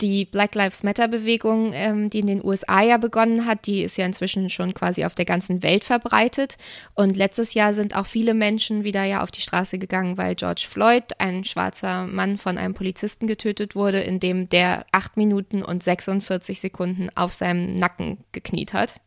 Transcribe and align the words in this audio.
die 0.00 0.24
Black 0.24 0.54
Lives 0.54 0.82
Matter-Bewegung, 0.84 1.72
ähm, 1.74 2.10
die 2.10 2.20
in 2.20 2.26
den 2.26 2.44
USA 2.44 2.82
ja 2.82 2.98
begonnen 2.98 3.46
hat, 3.46 3.66
die 3.66 3.82
ist 3.82 3.98
ja 3.98 4.06
inzwischen 4.06 4.48
schon 4.48 4.74
quasi 4.74 5.04
auf 5.04 5.14
der 5.14 5.24
ganzen 5.24 5.62
Welt 5.62 5.84
verbreitet. 5.84 6.56
Und 6.94 7.16
letztes 7.16 7.54
Jahr 7.54 7.74
sind 7.74 7.96
auch 7.96 8.06
viele 8.06 8.34
Menschen 8.34 8.84
wieder 8.84 9.04
ja 9.04 9.22
auf 9.22 9.30
die 9.30 9.40
Straße 9.40 9.78
gegangen, 9.78 10.16
weil 10.16 10.36
George 10.36 10.66
Floyd, 10.68 11.04
ein 11.18 11.44
schwarzer 11.44 12.06
Mann, 12.06 12.38
von 12.38 12.58
einem 12.58 12.74
Polizisten 12.74 13.26
getötet 13.26 13.74
wurde, 13.74 14.00
indem 14.00 14.48
der 14.48 14.86
acht 14.92 15.16
Minuten 15.16 15.62
und 15.62 15.82
46 15.82 16.60
Sekunden 16.60 17.08
auf 17.16 17.32
seinem 17.32 17.74
Nacken 17.74 18.18
gekniet 18.32 18.72
hat. 18.72 19.00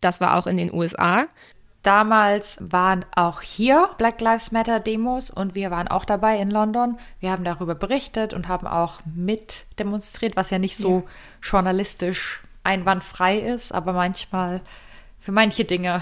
Das 0.00 0.20
war 0.20 0.36
auch 0.36 0.46
in 0.46 0.56
den 0.56 0.72
USA. 0.72 1.26
Damals 1.84 2.56
waren 2.60 3.04
auch 3.14 3.42
hier 3.42 3.90
Black 3.98 4.18
Lives 4.22 4.52
Matter 4.52 4.80
Demos 4.80 5.30
und 5.30 5.54
wir 5.54 5.70
waren 5.70 5.86
auch 5.86 6.06
dabei 6.06 6.38
in 6.38 6.50
London. 6.50 6.98
Wir 7.20 7.30
haben 7.30 7.44
darüber 7.44 7.74
berichtet 7.74 8.32
und 8.32 8.48
haben 8.48 8.66
auch 8.66 9.00
mit 9.04 9.66
demonstriert, 9.78 10.34
was 10.34 10.48
ja 10.48 10.58
nicht 10.58 10.78
so 10.78 11.00
ja. 11.00 11.02
journalistisch 11.42 12.40
einwandfrei 12.62 13.38
ist, 13.38 13.70
aber 13.70 13.92
manchmal 13.92 14.62
für 15.18 15.30
manche 15.30 15.66
Dinge 15.66 16.00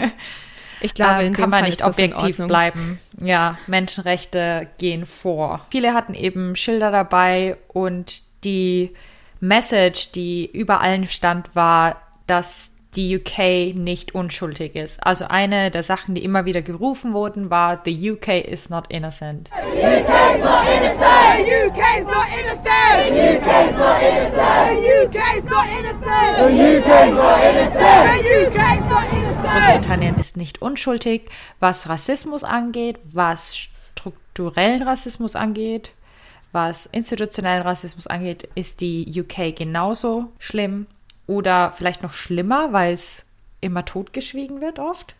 ich 0.82 0.92
glaube, 0.92 1.24
ähm, 1.24 1.32
kann 1.32 1.48
man 1.48 1.60
Fall 1.60 1.70
nicht 1.70 1.82
objektiv 1.82 2.36
bleiben. 2.36 3.00
Ja, 3.18 3.56
Menschenrechte 3.66 4.68
gehen 4.76 5.06
vor. 5.06 5.64
Viele 5.70 5.94
hatten 5.94 6.12
eben 6.12 6.56
Schilder 6.56 6.90
dabei 6.90 7.56
und 7.68 8.22
die 8.44 8.94
Message, 9.40 10.12
die 10.12 10.44
über 10.44 10.82
allen 10.82 11.06
stand, 11.06 11.56
war, 11.56 11.94
dass 12.26 12.70
die 12.96 13.16
UK 13.16 13.74
nicht 13.76 14.14
unschuldig 14.14 14.74
ist. 14.74 15.04
Also 15.04 15.26
eine 15.26 15.70
der 15.70 15.82
Sachen, 15.82 16.14
die 16.14 16.24
immer 16.24 16.46
wieder 16.46 16.62
gerufen 16.62 17.12
wurden, 17.12 17.50
war 17.50 17.82
The 17.84 18.12
UK 18.12 18.28
is 18.46 18.70
not 18.70 18.86
innocent. 18.88 19.50
The 19.50 19.58
UK 19.58 20.08
is 20.34 20.40
not 20.40 20.66
innocent. 20.66 21.36
The 21.36 21.66
UK 21.66 21.80
is 21.98 22.06
not 22.06 22.26
innocent. 22.32 22.72
The 22.76 23.20
UK 23.26 23.48
is 23.66 23.78
not 23.78 24.00
innocent. 24.00 24.36
The 24.56 24.86
UK 25.04 25.18
is 25.36 25.44
not 25.44 25.66
innocent. 25.68 26.06
The 26.36 26.46
UK 26.46 26.90
is 27.06 27.14
not 27.14 27.38
innocent. 27.42 27.82
The 28.16 28.46
UK 28.46 28.60
is 28.74 28.84
not 28.90 29.04
innocent. 29.12 29.36
Großbritannien 29.46 30.18
ist 30.18 30.36
nicht 30.36 30.62
unschuldig, 30.62 31.30
was 31.60 31.88
Rassismus 31.88 32.44
angeht, 32.44 32.98
was 33.12 33.56
strukturellen 33.56 34.82
Rassismus 34.82 35.36
angeht. 35.36 35.92
Was 36.52 36.86
institutionellen 36.86 37.62
Rassismus 37.62 38.06
angeht, 38.06 38.48
ist 38.54 38.80
die 38.80 39.20
UK 39.20 39.54
genauso 39.54 40.28
schlimm 40.38 40.86
oder 41.26 41.72
vielleicht 41.72 42.02
noch 42.02 42.12
schlimmer, 42.12 42.72
weil 42.72 42.94
es 42.94 43.24
immer 43.60 43.84
totgeschwiegen 43.84 44.60
wird 44.60 44.78
oft, 44.78 45.14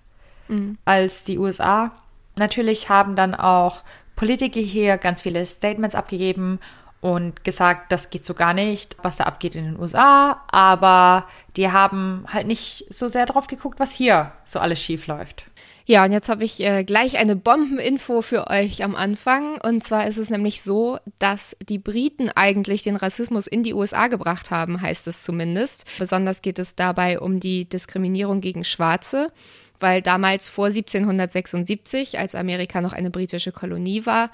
mhm. 0.48 0.78
als 0.84 1.24
die 1.24 1.38
USA. 1.38 1.92
Natürlich 2.38 2.88
haben 2.88 3.16
dann 3.16 3.34
auch 3.34 3.82
Politiker 4.14 4.60
hier 4.60 4.98
ganz 4.98 5.22
viele 5.22 5.44
Statements 5.44 5.94
abgegeben 5.94 6.60
und 7.00 7.44
gesagt, 7.44 7.92
das 7.92 8.10
geht 8.10 8.24
so 8.24 8.34
gar 8.34 8.54
nicht, 8.54 8.96
was 9.02 9.16
da 9.16 9.24
abgeht 9.24 9.54
in 9.54 9.64
den 9.64 9.78
USA, 9.78 10.42
aber 10.48 11.27
die 11.56 11.70
haben 11.70 12.24
halt 12.32 12.46
nicht 12.46 12.86
so 12.92 13.08
sehr 13.08 13.27
drauf 13.27 13.46
geguckt, 13.46 13.78
was 13.78 13.92
hier 13.92 14.32
so 14.44 14.58
alles 14.58 14.80
schief 14.80 15.06
läuft. 15.06 15.46
Ja, 15.89 16.05
und 16.05 16.11
jetzt 16.11 16.29
habe 16.29 16.42
ich 16.42 16.61
äh, 16.61 16.83
gleich 16.83 17.17
eine 17.17 17.37
Bombeninfo 17.37 18.20
für 18.20 18.48
euch 18.51 18.83
am 18.83 18.97
Anfang. 18.97 19.61
Und 19.62 19.84
zwar 19.84 20.09
ist 20.09 20.19
es 20.19 20.31
nämlich 20.31 20.63
so, 20.63 20.98
dass 21.20 21.57
die 21.69 21.79
Briten 21.79 22.29
eigentlich 22.29 22.83
den 22.83 22.97
Rassismus 22.97 23.47
in 23.47 23.63
die 23.63 23.73
USA 23.73 24.08
gebracht 24.08 24.51
haben, 24.51 24.80
heißt 24.80 25.07
es 25.07 25.23
zumindest. 25.23 25.85
Besonders 25.96 26.42
geht 26.42 26.58
es 26.58 26.75
dabei 26.75 27.20
um 27.20 27.39
die 27.39 27.69
Diskriminierung 27.69 28.41
gegen 28.41 28.64
Schwarze 28.64 29.33
weil 29.80 30.02
damals 30.02 30.48
vor 30.48 30.67
1776, 30.67 32.19
als 32.19 32.35
Amerika 32.35 32.80
noch 32.80 32.92
eine 32.92 33.11
britische 33.11 33.52
Kolonie 33.52 34.07
war, 34.07 34.30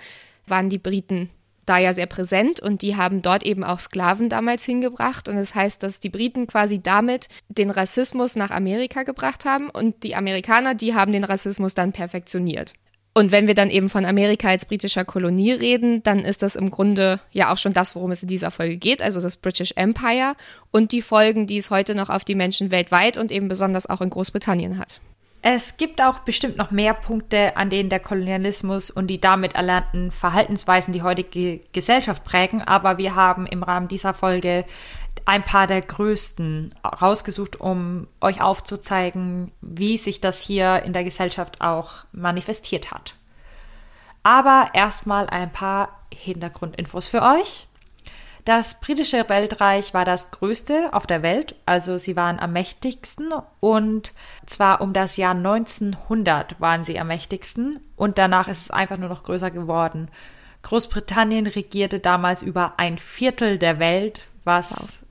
waren 0.46 0.68
die 0.68 0.78
Briten 0.78 1.30
da 1.66 1.78
ja 1.78 1.94
sehr 1.94 2.06
präsent 2.06 2.60
und 2.60 2.82
die 2.82 2.96
haben 2.96 3.22
dort 3.22 3.44
eben 3.44 3.64
auch 3.64 3.80
Sklaven 3.80 4.28
damals 4.28 4.64
hingebracht. 4.64 5.28
Und 5.28 5.36
das 5.36 5.54
heißt, 5.54 5.82
dass 5.82 6.00
die 6.00 6.10
Briten 6.10 6.46
quasi 6.46 6.80
damit 6.82 7.28
den 7.48 7.70
Rassismus 7.70 8.36
nach 8.36 8.50
Amerika 8.50 9.04
gebracht 9.04 9.44
haben 9.44 9.70
und 9.70 10.02
die 10.02 10.16
Amerikaner, 10.16 10.74
die 10.74 10.94
haben 10.94 11.12
den 11.12 11.24
Rassismus 11.24 11.74
dann 11.74 11.92
perfektioniert. 11.92 12.72
Und 13.14 13.30
wenn 13.30 13.46
wir 13.46 13.54
dann 13.54 13.68
eben 13.68 13.90
von 13.90 14.06
Amerika 14.06 14.48
als 14.48 14.64
britischer 14.64 15.04
Kolonie 15.04 15.52
reden, 15.52 16.02
dann 16.02 16.20
ist 16.20 16.42
das 16.42 16.56
im 16.56 16.70
Grunde 16.70 17.20
ja 17.30 17.52
auch 17.52 17.58
schon 17.58 17.74
das, 17.74 17.94
worum 17.94 18.10
es 18.10 18.22
in 18.22 18.28
dieser 18.28 18.50
Folge 18.50 18.78
geht, 18.78 19.02
also 19.02 19.20
das 19.20 19.36
British 19.36 19.72
Empire 19.76 20.34
und 20.70 20.92
die 20.92 21.02
Folgen, 21.02 21.46
die 21.46 21.58
es 21.58 21.68
heute 21.68 21.94
noch 21.94 22.08
auf 22.08 22.24
die 22.24 22.34
Menschen 22.34 22.70
weltweit 22.70 23.18
und 23.18 23.30
eben 23.30 23.48
besonders 23.48 23.86
auch 23.86 24.00
in 24.00 24.08
Großbritannien 24.08 24.78
hat. 24.78 25.00
Es 25.44 25.76
gibt 25.76 26.00
auch 26.00 26.20
bestimmt 26.20 26.56
noch 26.56 26.70
mehr 26.70 26.94
Punkte, 26.94 27.56
an 27.56 27.68
denen 27.68 27.88
der 27.88 27.98
Kolonialismus 27.98 28.92
und 28.92 29.08
die 29.08 29.20
damit 29.20 29.56
erlernten 29.56 30.12
Verhaltensweisen 30.12 30.92
die 30.92 31.02
heutige 31.02 31.58
Gesellschaft 31.72 32.22
prägen, 32.22 32.62
aber 32.62 32.96
wir 32.96 33.16
haben 33.16 33.48
im 33.48 33.64
Rahmen 33.64 33.88
dieser 33.88 34.14
Folge 34.14 34.64
ein 35.24 35.44
paar 35.44 35.66
der 35.66 35.80
größten 35.80 36.74
rausgesucht, 36.84 37.60
um 37.60 38.06
euch 38.20 38.40
aufzuzeigen, 38.40 39.50
wie 39.60 39.98
sich 39.98 40.20
das 40.20 40.40
hier 40.40 40.84
in 40.84 40.92
der 40.92 41.02
Gesellschaft 41.02 41.60
auch 41.60 42.04
manifestiert 42.12 42.92
hat. 42.92 43.16
Aber 44.22 44.70
erstmal 44.74 45.28
ein 45.28 45.52
paar 45.52 46.00
Hintergrundinfos 46.14 47.08
für 47.08 47.22
euch. 47.22 47.66
Das 48.44 48.80
britische 48.80 49.28
Weltreich 49.28 49.94
war 49.94 50.04
das 50.04 50.32
größte 50.32 50.88
auf 50.92 51.06
der 51.06 51.22
Welt, 51.22 51.54
also 51.64 51.96
sie 51.96 52.16
waren 52.16 52.40
am 52.40 52.52
mächtigsten 52.52 53.32
und 53.60 54.12
zwar 54.46 54.80
um 54.80 54.92
das 54.92 55.16
Jahr 55.16 55.36
1900 55.36 56.60
waren 56.60 56.82
sie 56.82 56.98
am 56.98 57.06
mächtigsten 57.06 57.78
und 57.94 58.18
danach 58.18 58.48
ist 58.48 58.62
es 58.62 58.70
einfach 58.72 58.96
nur 58.96 59.08
noch 59.08 59.22
größer 59.22 59.52
geworden. 59.52 60.08
Großbritannien 60.62 61.46
regierte 61.46 62.00
damals 62.00 62.42
über 62.42 62.74
ein 62.78 62.98
Viertel 62.98 63.58
der 63.58 63.78
Welt, 63.78 64.26
was 64.42 64.72
wow. 64.72 65.08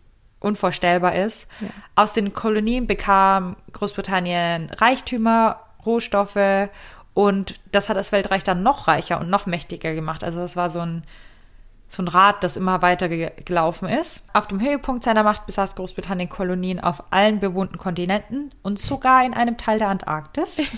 unvorstellbar 0.49 1.15
ist. 1.15 1.47
Ja. 1.61 1.69
Aus 1.95 2.11
den 2.11 2.33
Kolonien 2.33 2.85
bekam 2.85 3.55
Großbritannien 3.71 4.71
Reichtümer, 4.71 5.61
Rohstoffe 5.85 6.69
und 7.13 7.61
das 7.71 7.87
hat 7.87 7.95
das 7.95 8.11
Weltreich 8.11 8.43
dann 8.43 8.61
noch 8.61 8.89
reicher 8.89 9.21
und 9.21 9.29
noch 9.29 9.45
mächtiger 9.45 9.93
gemacht. 9.93 10.21
Also 10.21 10.41
das 10.41 10.57
war 10.57 10.69
so 10.69 10.79
ein 10.79 11.03
so 11.91 12.01
ein 12.01 12.07
Rad, 12.07 12.41
das 12.41 12.55
immer 12.55 12.81
weiter 12.81 13.09
gelaufen 13.09 13.89
ist. 13.89 14.25
Auf 14.31 14.47
dem 14.47 14.61
Höhepunkt 14.61 15.03
seiner 15.03 15.23
Macht 15.23 15.45
besaß 15.45 15.75
Großbritannien 15.75 16.29
Kolonien 16.29 16.79
auf 16.79 17.03
allen 17.11 17.41
bewohnten 17.41 17.77
Kontinenten 17.77 18.49
und 18.61 18.79
sogar 18.79 19.25
in 19.25 19.33
einem 19.33 19.57
Teil 19.57 19.77
der 19.77 19.89
Antarktis. 19.89 20.61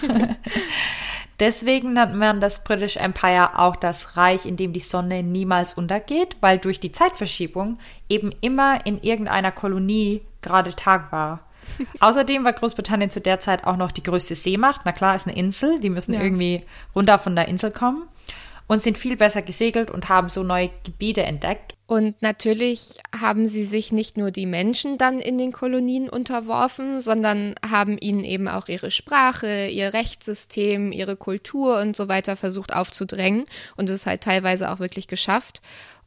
Deswegen 1.40 1.94
nennt 1.94 2.16
man 2.16 2.40
das 2.40 2.64
British 2.64 2.98
Empire 2.98 3.60
auch 3.60 3.76
das 3.76 4.18
Reich, 4.18 4.48
in 4.48 4.58
dem 4.58 4.74
die 4.74 4.80
Sonne 4.80 5.22
niemals 5.22 5.76
untergeht, 5.76 6.36
weil 6.42 6.58
durch 6.58 6.80
die 6.80 6.92
Zeitverschiebung 6.92 7.78
eben 8.10 8.32
immer 8.42 8.84
in 8.88 9.00
irgendeiner 9.04 9.52
Kolonie 9.52 10.24
gerade 10.42 10.76
Tag 10.76 11.12
war. 11.12 11.42
Außerdem 12.00 12.44
war 12.44 12.54
Großbritannien 12.54 13.12
zu 13.12 13.22
der 13.22 13.40
Zeit 13.40 13.68
auch 13.68 13.78
noch 13.78 13.92
die 13.92 14.04
größte 14.04 14.34
Seemacht. 14.34 14.82
Na 14.86 14.92
klar, 14.92 15.16
ist 15.16 15.28
eine 15.28 15.38
Insel, 15.38 15.80
die 15.80 15.92
müssen 15.92 16.16
ja. 16.16 16.24
irgendwie 16.24 16.64
runter 16.96 17.20
von 17.20 17.36
der 17.36 17.48
Insel 17.48 17.70
kommen 17.70 18.08
und 18.68 18.82
sind 18.82 18.98
viel 18.98 19.18
besser 19.18 19.42
gesegelt 19.42 19.92
und 19.92 20.10
haben 20.10 20.30
so 20.30 20.44
neue 20.44 20.70
Gebiete 20.84 21.24
entdeckt. 21.24 21.76
Und 21.86 22.22
natürlich 22.22 22.98
haben 23.16 23.48
sie 23.48 23.66
sich 23.66 23.92
nicht 23.92 24.18
nur 24.18 24.32
die 24.32 24.46
Menschen 24.46 24.98
dann 24.98 25.20
in 25.20 25.38
den 25.38 25.52
Kolonien 25.52 26.10
unterworfen, 26.10 27.02
sondern 27.02 27.56
haben 27.64 27.98
ihnen 28.00 28.24
eben 28.24 28.48
auch 28.48 28.68
ihre 28.68 28.90
Sprache, 28.90 29.68
ihr 29.68 29.94
Rechtssystem, 29.94 30.92
ihre 30.92 31.18
Kultur 31.18 31.80
und 31.82 31.96
so 31.96 32.08
weiter 32.08 32.38
versucht 32.38 32.74
aufzudrängen 32.74 33.46
und 33.76 33.90
es 33.90 34.06
halt 34.06 34.22
teilweise 34.22 34.72
auch 34.72 34.80
wirklich 34.80 35.08
geschafft. 35.08 35.62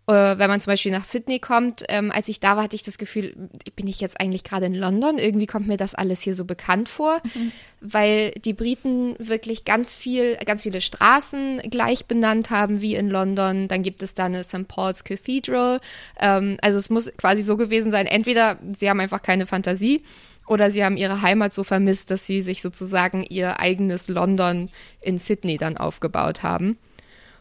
Äh, 0.09 0.39
wenn 0.39 0.49
man 0.49 0.61
zum 0.61 0.71
Beispiel 0.71 0.93
nach 0.93 1.05
Sydney 1.05 1.41
kommt, 1.41 1.85
ähm, 1.89 2.13
als 2.13 2.29
ich 2.29 2.39
da 2.39 2.55
war, 2.57 2.63
hatte 2.63 2.77
ich 2.77 2.85
das 2.85 2.97
Gefühl, 2.97 3.35
bin 3.75 3.89
ich 3.89 4.01
jetzt 4.01 4.21
eigentlich 4.21 4.45
gerade 4.45 4.67
in 4.67 4.75
London? 4.75 5.19
Irgendwie 5.19 5.47
kommt 5.47 5.67
mir 5.67 5.77
das 5.77 5.97
alles 5.97 6.21
hier 6.21 6.37
so 6.37 6.45
bekannt 6.45 6.89
vor, 6.89 7.21
mhm. 7.35 7.51
weil 7.81 8.31
die 8.33 8.53
Briten 8.53 9.17
wirklich 9.19 9.65
ganz 9.65 9.97
viel, 9.97 10.37
ganz 10.47 10.63
viele 10.63 10.81
Straßen 10.81 11.61
gleich 11.71 12.07
benannt 12.07 12.51
haben 12.51 12.81
wie 12.81 12.95
in 12.95 13.11
London. 13.11 13.67
Dann 13.67 13.83
gibt 13.83 14.01
es 14.01 14.15
da 14.15 14.27
eine 14.27 14.45
St. 14.45 14.69
Paul's 14.69 15.03
Cathedral. 15.03 15.81
Ähm, 16.21 16.57
also 16.63 16.79
es 16.79 16.89
muss 16.89 17.11
quasi 17.17 17.43
so 17.43 17.57
gewesen 17.57 17.91
sein, 17.91 18.07
entweder 18.07 18.59
sie 18.77 18.89
haben 18.89 19.01
einfach 19.01 19.23
keine 19.23 19.47
Fantasie 19.47 20.05
oder 20.47 20.71
sie 20.71 20.85
haben 20.85 20.97
ihre 20.97 21.23
Heimat 21.23 21.53
so 21.53 21.65
vermisst, 21.65 22.13
dass 22.13 22.25
sie 22.25 22.43
sich 22.43 22.63
sozusagen 22.63 23.25
ihr 23.25 23.59
eigenes 23.59 24.07
London 24.07 24.71
in 25.01 25.19
Sydney 25.19 25.57
dann 25.57 25.77
aufgebaut 25.77 26.45
haben. 26.45 26.79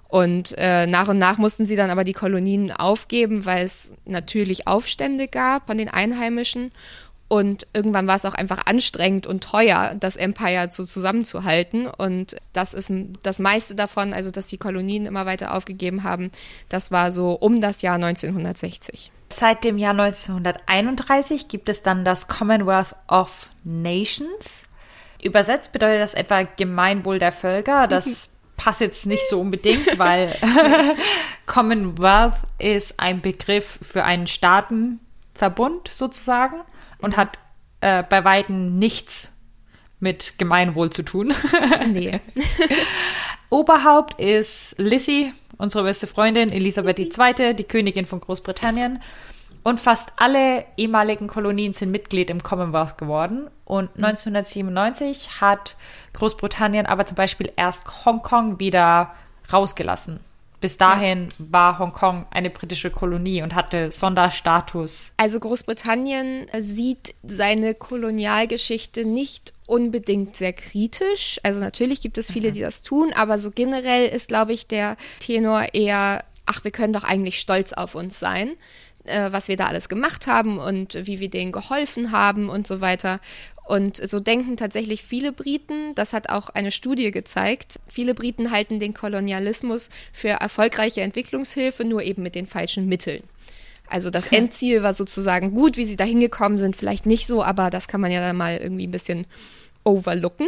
Und 0.08 0.54
äh, 0.58 0.88
nach 0.88 1.08
und 1.08 1.18
nach 1.18 1.38
mussten 1.38 1.66
sie 1.66 1.76
dann 1.76 1.90
aber 1.90 2.04
die 2.04 2.14
Kolonien 2.14 2.72
aufgeben, 2.72 3.46
weil 3.46 3.66
es 3.66 3.94
natürlich 4.06 4.68
Aufstände 4.68 5.28
gab 5.28 5.68
von 5.68 5.78
den 5.78 5.90
Einheimischen. 5.90 6.72
Und 7.28 7.66
irgendwann 7.74 8.08
war 8.08 8.16
es 8.16 8.26
auch 8.26 8.36
einfach 8.36 8.68
anstrengend 8.68 9.26
und 9.26 9.44
teuer, 9.44 9.96
das 10.00 10.16
Empire 10.16 10.68
so 10.70 10.86
zusammenzuhalten. 10.86 11.88
Und 11.88 12.36
das 12.54 12.74
ist 12.74 12.92
das 13.24 13.40
meiste 13.40 13.74
davon, 13.74 14.14
also 14.14 14.30
dass 14.30 14.48
die 14.48 14.58
Kolonien 14.58 15.08
immer 15.08 15.26
weiter 15.26 15.56
aufgegeben 15.56 16.04
haben, 16.04 16.32
das 16.70 16.92
war 16.92 17.12
so 17.12 17.32
um 17.32 17.62
das 17.62 17.82
Jahr 17.82 17.96
1960. 17.96 19.12
Seit 19.34 19.64
dem 19.64 19.78
Jahr 19.78 19.92
1931 19.92 21.48
gibt 21.48 21.68
es 21.68 21.82
dann 21.82 22.06
das 22.06 22.28
Commonwealth 22.28 22.96
of 23.08 23.50
Nations. 23.64 24.64
Übersetzt 25.22 25.72
bedeutet 25.72 26.02
das 26.02 26.14
etwa 26.14 26.44
Gemeinwohl 26.44 27.18
der 27.18 27.32
Völker. 27.32 27.88
Das 27.88 28.30
passt 28.58 28.82
jetzt 28.82 29.06
nicht 29.06 29.28
so 29.28 29.40
unbedingt, 29.42 29.98
weil 30.00 30.36
Commonwealth 31.46 32.36
ist 32.58 33.00
ein 33.00 33.22
Begriff 33.22 33.80
für 33.82 34.04
einen 34.04 34.28
Staatenverbund 34.28 35.88
sozusagen 35.88 36.62
und 37.00 37.18
hat 37.18 37.38
äh, 37.82 38.04
bei 38.04 38.24
Weitem 38.24 38.78
nichts 38.80 39.32
mit 40.00 40.38
Gemeinwohl 40.38 40.90
zu 40.90 41.04
tun. 41.04 41.34
nee. 41.92 42.20
Oberhaupt 43.50 44.20
ist 44.20 44.76
Lissy, 44.78 45.34
unsere 45.58 45.84
beste 45.84 46.08
Freundin, 46.08 46.52
Elisabeth 46.52 47.00
II., 47.00 47.54
die 47.54 47.64
Königin 47.64 48.06
von 48.06 48.20
Großbritannien. 48.20 49.02
Und 49.64 49.80
fast 49.80 50.14
alle 50.18 50.66
ehemaligen 50.78 51.28
Kolonien 51.28 51.74
sind 51.74 51.92
Mitglied 51.92 52.30
im 52.30 52.44
Commonwealth 52.44 52.98
geworden. 52.98 53.50
Und 53.66 53.90
1997 53.96 55.28
mhm. 55.28 55.42
hat 55.42 55.76
Großbritannien 56.14 56.86
aber 56.86 57.06
zum 57.06 57.16
Beispiel 57.16 57.52
erst 57.56 58.06
Hongkong 58.06 58.60
wieder 58.60 59.14
rausgelassen. 59.52 60.20
Bis 60.62 60.78
dahin 60.78 61.26
ja. 61.26 61.46
war 61.52 61.80
Hongkong 61.80 62.26
eine 62.32 62.50
britische 62.50 62.90
Kolonie 62.90 63.42
und 63.42 63.54
hatte 63.54 63.92
Sonderstatus. 63.92 65.14
Also 65.18 65.40
Großbritannien 65.40 66.48
sieht 66.60 67.14
seine 67.24 67.76
Kolonialgeschichte 67.76 69.06
nicht 69.06 69.54
unbedingt 69.68 70.36
sehr 70.36 70.54
kritisch. 70.54 71.40
Also 71.44 71.60
natürlich 71.60 72.02
gibt 72.02 72.18
es 72.18 72.32
viele, 72.32 72.50
mhm. 72.50 72.54
die 72.54 72.62
das 72.62 72.84
tun, 72.84 73.14
aber 73.14 73.38
so 73.38 73.52
generell 73.52 74.08
ist, 74.08 74.30
glaube 74.30 74.54
ich, 74.54 74.68
der 74.68 74.96
Tenor 75.20 75.74
eher, 75.74 76.24
ach, 76.46 76.64
wir 76.64 76.72
können 76.72 76.94
doch 76.94 77.04
eigentlich 77.04 77.40
stolz 77.40 77.74
auf 77.74 77.96
uns 77.96 78.20
sein 78.20 78.52
äh, 79.06 79.32
was 79.32 79.48
wir 79.48 79.56
da 79.56 79.68
alles 79.68 79.88
gemacht 79.88 80.26
haben 80.26 80.58
und 80.58 80.96
wie 81.06 81.20
wir 81.20 81.30
denen 81.30 81.52
geholfen 81.52 82.12
haben 82.12 82.50
und 82.50 82.66
so 82.66 82.82
weiter. 82.82 83.20
Und 83.66 83.98
so 83.98 84.20
denken 84.20 84.58
tatsächlich 84.58 85.04
viele 85.04 85.32
Briten, 85.32 85.96
das 85.96 86.14
hat 86.14 86.30
auch 86.30 86.50
eine 86.50 86.70
Studie 86.70 87.10
gezeigt, 87.10 87.80
viele 87.88 88.14
Briten 88.14 88.52
halten 88.52 88.78
den 88.78 88.94
Kolonialismus 88.94 89.90
für 90.14 90.30
erfolgreiche 90.30 91.02
Entwicklungshilfe, 91.02 91.84
nur 91.84 92.04
eben 92.04 92.22
mit 92.22 92.36
den 92.36 92.46
falschen 92.46 92.88
Mitteln. 92.88 93.24
Also 93.88 94.12
das 94.12 94.28
Endziel 94.32 94.84
war 94.84 94.94
sozusagen 94.94 95.52
gut, 95.52 95.78
wie 95.78 95.86
sie 95.86 95.96
da 95.96 96.04
hingekommen 96.04 96.60
sind, 96.60 96.76
vielleicht 96.76 97.06
nicht 97.06 97.28
so, 97.28 97.44
aber 97.44 97.70
das 97.70 97.88
kann 97.88 98.02
man 98.02 98.12
ja 98.12 98.20
dann 98.20 98.38
mal 98.38 98.58
irgendwie 98.58 98.88
ein 98.88 98.92
bisschen 98.92 99.26
overlooken. 99.84 100.48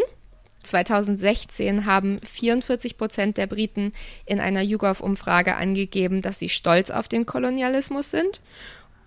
2016 0.63 1.85
haben 1.85 2.19
44 2.21 2.97
Prozent 2.97 3.37
der 3.37 3.47
Briten 3.47 3.93
in 4.25 4.39
einer 4.39 4.61
YouGov-Umfrage 4.61 5.55
angegeben, 5.55 6.21
dass 6.21 6.39
sie 6.39 6.49
stolz 6.49 6.91
auf 6.91 7.07
den 7.07 7.25
Kolonialismus 7.25 8.11
sind. 8.11 8.41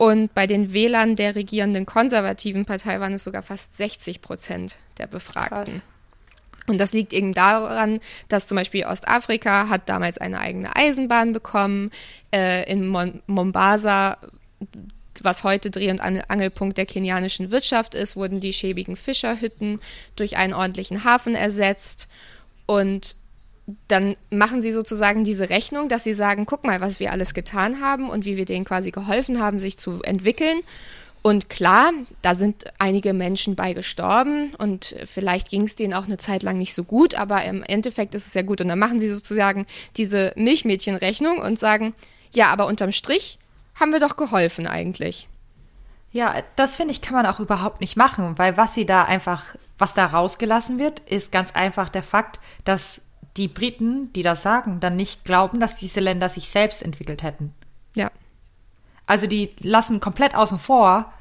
Und 0.00 0.32
bei 0.32 0.46
den 0.46 0.72
Wählern 0.72 1.14
der 1.14 1.34
regierenden 1.34 1.84
konservativen 1.84 2.64
Partei 2.64 3.00
waren 3.00 3.12
es 3.12 3.24
sogar 3.24 3.42
fast 3.42 3.76
60 3.76 4.22
Prozent 4.22 4.76
der 4.96 5.06
Befragten. 5.06 5.74
Krass. 5.74 5.82
Und 6.66 6.78
das 6.78 6.94
liegt 6.94 7.12
eben 7.12 7.34
daran, 7.34 8.00
dass 8.28 8.46
zum 8.46 8.56
Beispiel 8.56 8.86
Ostafrika 8.86 9.68
hat 9.68 9.90
damals 9.90 10.16
eine 10.16 10.40
eigene 10.40 10.74
Eisenbahn 10.74 11.34
bekommen. 11.34 11.90
Äh, 12.34 12.64
in 12.72 12.86
Mon 12.86 13.20
Mombasa, 13.26 14.16
was 15.20 15.44
heute 15.44 15.70
Dreh- 15.70 15.90
und 15.90 16.00
Angelpunkt 16.00 16.78
der 16.78 16.86
kenianischen 16.86 17.50
Wirtschaft 17.50 17.94
ist, 17.94 18.16
wurden 18.16 18.40
die 18.40 18.54
schäbigen 18.54 18.96
Fischerhütten 18.96 19.80
durch 20.16 20.38
einen 20.38 20.54
ordentlichen 20.54 21.04
Hafen 21.04 21.34
ersetzt. 21.34 22.08
Und 22.64 23.16
dann 23.88 24.16
machen 24.30 24.62
sie 24.62 24.72
sozusagen 24.72 25.24
diese 25.24 25.50
Rechnung, 25.50 25.88
dass 25.88 26.04
sie 26.04 26.14
sagen, 26.14 26.46
guck 26.46 26.64
mal, 26.64 26.80
was 26.80 27.00
wir 27.00 27.12
alles 27.12 27.34
getan 27.34 27.80
haben 27.80 28.08
und 28.08 28.24
wie 28.24 28.36
wir 28.36 28.44
denen 28.44 28.64
quasi 28.64 28.90
geholfen 28.90 29.40
haben, 29.40 29.60
sich 29.60 29.76
zu 29.78 30.02
entwickeln. 30.02 30.60
Und 31.22 31.50
klar, 31.50 31.92
da 32.22 32.34
sind 32.34 32.64
einige 32.78 33.12
Menschen 33.12 33.54
bei 33.54 33.74
gestorben 33.74 34.54
und 34.56 34.96
vielleicht 35.04 35.50
ging 35.50 35.64
es 35.64 35.76
denen 35.76 35.92
auch 35.92 36.06
eine 36.06 36.16
Zeit 36.16 36.42
lang 36.42 36.56
nicht 36.56 36.72
so 36.72 36.82
gut, 36.82 37.14
aber 37.14 37.44
im 37.44 37.62
Endeffekt 37.62 38.14
ist 38.14 38.26
es 38.26 38.34
ja 38.34 38.42
gut. 38.42 38.62
Und 38.62 38.68
dann 38.68 38.78
machen 38.78 39.00
sie 39.00 39.12
sozusagen 39.12 39.66
diese 39.98 40.32
Milchmädchenrechnung 40.36 41.38
und 41.38 41.58
sagen, 41.58 41.94
ja, 42.32 42.46
aber 42.46 42.66
unterm 42.66 42.92
Strich 42.92 43.38
haben 43.78 43.92
wir 43.92 44.00
doch 44.00 44.16
geholfen 44.16 44.66
eigentlich. 44.66 45.28
Ja, 46.12 46.36
das 46.56 46.76
finde 46.76 46.92
ich, 46.92 47.02
kann 47.02 47.14
man 47.14 47.26
auch 47.26 47.38
überhaupt 47.38 47.80
nicht 47.80 47.96
machen, 47.96 48.38
weil 48.38 48.56
was 48.56 48.74
sie 48.74 48.86
da 48.86 49.04
einfach, 49.04 49.54
was 49.78 49.94
da 49.94 50.06
rausgelassen 50.06 50.78
wird, 50.78 51.00
ist 51.00 51.32
ganz 51.32 51.52
einfach 51.52 51.88
der 51.90 52.02
Fakt, 52.02 52.40
dass 52.64 53.02
die 53.36 53.48
Briten, 53.48 54.12
die 54.12 54.22
das 54.22 54.42
sagen, 54.42 54.80
dann 54.80 54.96
nicht 54.96 55.24
glauben, 55.24 55.60
dass 55.60 55.76
diese 55.76 56.00
Länder 56.00 56.28
sich 56.28 56.48
selbst 56.48 56.82
entwickelt 56.82 57.22
hätten. 57.22 57.54
Ja. 57.94 58.10
Also 59.06 59.26
die 59.26 59.50
lassen 59.60 60.00
komplett 60.00 60.34
außen 60.34 60.58
vor, 60.58 61.12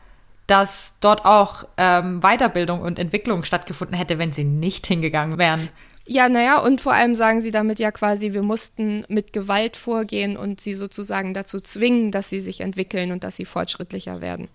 dass 0.48 0.98
dort 1.00 1.26
auch 1.26 1.66
ähm, 1.78 2.22
Weiterbildung 2.22 2.82
und 2.82 2.98
Entwicklung 2.98 3.44
stattgefunden 3.44 3.96
hätte, 3.96 4.18
wenn 4.18 4.34
sie 4.34 4.44
nicht 4.44 4.88
hingegangen 4.88 5.38
wären. 5.38 5.70
Ja, 6.06 6.28
naja, 6.28 6.60
und 6.60 6.82
vor 6.82 6.94
allem 6.94 7.14
sagen 7.14 7.44
sie 7.44 7.52
damit 7.52 7.80
ja 7.80 7.92
quasi, 7.92 8.34
wir 8.34 8.42
mussten 8.42 9.06
mit 9.10 9.32
Gewalt 9.32 9.78
vorgehen 9.78 10.38
und 10.38 10.60
sie 10.60 10.74
sozusagen 10.74 11.36
dazu 11.36 11.60
zwingen, 11.60 12.12
dass 12.12 12.30
sie 12.30 12.40
sich 12.40 12.62
entwickeln 12.62 13.12
und 13.12 13.24
dass 13.24 13.36
sie 13.36 13.46
fortschrittlicher 13.46 14.20
werden. 14.20 14.48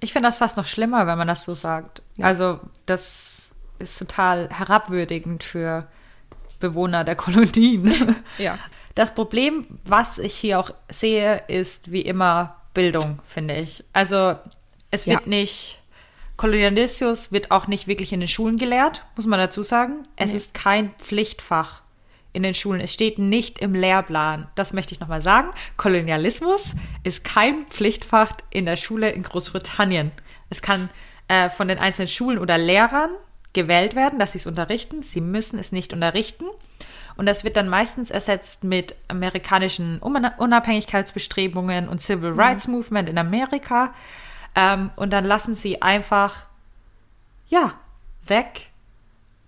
Ich 0.00 0.12
finde 0.12 0.28
das 0.28 0.36
fast 0.36 0.58
noch 0.58 0.66
schlimmer, 0.66 1.06
wenn 1.06 1.16
man 1.16 1.28
das 1.28 1.46
so 1.46 1.54
sagt. 1.54 2.02
Ja. 2.16 2.26
Also, 2.26 2.60
das 2.84 3.52
ist 3.78 3.98
total 3.98 4.50
herabwürdigend 4.50 5.42
für 5.42 5.86
Bewohner 6.60 7.04
der 7.04 7.16
Kolonien. 7.16 7.90
Ja. 8.38 8.58
Das 8.94 9.14
Problem, 9.14 9.66
was 9.84 10.18
ich 10.18 10.34
hier 10.34 10.58
auch 10.58 10.70
sehe, 10.90 11.42
ist 11.48 11.92
wie 11.92 12.00
immer 12.02 12.56
Bildung, 12.74 13.20
finde 13.24 13.56
ich. 13.56 13.84
Also 13.92 14.36
es 14.90 15.06
wird 15.06 15.22
ja. 15.22 15.28
nicht, 15.28 15.80
Kolonialismus 16.36 17.32
wird 17.32 17.50
auch 17.50 17.66
nicht 17.66 17.86
wirklich 17.86 18.12
in 18.12 18.20
den 18.20 18.28
Schulen 18.28 18.56
gelehrt, 18.56 19.04
muss 19.16 19.26
man 19.26 19.38
dazu 19.38 19.62
sagen. 19.62 20.06
Es 20.16 20.30
nee. 20.30 20.36
ist 20.36 20.54
kein 20.54 20.90
Pflichtfach 20.96 21.82
in 22.32 22.42
den 22.42 22.54
Schulen. 22.54 22.80
Es 22.80 22.92
steht 22.92 23.18
nicht 23.18 23.58
im 23.58 23.74
Lehrplan. 23.74 24.48
Das 24.54 24.72
möchte 24.72 24.94
ich 24.94 25.00
nochmal 25.00 25.22
sagen. 25.22 25.50
Kolonialismus 25.76 26.74
ist 27.02 27.24
kein 27.24 27.66
Pflichtfach 27.66 28.32
in 28.50 28.66
der 28.66 28.76
Schule 28.76 29.10
in 29.10 29.22
Großbritannien. 29.22 30.12
Es 30.48 30.62
kann 30.62 30.90
äh, 31.28 31.48
von 31.48 31.68
den 31.68 31.78
einzelnen 31.78 32.08
Schulen 32.08 32.38
oder 32.38 32.58
Lehrern 32.58 33.10
gewählt 33.52 33.96
werden, 33.96 34.18
dass 34.18 34.32
sie 34.32 34.38
es 34.38 34.46
unterrichten. 34.46 35.02
Sie 35.02 35.20
müssen 35.20 35.58
es 35.58 35.72
nicht 35.72 35.92
unterrichten. 35.92 36.46
Und 37.16 37.26
das 37.26 37.44
wird 37.44 37.56
dann 37.56 37.68
meistens 37.68 38.10
ersetzt 38.10 38.64
mit 38.64 38.94
amerikanischen 39.08 39.98
Unabhängigkeitsbestrebungen 39.98 41.88
und 41.88 42.00
Civil 42.00 42.32
mhm. 42.32 42.40
Rights 42.40 42.68
Movement 42.68 43.08
in 43.08 43.18
Amerika. 43.18 43.92
Ähm, 44.54 44.90
und 44.96 45.12
dann 45.12 45.24
lassen 45.24 45.54
sie 45.54 45.82
einfach, 45.82 46.46
ja, 47.48 47.74
weg, 48.26 48.70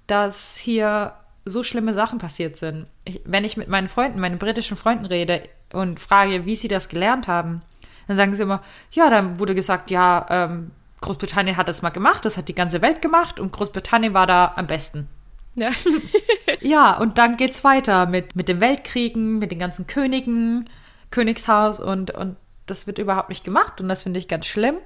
dass 0.06 0.56
hier 0.56 1.14
so 1.44 1.62
schlimme 1.62 1.94
Sachen 1.94 2.18
passiert 2.18 2.56
sind. 2.56 2.86
Ich, 3.04 3.20
wenn 3.24 3.44
ich 3.44 3.56
mit 3.56 3.68
meinen 3.68 3.88
Freunden, 3.88 4.20
meinen 4.20 4.38
britischen 4.38 4.76
Freunden 4.76 5.06
rede 5.06 5.48
und 5.72 5.98
frage, 5.98 6.44
wie 6.46 6.56
sie 6.56 6.68
das 6.68 6.88
gelernt 6.88 7.26
haben, 7.26 7.62
dann 8.06 8.16
sagen 8.16 8.34
sie 8.34 8.42
immer, 8.42 8.62
ja, 8.90 9.10
dann 9.10 9.38
wurde 9.38 9.54
gesagt, 9.54 9.90
ja, 9.90 10.26
ähm, 10.28 10.72
Großbritannien 11.02 11.56
hat 11.56 11.68
das 11.68 11.82
mal 11.82 11.90
gemacht, 11.90 12.24
das 12.24 12.36
hat 12.36 12.48
die 12.48 12.54
ganze 12.54 12.80
Welt 12.80 13.02
gemacht 13.02 13.38
und 13.38 13.52
Großbritannien 13.52 14.14
war 14.14 14.26
da 14.26 14.52
am 14.56 14.66
besten. 14.66 15.08
Ja. 15.54 15.70
ja, 16.60 16.96
und 16.96 17.18
dann 17.18 17.36
geht's 17.36 17.62
weiter 17.62 18.06
mit, 18.06 18.34
mit 18.34 18.48
den 18.48 18.60
Weltkriegen, 18.60 19.38
mit 19.38 19.50
den 19.50 19.58
ganzen 19.58 19.86
Königen, 19.86 20.68
Königshaus 21.10 21.78
und, 21.78 22.10
und 22.12 22.36
das 22.66 22.86
wird 22.86 22.98
überhaupt 22.98 23.28
nicht 23.28 23.44
gemacht 23.44 23.80
und 23.80 23.88
das 23.88 24.02
finde 24.02 24.18
ich 24.18 24.28
ganz 24.28 24.46
schlimm. 24.46 24.76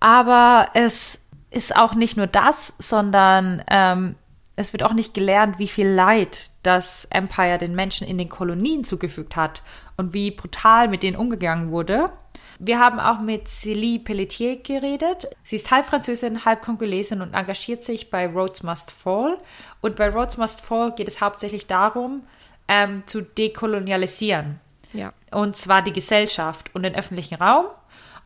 Aber 0.00 0.66
es 0.74 1.20
ist 1.50 1.76
auch 1.76 1.94
nicht 1.94 2.16
nur 2.16 2.26
das, 2.26 2.74
sondern 2.78 3.62
ähm, 3.70 4.16
es 4.56 4.72
wird 4.72 4.82
auch 4.82 4.92
nicht 4.92 5.14
gelernt, 5.14 5.58
wie 5.58 5.68
viel 5.68 5.88
Leid 5.88 6.50
das 6.62 7.06
Empire 7.06 7.58
den 7.58 7.74
Menschen 7.74 8.06
in 8.06 8.18
den 8.18 8.28
Kolonien 8.28 8.84
zugefügt 8.84 9.36
hat 9.36 9.62
und 9.96 10.12
wie 10.12 10.30
brutal 10.30 10.88
mit 10.88 11.02
denen 11.02 11.16
umgegangen 11.16 11.70
wurde. 11.70 12.10
Wir 12.58 12.78
haben 12.78 13.00
auch 13.00 13.20
mit 13.20 13.48
Célie 13.48 14.04
Pelletier 14.04 14.56
geredet. 14.56 15.28
Sie 15.42 15.56
ist 15.56 15.70
halb 15.70 15.86
Französin, 15.86 16.44
halb 16.44 16.62
Kongolesin 16.62 17.20
und 17.20 17.34
engagiert 17.34 17.82
sich 17.82 18.10
bei 18.10 18.26
Roads 18.26 18.62
Must 18.62 18.92
Fall. 18.92 19.38
Und 19.80 19.96
bei 19.96 20.08
Roads 20.08 20.36
Must 20.36 20.60
Fall 20.60 20.94
geht 20.94 21.08
es 21.08 21.20
hauptsächlich 21.20 21.66
darum, 21.66 22.22
ähm, 22.68 23.02
zu 23.06 23.22
dekolonialisieren. 23.22 24.60
Ja. 24.92 25.12
Und 25.30 25.56
zwar 25.56 25.82
die 25.82 25.92
Gesellschaft 25.92 26.70
und 26.74 26.82
den 26.84 26.94
öffentlichen 26.94 27.36
Raum. 27.36 27.66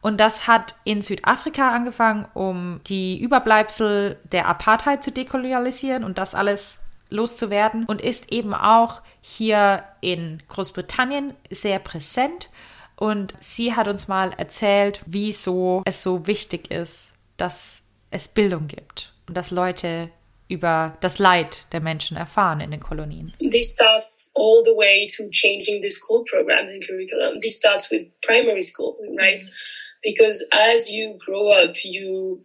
Und 0.00 0.19
das 0.19 0.47
hat 0.47 0.75
in 0.85 1.03
Südafrika 1.03 1.71
angefangen, 1.73 2.26
um 2.35 2.81
die 2.87 3.21
Überbleibsel 3.21 4.19
der 4.31 4.47
Apartheid 4.47 5.03
zu 5.03 5.11
dekolonialisieren 5.11 6.05
und 6.05 6.19
das 6.19 6.35
alles 6.35 6.81
loszuwerden. 7.09 7.85
Und 7.87 8.00
ist 8.00 8.33
eben 8.33 8.55
auch 8.55 9.03
hier 9.21 9.85
in 10.00 10.38
Großbritannien 10.49 11.35
sehr 11.50 11.79
präsent. 11.79 12.50
Und 12.97 13.35
sie 13.38 13.75
hat 13.75 13.88
uns 13.88 14.09
mal 14.09 14.33
erzählt, 14.37 15.03
wieso 15.07 15.83
es 15.85 16.03
so 16.03 16.26
wichtig 16.26 16.71
ist, 16.71 17.15
dass 17.37 17.83
es 18.11 18.29
Bildung 18.29 18.67
gibt 18.69 19.12
und 19.29 19.37
dass 19.37 19.50
Leute 19.50 20.11
über 20.49 20.97
das 21.00 21.19
Leid 21.19 21.67
der 21.73 21.81
Menschen 21.81 22.17
erfahren 22.17 22.61
in 22.61 22.71
den 22.71 22.81
Kolonien. 22.81 23.33
This 23.38 23.73
starts 23.73 24.31
all 24.35 24.62
the 24.65 24.76
way 24.76 25.07
to 25.17 25.29
changing 25.31 25.83
the 25.83 25.91
school 25.91 26.25
programs 26.25 26.71
and 26.71 26.85
curriculum. 26.87 27.41
This 27.41 27.57
starts 27.57 27.91
with 27.91 28.07
primary 28.23 28.62
school, 28.62 28.97
right? 29.17 29.43
Mm-hmm. 29.43 30.00
Because 30.03 30.47
as 30.53 30.91
you 30.91 31.19
grow 31.19 31.50
up, 31.50 31.75
you 31.85 32.45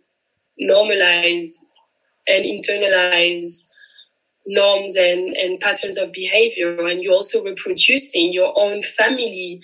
normalize 0.59 1.63
and 2.27 2.43
internalize 2.45 3.67
norms 4.47 4.95
and, 4.95 5.35
and 5.37 5.59
patterns 5.59 5.97
of 5.97 6.11
behavior, 6.11 6.87
and 6.87 7.03
you're 7.03 7.13
also 7.13 7.43
reproducing 7.43 8.33
your 8.33 8.51
own 8.57 8.81
family 8.81 9.61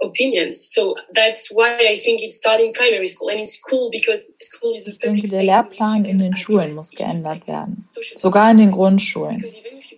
opinions. 0.00 0.72
So 0.72 0.96
that's 1.12 1.50
why 1.50 1.76
I 1.80 1.98
think 1.98 2.22
it's 2.22 2.36
starting 2.36 2.72
primary 2.72 3.06
school 3.06 3.30
and 3.30 3.40
it's 3.40 3.60
cool 3.60 3.90
because 3.90 4.32
school 4.40 4.74
is 4.74 4.86
a 4.86 4.90
Ich 4.90 4.98
denke, 4.98 5.28
der 5.28 5.42
Lehrplan 5.42 6.04
in 6.04 6.18
den 6.18 6.36
Schulen 6.36 6.74
muss 6.74 6.90
geändert 6.90 7.46
werden. 7.46 7.84
Sogar 8.14 8.50
in 8.50 8.58
den 8.58 8.70
Grundschulen. 8.70 9.44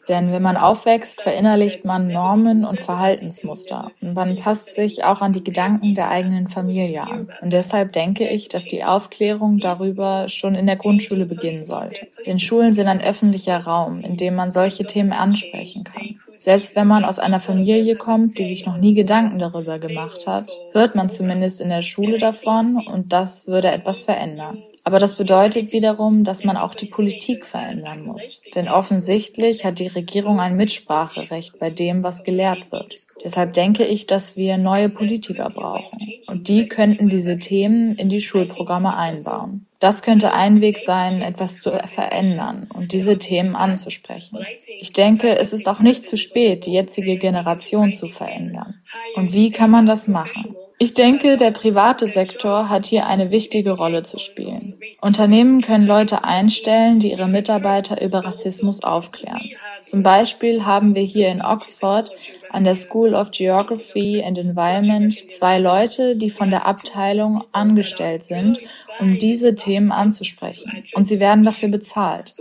Denn 0.09 0.33
wenn 0.33 0.43
man 0.43 0.57
aufwächst, 0.57 1.21
verinnerlicht 1.21 1.85
man 1.85 2.09
Normen 2.09 2.65
und 2.65 2.81
Verhaltensmuster 2.81 3.93
und 4.01 4.15
man 4.15 4.37
passt 4.37 4.75
sich 4.75 5.05
auch 5.05 5.21
an 5.21 5.33
die 5.33 5.45
Gedanken 5.45 5.95
der 5.95 6.11
eigenen 6.11 6.47
Familie 6.47 7.03
an. 7.03 7.31
Und 7.41 7.53
deshalb 7.53 7.93
denke 7.93 8.29
ich, 8.29 8.49
dass 8.49 8.65
die 8.65 8.85
Aufklärung 8.85 9.59
darüber 9.59 10.27
schon 10.29 10.55
in 10.55 10.67
der 10.67 10.77
Grundschule 10.77 11.27
beginnen 11.27 11.59
sollte. 11.59 12.09
Denn 12.27 12.39
Schulen 12.39 12.73
sind 12.73 12.89
ein 12.89 13.03
öffentlicher 13.03 13.59
Raum, 13.59 14.01
in 14.01 14.17
dem 14.17 14.35
man 14.35 14.51
solche 14.51 14.85
Themen 14.85 15.13
ansprechen 15.13 15.85
kann. 15.85 16.19
Selbst 16.41 16.75
wenn 16.75 16.87
man 16.87 17.05
aus 17.05 17.19
einer 17.19 17.39
Familie 17.39 17.97
kommt, 17.97 18.39
die 18.39 18.47
sich 18.47 18.65
noch 18.65 18.79
nie 18.79 18.95
Gedanken 18.95 19.39
darüber 19.39 19.79
gemacht 19.79 20.27
hat, 20.27 20.51
hört 20.73 20.95
man 20.95 21.11
zumindest 21.11 21.61
in 21.61 21.69
der 21.69 21.83
Schule 21.83 22.17
davon 22.17 22.83
und 22.95 23.13
das 23.13 23.47
würde 23.47 23.71
etwas 23.71 24.01
verändern. 24.01 24.63
Aber 24.91 24.99
das 24.99 25.15
bedeutet 25.15 25.73
wiederum, 25.73 26.25
dass 26.25 26.43
man 26.43 26.57
auch 26.57 26.75
die 26.75 26.87
Politik 26.87 27.47
verändern 27.47 28.03
muss. 28.03 28.43
Denn 28.57 28.69
offensichtlich 28.69 29.65
hat 29.65 29.79
die 29.79 29.87
Regierung 29.87 30.41
ein 30.41 30.57
Mitspracherecht 30.57 31.61
bei 31.61 31.71
dem, 31.71 32.03
was 32.03 32.25
gelehrt 32.25 32.73
wird. 32.73 32.97
Deshalb 33.23 33.53
denke 33.53 33.85
ich, 33.85 34.09
dass 34.09 34.35
wir 34.35 34.59
neue 34.59 34.89
Politiker 34.89 35.49
brauchen. 35.49 35.97
Und 36.27 36.49
die 36.49 36.67
könnten 36.67 37.09
diese 37.09 37.39
Themen 37.39 37.95
in 37.95 38.09
die 38.09 38.21
Schulprogramme 38.21 38.97
einbauen. 38.97 39.65
Das 39.79 40.03
könnte 40.03 40.35
ein 40.35 40.61
Weg 40.61 40.81
sein, 40.81 41.23
etwas 41.23 41.61
zu 41.61 41.71
verändern 41.71 42.67
und 42.75 42.91
diese 42.91 43.17
Themen 43.17 43.55
anzusprechen. 43.55 44.41
Ich 44.81 44.93
denke, 44.93 45.39
es 45.39 45.53
ist 45.53 45.69
auch 45.69 45.79
nicht 45.79 46.05
zu 46.05 46.17
spät, 46.17 46.67
die 46.67 46.73
jetzige 46.73 47.17
Generation 47.17 47.93
zu 47.93 48.09
verändern. 48.09 48.75
Und 49.15 49.33
wie 49.35 49.53
kann 49.53 49.71
man 49.71 49.87
das 49.87 50.09
machen? 50.09 50.57
Ich 50.83 50.95
denke, 50.95 51.37
der 51.37 51.51
private 51.51 52.07
Sektor 52.07 52.71
hat 52.71 52.87
hier 52.87 53.07
eine 53.07 53.31
wichtige 53.31 53.73
Rolle 53.73 54.01
zu 54.01 54.19
spielen. 54.19 54.79
Unternehmen 55.03 55.61
können 55.61 55.87
Leute 55.87 56.25
einstellen, 56.25 57.01
die 57.01 57.11
ihre 57.11 57.29
Mitarbeiter 57.29 58.01
über 58.01 58.25
Rassismus 58.25 58.83
aufklären. 58.83 59.43
Zum 59.83 60.03
Beispiel 60.03 60.65
haben 60.65 60.95
wir 60.95 61.03
hier 61.03 61.29
in 61.29 61.43
Oxford 61.43 62.11
an 62.51 62.65
der 62.65 62.75
School 62.75 63.15
of 63.15 63.31
Geography 63.31 64.23
and 64.23 64.39
Environment 64.39 65.13
zwei 65.31 65.59
Leute, 65.59 66.17
die 66.17 66.31
von 66.31 66.51
der 66.51 66.67
Abteilung 66.67 67.45
angestellt 67.53 68.25
sind, 68.25 68.59
um 68.99 69.19
diese 69.19 69.55
Themen 69.55 69.93
anzusprechen. 69.93 70.85
Und 70.95 71.07
sie 71.07 71.21
werden 71.21 71.45
dafür 71.45 71.69
bezahlt. 71.69 72.33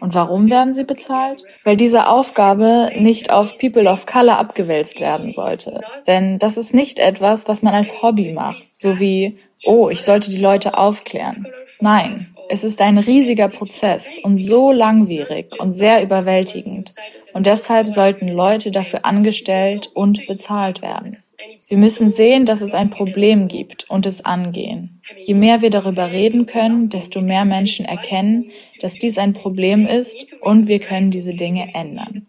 Und 0.00 0.14
warum 0.14 0.50
werden 0.50 0.72
sie 0.72 0.84
bezahlt? 0.84 1.42
Weil 1.64 1.76
diese 1.76 2.08
Aufgabe 2.08 2.90
nicht 2.96 3.30
auf 3.30 3.58
People 3.58 3.90
of 3.90 4.06
Color 4.06 4.38
abgewälzt 4.38 5.00
werden 5.00 5.32
sollte. 5.32 5.80
Denn 6.06 6.38
das 6.38 6.56
ist 6.56 6.74
nicht 6.74 6.98
etwas, 6.98 7.48
was 7.48 7.62
man 7.62 7.74
als 7.74 8.02
Hobby 8.02 8.32
macht, 8.32 8.74
so 8.74 9.00
wie, 9.00 9.38
oh, 9.64 9.88
ich 9.88 10.02
sollte 10.02 10.30
die 10.30 10.40
Leute 10.40 10.78
aufklären. 10.78 11.46
Nein, 11.80 12.33
es 12.48 12.64
ist 12.64 12.80
ein 12.80 12.98
riesiger 12.98 13.48
Prozess 13.48 14.18
und 14.18 14.38
so 14.38 14.70
langwierig 14.72 15.58
und 15.58 15.72
sehr 15.72 16.02
überwältigend. 16.02 16.90
Und 17.32 17.46
deshalb 17.46 17.90
sollten 17.90 18.28
Leute 18.28 18.70
dafür 18.70 19.04
angestellt 19.04 19.90
und 19.94 20.26
bezahlt 20.26 20.82
werden. 20.82 21.16
Wir 21.68 21.78
müssen 21.78 22.08
sehen, 22.08 22.44
dass 22.46 22.60
es 22.60 22.74
ein 22.74 22.90
Problem 22.90 23.48
gibt 23.48 23.88
und 23.90 24.06
es 24.06 24.24
angehen. 24.24 25.00
Je 25.16 25.34
mehr 25.34 25.62
wir 25.62 25.70
darüber 25.70 26.12
reden 26.12 26.46
können, 26.46 26.90
desto 26.90 27.20
mehr 27.20 27.44
Menschen 27.44 27.86
erkennen, 27.86 28.50
dass 28.80 28.98
dies 28.98 29.18
ein 29.18 29.34
Problem 29.34 29.86
ist 29.86 30.38
und 30.40 30.68
wir 30.68 30.78
können 30.78 31.10
diese 31.10 31.34
Dinge 31.34 31.74
ändern. 31.74 32.26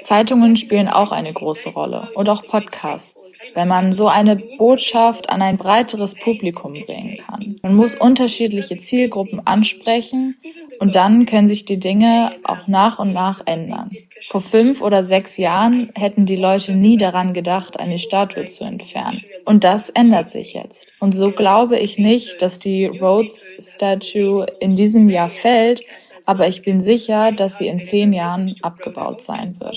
Zeitungen 0.00 0.56
spielen 0.56 0.88
auch 0.88 1.12
eine 1.12 1.32
große 1.32 1.70
Rolle 1.70 2.08
und 2.14 2.28
auch 2.28 2.46
Podcasts, 2.46 3.32
wenn 3.54 3.68
man 3.68 3.92
so 3.92 4.08
eine 4.08 4.36
Botschaft 4.36 5.30
an 5.30 5.42
ein 5.42 5.56
breiteres 5.56 6.14
Publikum 6.14 6.72
bringen 6.72 7.18
kann. 7.26 7.56
Man 7.62 7.74
muss 7.74 7.94
unterschiedliche 7.94 8.76
Zielgruppen 8.76 9.46
ansprechen 9.46 10.36
und 10.78 10.94
dann 10.94 11.26
können 11.26 11.46
sich 11.46 11.64
die 11.64 11.78
Dinge 11.78 12.30
auch 12.44 12.66
nach 12.66 12.98
und 12.98 13.12
nach 13.12 13.42
ändern. 13.46 13.88
Vor 14.22 14.40
fünf 14.40 14.82
oder 14.82 15.02
sechs 15.02 15.36
Jahren 15.36 15.90
hätten 15.94 16.26
die 16.26 16.36
Leute 16.36 16.72
nie 16.72 16.96
daran 16.96 17.32
gedacht, 17.32 17.78
eine 17.78 17.98
Statue 17.98 18.46
zu 18.46 18.64
entfernen. 18.64 19.22
Und 19.44 19.64
das 19.64 19.90
ändert 19.90 20.30
sich 20.30 20.54
jetzt. 20.54 20.88
Und 21.00 21.12
so 21.12 21.30
glaube 21.30 21.78
ich 21.78 21.98
nicht, 21.98 22.42
dass 22.42 22.58
die 22.58 22.86
Rhodes 22.86 23.74
Statue 23.74 24.46
in 24.60 24.76
diesem 24.76 25.08
Jahr 25.08 25.30
fällt, 25.30 25.84
aber 26.26 26.48
ich 26.48 26.62
bin 26.62 26.80
sicher, 26.80 27.32
dass 27.32 27.58
sie 27.58 27.68
in 27.68 27.80
zehn 27.80 28.12
Jahren 28.12 28.54
abgebaut 28.62 29.20
sein 29.20 29.52
wird. 29.60 29.76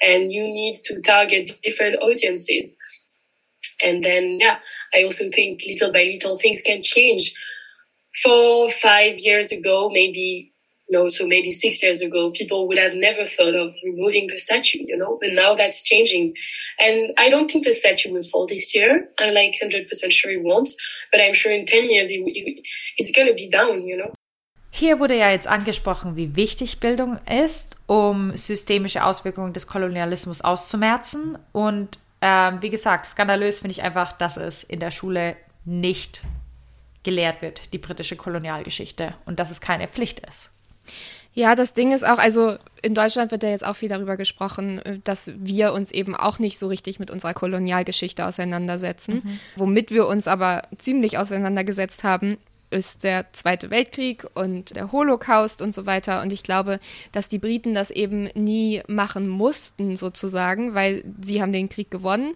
And 0.00 0.32
you 0.32 0.42
need 0.44 0.76
to 0.84 1.00
target 1.02 1.58
different 1.64 2.00
audiences. 2.02 2.76
And 3.82 4.04
then, 4.04 4.38
yeah, 4.40 4.58
I 4.94 5.04
also 5.04 5.30
think 5.30 5.62
little 5.66 5.92
by 5.92 6.02
little 6.02 6.38
things 6.38 6.62
can 6.62 6.82
change. 6.82 7.34
Four, 8.22 8.68
five 8.70 9.18
years 9.18 9.52
ago, 9.52 9.88
maybe, 9.88 10.52
no, 10.90 11.08
so 11.08 11.26
maybe 11.26 11.50
six 11.50 11.82
years 11.82 12.02
ago, 12.02 12.30
people 12.32 12.66
would 12.68 12.78
have 12.78 12.94
never 12.94 13.24
thought 13.24 13.54
of 13.54 13.74
removing 13.84 14.26
the 14.26 14.38
statue, 14.38 14.80
you 14.84 14.96
know, 14.96 15.16
but 15.20 15.30
now 15.32 15.54
that's 15.54 15.82
changing. 15.82 16.34
And 16.78 17.12
I 17.16 17.30
don't 17.30 17.50
think 17.50 17.64
the 17.64 17.72
statue 17.72 18.12
will 18.12 18.22
fall 18.22 18.46
this 18.46 18.74
year. 18.74 19.08
I'm 19.18 19.32
like 19.32 19.54
100% 19.62 19.86
sure 20.10 20.32
it 20.32 20.42
won't, 20.42 20.68
but 21.12 21.20
I'm 21.20 21.34
sure 21.34 21.52
in 21.52 21.64
10 21.64 21.88
years 21.88 22.10
it, 22.10 22.20
it, 22.26 22.62
it's 22.98 23.12
going 23.12 23.28
to 23.28 23.34
be 23.34 23.48
down, 23.48 23.86
you 23.86 23.96
know. 23.96 24.12
Hier 24.80 24.98
wurde 24.98 25.14
ja 25.14 25.28
jetzt 25.28 25.46
angesprochen, 25.46 26.16
wie 26.16 26.36
wichtig 26.36 26.80
Bildung 26.80 27.18
ist, 27.26 27.76
um 27.86 28.34
systemische 28.34 29.04
Auswirkungen 29.04 29.52
des 29.52 29.66
Kolonialismus 29.66 30.40
auszumerzen. 30.40 31.36
Und 31.52 31.98
ähm, 32.22 32.62
wie 32.62 32.70
gesagt, 32.70 33.04
skandalös 33.04 33.60
finde 33.60 33.72
ich 33.72 33.82
einfach, 33.82 34.12
dass 34.12 34.38
es 34.38 34.64
in 34.64 34.80
der 34.80 34.90
Schule 34.90 35.36
nicht 35.66 36.22
gelehrt 37.02 37.42
wird, 37.42 37.74
die 37.74 37.78
britische 37.78 38.16
Kolonialgeschichte, 38.16 39.12
und 39.26 39.38
dass 39.38 39.50
es 39.50 39.60
keine 39.60 39.86
Pflicht 39.86 40.20
ist. 40.20 40.50
Ja, 41.34 41.54
das 41.54 41.74
Ding 41.74 41.92
ist 41.92 42.02
auch, 42.02 42.16
also 42.16 42.56
in 42.80 42.94
Deutschland 42.94 43.32
wird 43.32 43.42
ja 43.42 43.50
jetzt 43.50 43.66
auch 43.66 43.76
viel 43.76 43.90
darüber 43.90 44.16
gesprochen, 44.16 44.80
dass 45.04 45.30
wir 45.36 45.74
uns 45.74 45.92
eben 45.92 46.16
auch 46.16 46.38
nicht 46.38 46.58
so 46.58 46.68
richtig 46.68 46.98
mit 46.98 47.10
unserer 47.10 47.34
Kolonialgeschichte 47.34 48.24
auseinandersetzen. 48.24 49.20
Mhm. 49.24 49.40
Womit 49.56 49.90
wir 49.90 50.06
uns 50.06 50.26
aber 50.26 50.62
ziemlich 50.78 51.18
auseinandergesetzt 51.18 52.02
haben, 52.02 52.38
ist 52.70 53.02
der 53.02 53.32
Zweite 53.32 53.70
Weltkrieg 53.70 54.24
und 54.34 54.76
der 54.76 54.92
Holocaust 54.92 55.60
und 55.60 55.74
so 55.74 55.86
weiter. 55.86 56.22
Und 56.22 56.32
ich 56.32 56.42
glaube, 56.42 56.78
dass 57.12 57.28
die 57.28 57.38
Briten 57.38 57.74
das 57.74 57.90
eben 57.90 58.28
nie 58.34 58.82
machen 58.86 59.28
mussten, 59.28 59.96
sozusagen, 59.96 60.74
weil 60.74 61.04
sie 61.20 61.42
haben 61.42 61.52
den 61.52 61.68
Krieg 61.68 61.90
gewonnen 61.90 62.34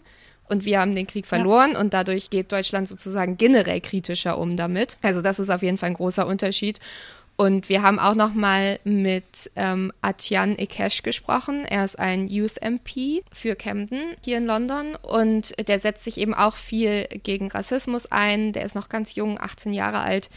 und 0.49 0.65
wir 0.65 0.81
haben 0.81 0.95
den 0.95 1.07
Krieg 1.07 1.27
verloren 1.27 1.73
ja. 1.73 1.81
und 1.81 1.95
dadurch 1.95 2.31
geht 2.31 2.53
Deutschland 2.53 2.89
sozusagen 2.89 3.37
generell 3.37 3.81
kritischer 3.81 4.39
um 4.39 4.57
damit. 4.57 4.99
Also 5.03 5.23
das 5.23 5.39
ist 5.39 5.51
auf 5.51 5.63
jeden 5.63 5.79
Fall 5.79 5.91
ein 5.91 5.95
großer 5.95 6.27
Unterschied. 6.27 6.81
Und 7.37 7.69
wir 7.69 7.83
haben 7.83 7.99
auch 7.99 8.15
noch 8.15 8.33
mal 8.33 8.79
mit 8.85 9.51
ähm, 9.57 9.93
Atyan 10.03 10.57
Ekesh 10.57 11.03
gesprochen. 11.03 11.65
Er 11.65 11.85
ist 11.85 11.99
ein 11.99 12.29
Youth 12.29 12.59
MP 12.63 13.25
für 13.33 13.57
Camden 13.57 14.15
hier 14.25 14.39
in 14.39 14.47
London 14.47 14.95
und 15.03 15.53
der 15.67 15.81
setzt 15.81 16.05
sich 16.05 16.19
eben 16.19 16.33
auch 16.33 16.55
viel 16.55 17.09
gegen 17.25 17.51
Rassismus 17.51 18.07
ein. 18.13 18.53
Der 18.53 18.65
ist 18.65 18.77
noch 18.77 18.89
ganz 18.89 19.17
jung, 19.17 19.41
18 19.41 19.73
Jahre 19.73 19.99
alt 19.99 20.31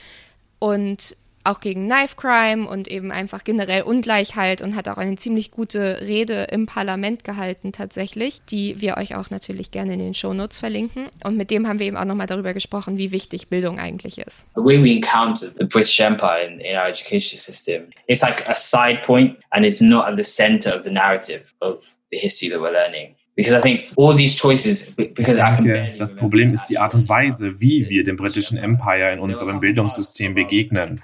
und 0.58 1.16
auch 1.48 1.60
gegen 1.60 1.88
Knife 1.88 2.16
Crime 2.16 2.68
und 2.68 2.88
eben 2.88 3.12
einfach 3.12 3.44
generell 3.44 3.84
Ungleichheit 3.84 4.62
und 4.62 4.76
hat 4.76 4.88
auch 4.88 4.98
eine 4.98 5.16
ziemlich 5.16 5.52
gute 5.52 6.02
Rede 6.02 6.48
im 6.52 6.66
Parlament 6.66 7.24
gehalten 7.24 7.72
tatsächlich, 7.72 8.42
die 8.50 8.82
wir 8.82 8.98
euch 8.98 9.16
auch 9.16 9.30
natürlich 9.30 9.72
gerne 9.72 9.94
in 9.94 10.00
den 10.00 10.14
Shownotes 10.14 10.60
verlinken. 10.60 11.08
Und 11.24 11.38
mit 11.38 11.52
dem 11.52 11.68
haben 11.68 11.80
wir 11.80 11.88
eben 11.88 11.98
auch 11.98 12.06
nochmal 12.06 12.28
darüber 12.28 12.54
gesprochen, 12.54 12.98
wie 12.98 13.12
wichtig 13.12 13.48
Bildung 13.48 13.80
eigentlich 13.80 14.18
ist. 14.18 14.46
The 14.56 14.62
way 14.62 14.82
we 14.84 14.92
encounter 14.92 15.48
the 15.58 15.66
British 15.66 16.00
Empire 16.00 16.46
in, 16.46 16.60
in 16.60 16.76
our 16.76 16.88
education 16.88 17.40
system, 17.40 17.88
it's 18.08 18.22
like 18.22 18.48
a 18.48 18.56
side 18.56 19.02
point 19.04 19.38
and 19.52 19.66
it's 19.66 19.82
not 19.82 20.06
at 20.06 20.18
the 20.18 20.24
center 20.24 20.76
of 20.76 20.84
the 20.84 20.92
narrative 20.92 21.54
of 21.62 21.84
the 22.12 22.18
history 22.18 22.50
that 22.50 22.60
we're 22.60 22.72
learning. 22.72 23.16
Because 23.38 23.54
I 23.54 23.62
think 23.62 23.92
all 23.96 24.16
these 24.16 24.36
choices, 24.36 24.96
denke, 24.96 25.96
das 26.00 26.16
Problem 26.16 26.56
ist 26.56 26.66
die 26.72 26.80
Art 26.80 26.96
und 26.96 27.08
Weise, 27.08 27.62
wie 27.62 27.88
wir 27.88 28.04
dem 28.04 28.16
britischen 28.16 28.58
Empire 28.58 29.14
in 29.14 29.20
unserem 29.20 29.60
Bildungssystem 29.60 30.34
begegnen. 30.34 31.00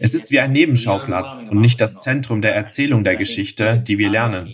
Es 0.00 0.14
ist 0.14 0.30
wie 0.30 0.40
ein 0.40 0.52
Nebenschauplatz 0.52 1.46
und 1.50 1.60
nicht 1.60 1.80
das 1.80 2.02
Zentrum 2.02 2.42
der 2.42 2.54
Erzählung 2.54 3.04
der 3.04 3.16
Geschichte, 3.16 3.82
die 3.86 3.98
wir 3.98 4.10
lernen. 4.10 4.52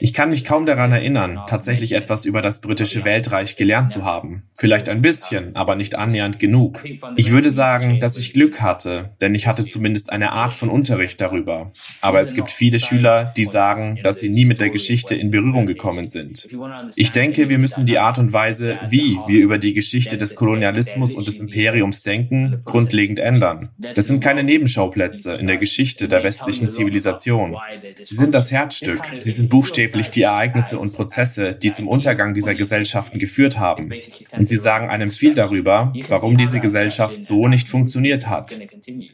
Ich 0.00 0.12
kann 0.12 0.30
mich 0.30 0.44
kaum 0.44 0.66
daran 0.66 0.92
erinnern, 0.92 1.40
tatsächlich 1.48 1.92
etwas 1.92 2.24
über 2.24 2.42
das 2.42 2.60
britische 2.60 3.04
Weltreich 3.04 3.56
gelernt 3.56 3.90
zu 3.90 4.04
haben. 4.04 4.42
Vielleicht 4.54 4.88
ein 4.88 5.02
bisschen, 5.02 5.54
aber 5.56 5.76
nicht 5.76 5.96
annähernd 5.96 6.38
genug. 6.38 6.84
Ich 7.16 7.30
würde 7.30 7.50
sagen, 7.50 8.00
dass 8.00 8.16
ich 8.16 8.32
Glück 8.32 8.60
hatte, 8.60 9.10
denn 9.20 9.34
ich 9.34 9.46
hatte 9.46 9.64
zumindest 9.64 10.10
eine 10.10 10.32
Art 10.32 10.54
von 10.54 10.68
Unterricht 10.68 11.20
darüber. 11.20 11.70
Aber 12.00 12.20
es 12.20 12.34
gibt 12.34 12.50
viele 12.50 12.80
Schüler, 12.80 13.32
die 13.36 13.44
sagen, 13.44 13.98
dass 14.02 14.20
sie 14.20 14.28
nie 14.28 14.44
mit 14.44 14.60
der 14.60 14.70
Geschichte 14.70 15.14
in 15.14 15.30
Berührung 15.30 15.66
gekommen 15.66 16.08
sind. 16.08 16.48
Ich 16.96 17.12
denke, 17.12 17.48
wir 17.48 17.58
müssen 17.58 17.86
die 17.86 17.98
Art 17.98 18.18
und 18.18 18.32
Weise, 18.32 18.78
wie 18.88 19.18
wir 19.26 19.40
über 19.40 19.58
die 19.58 19.72
Geschichte 19.74 20.18
des 20.18 20.34
Kolonialismus 20.34 21.14
und 21.14 21.26
des 21.26 21.40
Imperiums 21.40 22.02
denken, 22.02 22.62
grundlegend 22.64 23.18
ändern. 23.18 23.70
Das 23.94 24.06
sind 24.06 24.22
keine 24.22 24.42
Nebenschauplätze 24.44 25.34
in 25.34 25.46
der 25.46 25.56
Geschichte 25.56 26.08
der 26.08 26.22
westlichen 26.22 26.70
Zivilisation. 26.70 27.56
Sie 28.02 28.14
sind 28.14 28.34
das 28.34 28.50
Herzstück. 28.50 29.02
Sie 29.20 29.30
sind 29.30 29.41
buchstäblich 29.48 30.10
die 30.10 30.22
Ereignisse 30.22 30.78
und 30.78 30.94
Prozesse, 30.94 31.54
die 31.54 31.72
zum 31.72 31.88
Untergang 31.88 32.34
dieser 32.34 32.54
Gesellschaften 32.54 33.18
geführt 33.18 33.58
haben. 33.58 33.92
Und 34.36 34.48
sie 34.48 34.56
sagen 34.56 34.88
einem 34.88 35.10
viel 35.10 35.34
darüber, 35.34 35.92
warum 36.08 36.36
diese 36.36 36.60
Gesellschaft 36.60 37.24
so 37.24 37.48
nicht 37.48 37.68
funktioniert 37.68 38.28
hat. 38.28 38.58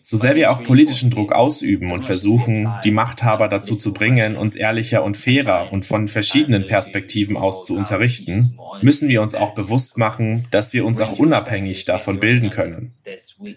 So 0.03 0.17
sehr 0.17 0.35
wir 0.35 0.51
auch 0.51 0.63
politischen 0.63 1.11
Druck 1.11 1.33
ausüben 1.33 1.93
und 1.93 2.05
versuchen, 2.05 2.73
die 2.85 2.91
Machthaber 2.91 3.49
dazu 3.49 3.77
zu 3.77 3.93
bringen, 3.93 4.37
uns 4.37 4.57
ehrlicher 4.57 5.05
und 5.05 5.17
fairer 5.17 5.73
und 5.73 5.85
von 5.85 6.09
verschiedenen 6.09 6.67
Perspektiven 6.67 7.37
aus 7.37 7.65
zu 7.65 7.77
unterrichten, 7.77 8.59
müssen 8.83 9.09
wir 9.09 9.23
uns 9.23 9.35
auch 9.35 9.55
bewusst 9.55 9.99
machen, 9.99 10.47
dass 10.51 10.73
wir 10.73 10.85
uns 10.85 11.01
auch 11.01 11.19
unabhängig 11.19 11.85
davon 11.85 12.21
bilden 12.21 12.51
können. 12.51 12.93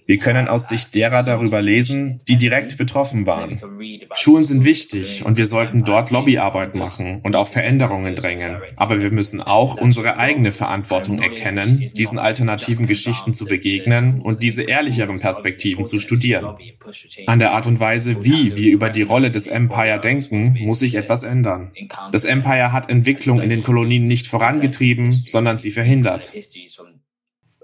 Wir 0.06 0.18
können 0.18 0.48
aus 0.48 0.70
Sicht 0.70 0.96
derer 0.96 1.24
darüber 1.24 1.62
lesen, 1.62 2.22
die 2.28 2.38
direkt 2.38 2.78
betroffen 2.78 3.26
waren. 3.26 3.62
Schulen 4.14 4.46
sind 4.46 4.64
wichtig 4.64 5.24
und 5.26 5.38
wir 5.38 5.46
sollten 5.46 5.84
dort 5.84 6.12
Lobbyarbeit 6.12 6.51
machen 6.76 7.22
und 7.24 7.36
auf 7.36 7.52
Veränderungen 7.52 8.16
drängen. 8.16 8.58
Aber 8.78 9.00
wir 9.00 9.12
müssen 9.12 9.42
auch 9.42 9.78
unsere 9.78 10.18
eigene 10.18 10.52
Verantwortung 10.52 11.22
erkennen, 11.22 11.90
diesen 11.96 12.20
alternativen 12.20 12.88
Geschichten 12.88 13.34
zu 13.34 13.46
begegnen 13.46 14.22
und 14.22 14.44
diese 14.44 14.64
ehrlicheren 14.64 15.20
Perspektiven 15.20 15.86
zu 15.86 16.00
studieren. 16.00 16.56
An 17.28 17.40
der 17.40 17.54
Art 17.54 17.68
und 17.68 17.80
Weise, 17.80 18.24
wie 18.24 18.56
wir 18.56 18.72
über 18.72 18.90
die 18.90 19.02
Rolle 19.02 19.32
des 19.32 19.48
Empire 19.48 20.00
denken, 20.00 20.58
muss 20.62 20.80
sich 20.80 20.96
etwas 20.96 21.24
ändern. 21.24 21.72
Das 22.12 22.26
Empire 22.26 22.72
hat 22.72 22.90
Entwicklung 22.90 23.42
in 23.42 23.50
den 23.50 23.64
Kolonien 23.64 24.04
nicht 24.04 24.28
vorangetrieben, 24.28 25.12
sondern 25.12 25.58
sie 25.58 25.72
verhindert. 25.72 26.34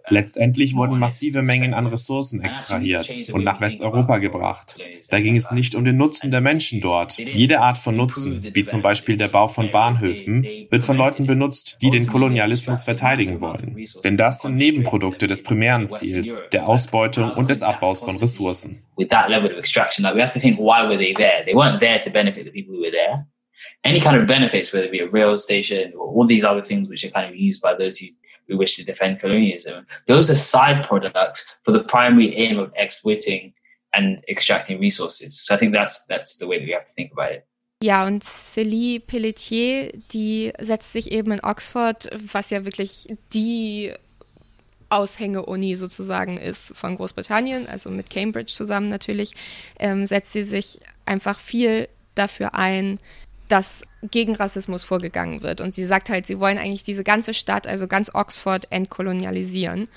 Letztendlich 0.09 0.75
wurden 0.75 0.99
massive 0.99 1.41
Mengen 1.41 1.73
an 1.73 1.87
Ressourcen 1.87 2.41
extrahiert 2.41 3.29
und 3.31 3.43
nach 3.43 3.59
Westeuropa 3.59 4.19
gebracht. 4.19 4.77
Da 5.09 5.19
ging 5.19 5.35
es 5.35 5.51
nicht 5.51 5.75
um 5.75 5.83
den 5.83 5.97
Nutzen 5.97 6.31
der 6.31 6.41
Menschen 6.41 6.79
dort. 6.81 7.17
Jede 7.17 7.59
Art 7.59 7.77
von 7.77 7.97
Nutzen, 7.97 8.49
wie 8.53 8.63
zum 8.63 8.81
Beispiel 8.81 9.17
der 9.17 9.27
Bau 9.27 9.47
von 9.47 9.69
Bahnhöfen, 9.71 10.43
wird 10.69 10.83
von 10.83 10.97
Leuten 10.97 11.27
benutzt, 11.27 11.79
die 11.81 11.89
den 11.89 12.07
Kolonialismus 12.07 12.83
verteidigen 12.83 13.41
wollen. 13.41 13.77
Denn 14.03 14.17
das 14.17 14.41
sind 14.41 14.55
Nebenprodukte 14.55 15.27
des 15.27 15.43
primären 15.43 15.89
Ziels, 15.89 16.43
der 16.51 16.67
Ausbeutung 16.67 17.31
und 17.31 17.49
des 17.49 17.61
Abbaus 17.61 17.99
von 17.99 18.15
Ressourcen. 18.17 18.83
Any 23.83 23.99
kind 23.99 24.15
of 24.15 24.27
benefits, 24.27 24.71
whether 24.71 24.85
it 24.85 24.91
be 24.91 24.99
a 24.99 25.07
rail 25.07 25.35
station 25.35 25.91
or 25.95 26.07
all 26.07 26.27
these 26.27 26.45
other 26.45 26.61
things 26.61 26.87
which 26.87 27.03
are 27.03 27.09
kind 27.09 27.27
of 27.27 27.35
used 27.35 27.59
by 27.59 27.73
those 27.73 27.97
who 27.97 28.05
we 28.47 28.55
wish 28.55 28.75
to 28.77 28.83
defend 28.83 29.19
colonialism. 29.19 29.85
Those 30.05 30.31
are 30.31 30.37
side 30.37 30.83
products 30.83 31.45
for 31.61 31.71
the 31.71 31.83
primary 31.83 32.35
aim 32.35 32.59
of 32.59 32.71
exploiting 32.75 33.53
and 33.93 34.21
extracting 34.27 34.79
resources. 34.79 35.39
So 35.39 35.55
I 35.55 35.57
think 35.57 35.73
that's 35.73 36.05
that's 36.07 36.37
the 36.37 36.47
way 36.47 36.59
that 36.59 36.65
we 36.65 36.73
have 36.73 36.85
to 36.85 36.93
think 36.95 37.11
about 37.11 37.31
it. 37.33 37.45
Ja, 37.83 38.07
und 38.07 38.23
Célie 38.23 38.99
Pelletier, 38.99 39.91
die 40.11 40.51
setzt 40.59 40.93
sich 40.93 41.11
eben 41.11 41.31
in 41.31 41.43
Oxford, 41.43 42.09
was 42.11 42.49
ja 42.49 42.65
wirklich 42.65 43.07
die 43.33 43.93
Aushänge-Uni 44.89 45.75
sozusagen 45.75 46.37
ist 46.37 46.75
von 46.75 46.95
Großbritannien, 46.95 47.67
also 47.67 47.91
mit 47.91 48.09
Cambridge 48.09 48.51
zusammen 48.51 48.89
natürlich, 48.89 49.33
ähm, 49.79 50.07
setzt 50.07 50.31
sie 50.33 50.43
sich 50.43 50.79
einfach 51.05 51.39
viel 51.39 51.87
dafür 52.15 52.55
ein, 52.55 52.97
dass 53.47 53.83
gegen 54.03 54.35
Rassismus 54.35 54.83
vorgegangen 54.83 55.41
wird. 55.41 55.61
Und 55.61 55.73
sie 55.75 55.85
sagt 55.85 56.09
halt, 56.09 56.27
sie 56.27 56.39
wollen 56.39 56.57
eigentlich 56.57 56.83
diese 56.83 57.03
ganze 57.03 57.33
Stadt, 57.33 57.67
also 57.67 57.87
ganz 57.87 58.11
Oxford, 58.13 58.67
entkolonialisieren. 58.71 59.87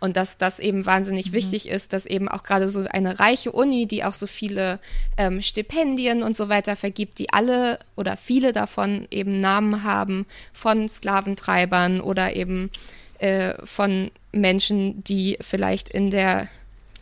Und 0.00 0.16
dass 0.16 0.38
das 0.38 0.60
eben 0.60 0.86
wahnsinnig 0.86 1.30
mhm. 1.30 1.32
wichtig 1.32 1.68
ist, 1.68 1.92
dass 1.92 2.06
eben 2.06 2.28
auch 2.28 2.44
gerade 2.44 2.68
so 2.68 2.86
eine 2.88 3.18
reiche 3.18 3.50
Uni, 3.50 3.86
die 3.86 4.04
auch 4.04 4.14
so 4.14 4.26
viele 4.26 4.78
ähm, 5.16 5.42
Stipendien 5.42 6.22
und 6.22 6.36
so 6.36 6.48
weiter 6.48 6.76
vergibt, 6.76 7.18
die 7.18 7.32
alle 7.32 7.80
oder 7.96 8.16
viele 8.16 8.52
davon 8.52 9.08
eben 9.10 9.32
Namen 9.40 9.82
haben 9.82 10.26
von 10.52 10.88
Sklaventreibern 10.88 12.00
oder 12.00 12.36
eben 12.36 12.70
äh, 13.18 13.54
von 13.64 14.12
Menschen, 14.30 15.02
die 15.02 15.36
vielleicht 15.40 15.88
in 15.88 16.10
der 16.10 16.48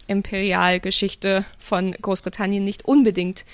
Imperialgeschichte 0.06 1.44
von 1.58 1.92
Großbritannien 1.92 2.64
nicht 2.64 2.84
unbedingt 2.84 3.44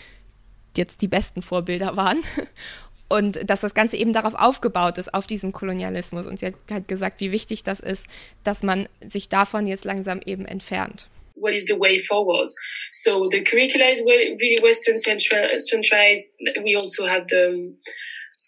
jetzt 0.77 1.03
die 1.03 1.09
besten 1.09 1.43
Vorbilder 1.43 1.97
waren. 1.97 2.23
Und 3.09 3.51
dass 3.51 3.61
das 3.61 3.75
Ganze 3.75 3.99
eben 3.99 4.15
darauf 4.15 4.33
aufgebaut 4.35 4.97
ist, 4.97 5.13
auf 5.13 5.27
diesem 5.27 5.53
Kolonialismus. 5.53 6.27
Und 6.27 6.39
sie 6.39 6.47
hat 6.47 6.55
halt 6.71 6.89
gesagt, 6.89 7.21
wie 7.21 7.31
wichtig 7.31 7.63
das 7.63 7.79
ist, 7.79 8.07
dass 8.43 8.63
man 8.63 8.89
sich 9.07 9.29
davon 9.29 9.67
jetzt 9.67 9.85
langsam 9.85 10.21
eben 10.25 10.47
entfernt. 10.47 11.09
What 11.35 11.53
is 11.53 11.67
the 11.67 11.79
way 11.79 11.99
forward? 11.99 12.51
So 12.91 13.23
the 13.25 13.43
curricula 13.43 13.91
is 13.91 14.01
really 14.07 14.63
Western 14.63 14.97
centralized. 14.97 16.39
We 16.65 16.75
also 16.75 17.07
have 17.07 17.27
the 17.29 17.77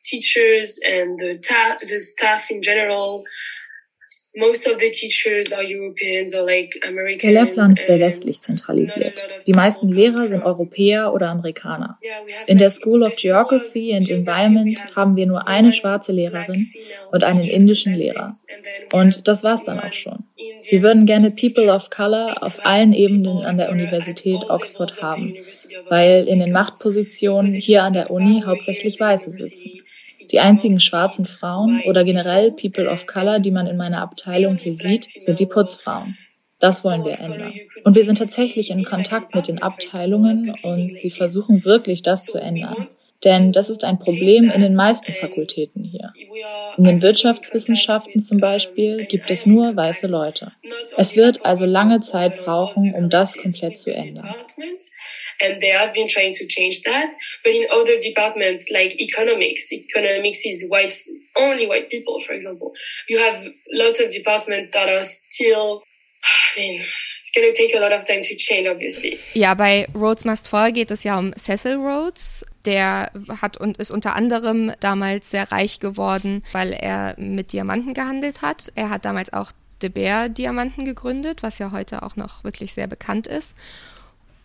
teachers 0.04 0.80
and 0.86 1.20
the, 1.20 1.38
the 1.80 2.00
staff 2.00 2.50
in 2.50 2.62
general. 2.62 3.24
Der 7.22 7.32
Lehrplan 7.32 7.70
ist 7.70 7.86
sehr 7.86 8.00
westlich 8.00 8.42
zentralisiert. 8.42 9.22
Die 9.46 9.52
meisten 9.52 9.88
Lehrer 9.88 10.26
sind 10.26 10.42
Europäer 10.42 11.12
oder 11.12 11.28
Amerikaner. 11.30 12.00
In 12.48 12.58
der 12.58 12.70
School 12.70 13.04
of 13.04 13.14
Geography 13.16 13.94
and 13.94 14.10
Environment 14.10 14.76
haben 14.96 15.14
wir 15.14 15.26
nur 15.26 15.46
eine 15.46 15.70
schwarze 15.70 16.10
Lehrerin 16.10 16.68
und 17.12 17.22
einen 17.22 17.44
indischen 17.44 17.94
Lehrer. 17.94 18.32
Und 18.92 19.28
das 19.28 19.44
war's 19.44 19.62
dann 19.62 19.78
auch 19.78 19.92
schon. 19.92 20.24
Wir 20.68 20.82
würden 20.82 21.06
gerne 21.06 21.30
People 21.30 21.72
of 21.72 21.90
Color 21.90 22.34
auf 22.40 22.66
allen 22.66 22.92
Ebenen 22.92 23.44
an 23.44 23.56
der 23.56 23.70
Universität 23.70 24.42
Oxford 24.48 25.00
haben, 25.00 25.34
weil 25.88 26.26
in 26.26 26.40
den 26.40 26.50
Machtpositionen 26.50 27.52
hier 27.52 27.84
an 27.84 27.92
der 27.92 28.10
Uni 28.10 28.42
hauptsächlich 28.44 28.98
Weiße 28.98 29.30
sitzen. 29.30 29.83
Die 30.32 30.40
einzigen 30.40 30.80
schwarzen 30.80 31.26
Frauen 31.26 31.82
oder 31.86 32.04
generell 32.04 32.52
People 32.52 32.90
of 32.90 33.06
Color, 33.06 33.40
die 33.40 33.50
man 33.50 33.66
in 33.66 33.76
meiner 33.76 34.02
Abteilung 34.02 34.56
hier 34.56 34.74
sieht, 34.74 35.06
sind 35.20 35.38
die 35.38 35.46
Putzfrauen. 35.46 36.16
Das 36.58 36.84
wollen 36.84 37.04
wir 37.04 37.20
ändern. 37.20 37.52
Und 37.84 37.94
wir 37.94 38.04
sind 38.04 38.18
tatsächlich 38.18 38.70
in 38.70 38.84
Kontakt 38.84 39.34
mit 39.34 39.48
den 39.48 39.60
Abteilungen 39.60 40.54
und 40.62 40.94
sie 40.94 41.10
versuchen 41.10 41.64
wirklich, 41.64 42.02
das 42.02 42.24
zu 42.24 42.40
ändern. 42.40 42.88
Denn 43.24 43.52
das 43.52 43.70
ist 43.70 43.84
ein 43.84 43.98
Problem 43.98 44.50
in 44.50 44.60
den 44.60 44.74
meisten 44.74 45.12
Fakultäten 45.14 45.82
hier. 45.82 46.12
In 46.76 46.84
den 46.84 47.00
Wirtschaftswissenschaften 47.00 48.20
zum 48.20 48.38
Beispiel 48.38 49.06
gibt 49.06 49.30
es 49.30 49.46
nur 49.46 49.74
weiße 49.74 50.06
Leute. 50.06 50.52
Es 50.96 51.16
wird 51.16 51.44
also 51.44 51.64
lange 51.64 52.02
Zeit 52.02 52.44
brauchen, 52.44 52.94
um 52.94 53.08
das 53.08 53.38
komplett 53.38 53.78
zu 53.78 53.94
ändern. 53.94 54.34
And 55.40 55.60
they 55.60 55.70
have 55.70 55.92
been 55.92 56.08
trying 56.08 56.34
to 56.34 56.46
change 56.46 56.82
that. 56.82 57.14
But 57.42 57.52
in 57.52 57.66
other 57.72 57.98
departments 57.98 58.70
like 58.72 58.98
economics, 59.00 59.72
economics 59.72 60.44
is 60.46 60.66
white, 60.68 60.94
only 61.36 61.66
white 61.66 61.90
people, 61.90 62.20
for 62.20 62.32
example. 62.32 62.72
You 63.08 63.18
have 63.18 63.46
lots 63.72 64.00
of 64.00 64.10
departments 64.10 64.74
that 64.74 64.88
are 64.88 65.02
still, 65.02 65.82
I 66.56 66.58
mean, 66.58 66.80
it's 67.24 67.32
going 67.32 67.50
to 67.50 67.54
take 67.54 67.74
a 67.74 67.80
lot 67.80 67.92
of 67.92 68.04
time 68.04 68.20
to 68.20 68.36
change, 68.36 68.68
obviously. 68.68 69.18
Ja, 69.32 69.54
bei 69.54 69.86
Rhodes 69.94 70.26
Must 70.26 70.46
Fall 70.46 70.72
geht 70.72 70.90
es 70.90 71.04
ja 71.04 71.18
um 71.18 71.32
Cecil 71.36 71.76
Rhodes. 71.76 72.44
Der 72.66 73.10
hat 73.40 73.56
und 73.56 73.78
ist 73.78 73.90
unter 73.90 74.14
anderem 74.14 74.72
damals 74.80 75.30
sehr 75.30 75.50
reich 75.50 75.80
geworden, 75.80 76.44
weil 76.52 76.72
er 76.72 77.14
mit 77.18 77.52
Diamanten 77.52 77.94
gehandelt 77.94 78.42
hat. 78.42 78.72
Er 78.74 78.90
hat 78.90 79.06
damals 79.06 79.32
auch 79.32 79.52
De 79.82 79.88
Beer 79.88 80.28
Diamanten 80.28 80.84
gegründet, 80.84 81.42
was 81.42 81.58
ja 81.58 81.72
heute 81.72 82.02
auch 82.02 82.16
noch 82.16 82.44
wirklich 82.44 82.74
sehr 82.74 82.86
bekannt 82.86 83.26
ist. 83.26 83.54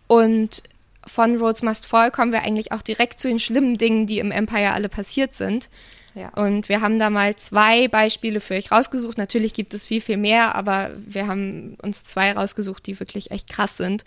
Und 0.06 0.62
von 1.06 1.36
Rhodes 1.36 1.62
Must 1.62 1.86
Fall 1.86 2.10
kommen 2.10 2.32
wir 2.32 2.42
eigentlich 2.42 2.72
auch 2.72 2.82
direkt 2.82 3.20
zu 3.20 3.28
den 3.28 3.38
schlimmen 3.38 3.78
Dingen, 3.78 4.06
die 4.06 4.18
im 4.18 4.30
Empire 4.30 4.72
alle 4.72 4.88
passiert 4.88 5.34
sind. 5.34 5.68
Ja. 6.14 6.30
Und 6.30 6.68
wir 6.68 6.80
haben 6.80 6.98
da 6.98 7.08
mal 7.08 7.36
zwei 7.36 7.88
Beispiele 7.88 8.40
für 8.40 8.54
euch 8.54 8.72
rausgesucht. 8.72 9.16
Natürlich 9.16 9.54
gibt 9.54 9.74
es 9.74 9.86
viel, 9.86 10.00
viel 10.00 10.16
mehr, 10.16 10.54
aber 10.54 10.90
wir 10.96 11.26
haben 11.26 11.76
uns 11.82 12.04
zwei 12.04 12.32
rausgesucht, 12.32 12.86
die 12.86 12.98
wirklich 12.98 13.30
echt 13.30 13.48
krass 13.48 13.76
sind. 13.76 14.04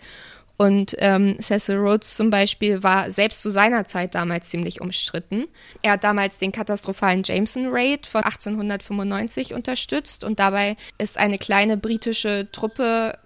Und 0.56 0.94
ähm, 0.98 1.36
Cecil 1.40 1.76
Rhodes 1.76 2.14
zum 2.14 2.30
Beispiel 2.30 2.82
war 2.82 3.10
selbst 3.10 3.42
zu 3.42 3.50
seiner 3.50 3.86
Zeit 3.86 4.14
damals 4.14 4.50
ziemlich 4.50 4.80
umstritten. 4.80 5.46
Er 5.82 5.92
hat 5.92 6.04
damals 6.04 6.36
den 6.36 6.52
katastrophalen 6.52 7.24
Jameson 7.24 7.66
Raid 7.70 8.06
von 8.06 8.22
1895 8.22 9.52
unterstützt 9.52 10.22
und 10.22 10.38
dabei 10.38 10.76
ist 10.96 11.18
eine 11.18 11.38
kleine 11.38 11.76
britische 11.76 12.48
Truppe 12.52 13.18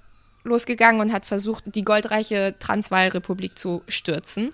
losgegangen 0.48 1.00
und 1.00 1.12
hat 1.12 1.26
versucht, 1.26 1.64
die 1.66 1.84
goldreiche 1.84 2.54
Transvaal-Republik 2.58 3.58
zu 3.58 3.82
stürzen. 3.88 4.52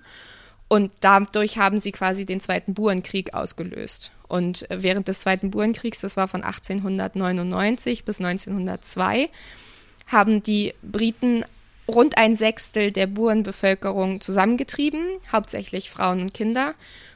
Und 0.68 0.92
dadurch 1.00 1.58
haben 1.58 1.78
sie 1.78 1.92
quasi 1.92 2.26
den 2.26 2.40
Zweiten 2.40 2.74
Burenkrieg 2.74 3.34
ausgelöst. 3.34 4.10
Und 4.28 4.66
während 4.70 5.08
des 5.08 5.20
Zweiten 5.20 5.50
Burenkriegs, 5.50 6.00
das 6.00 6.16
war 6.16 6.28
von 6.28 6.42
1899 6.42 8.04
bis 8.04 8.20
1902, 8.20 9.28
haben 10.06 10.42
die 10.42 10.74
Briten 10.82 11.44
rund 11.86 12.16
ein 12.16 12.34
Sechstel 12.34 12.92
der 12.92 13.06
Burenbevölkerung 13.06 14.20
zusammengetrieben, 14.20 15.02
hauptsächlich 15.30 15.90
Frauen 15.90 16.22
und 16.22 16.34
Kinder, 16.34 16.74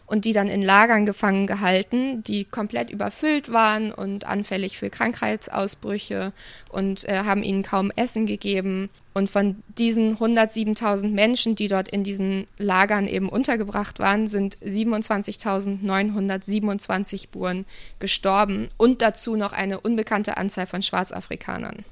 und 0.09 0.25
die 0.25 0.33
dann 0.33 0.49
in 0.49 0.63
Lagern 0.63 1.07
gefangen 1.07 1.47
gehalten, 1.47 2.25
die 2.25 2.45
komplett 2.45 2.91
überfüllt 2.91 3.53
waren 3.53 3.93
und 3.93 4.27
anfällig 4.27 4.77
für 4.79 4.91
Krankheitsausbrüche 4.91 6.33
und 6.71 7.09
äh, 7.09 7.25
haben 7.25 7.43
ihnen 7.43 7.63
kaum 7.63 7.91
Essen 7.95 8.27
gegeben. 8.27 8.91
Und 9.13 9.29
von 9.29 9.63
diesen 9.77 10.17
107.000 10.17 11.11
Menschen, 11.11 11.57
die 11.57 11.69
dort 11.69 11.89
in 11.89 12.05
diesen 12.05 12.47
Lagern 12.57 13.07
eben 13.07 13.29
untergebracht 13.29 13.99
waren, 13.99 14.29
sind 14.29 14.57
27.927 14.59 17.29
Buren 17.31 17.67
gestorben 17.99 18.71
und 18.79 19.03
dazu 19.03 19.37
noch 19.37 19.53
eine 19.53 19.79
unbekannte 19.81 20.39
Anzahl 20.39 20.67
von 20.67 20.81
Schwarzafrikanern. 20.83 21.85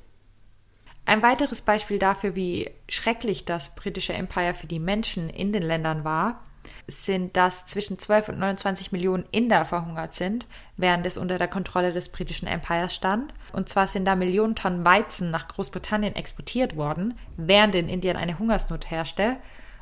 Ein 1.05 1.21
weiteres 1.23 1.61
Beispiel 1.63 1.99
dafür, 1.99 2.35
wie 2.35 2.71
schrecklich 2.89 3.45
das 3.45 3.75
britische 3.75 4.15
Empire 4.15 4.55
für 4.55 4.67
die 4.67 4.81
Menschen 4.81 5.29
in 5.29 5.53
den 5.53 5.63
Ländern 5.63 6.03
war, 6.03 6.41
sind, 6.87 7.37
dass 7.37 7.67
zwischen 7.67 7.99
12 7.99 8.31
und 8.31 8.39
29 8.39 8.93
Millionen 8.93 9.25
Inder 9.31 9.65
verhungert 9.65 10.15
sind, 10.15 10.47
während 10.77 11.07
es 11.07 11.17
unter 11.17 11.39
der 11.39 11.49
Kontrolle 11.49 11.93
des 11.93 12.11
britischen 12.11 12.47
Empires 12.49 12.95
stand. 12.95 13.35
Und 13.53 13.69
zwar 13.69 13.87
sind 13.87 14.05
da 14.05 14.15
Millionen 14.15 14.55
Tonnen 14.55 14.85
Weizen 14.85 15.31
nach 15.31 15.49
Großbritannien 15.49 16.15
exportiert 16.15 16.77
worden, 16.77 17.15
während 17.37 17.75
in 17.75 17.89
Indien 17.89 18.17
eine 18.17 18.39
Hungersnot 18.39 18.91
herrschte. 18.91 19.37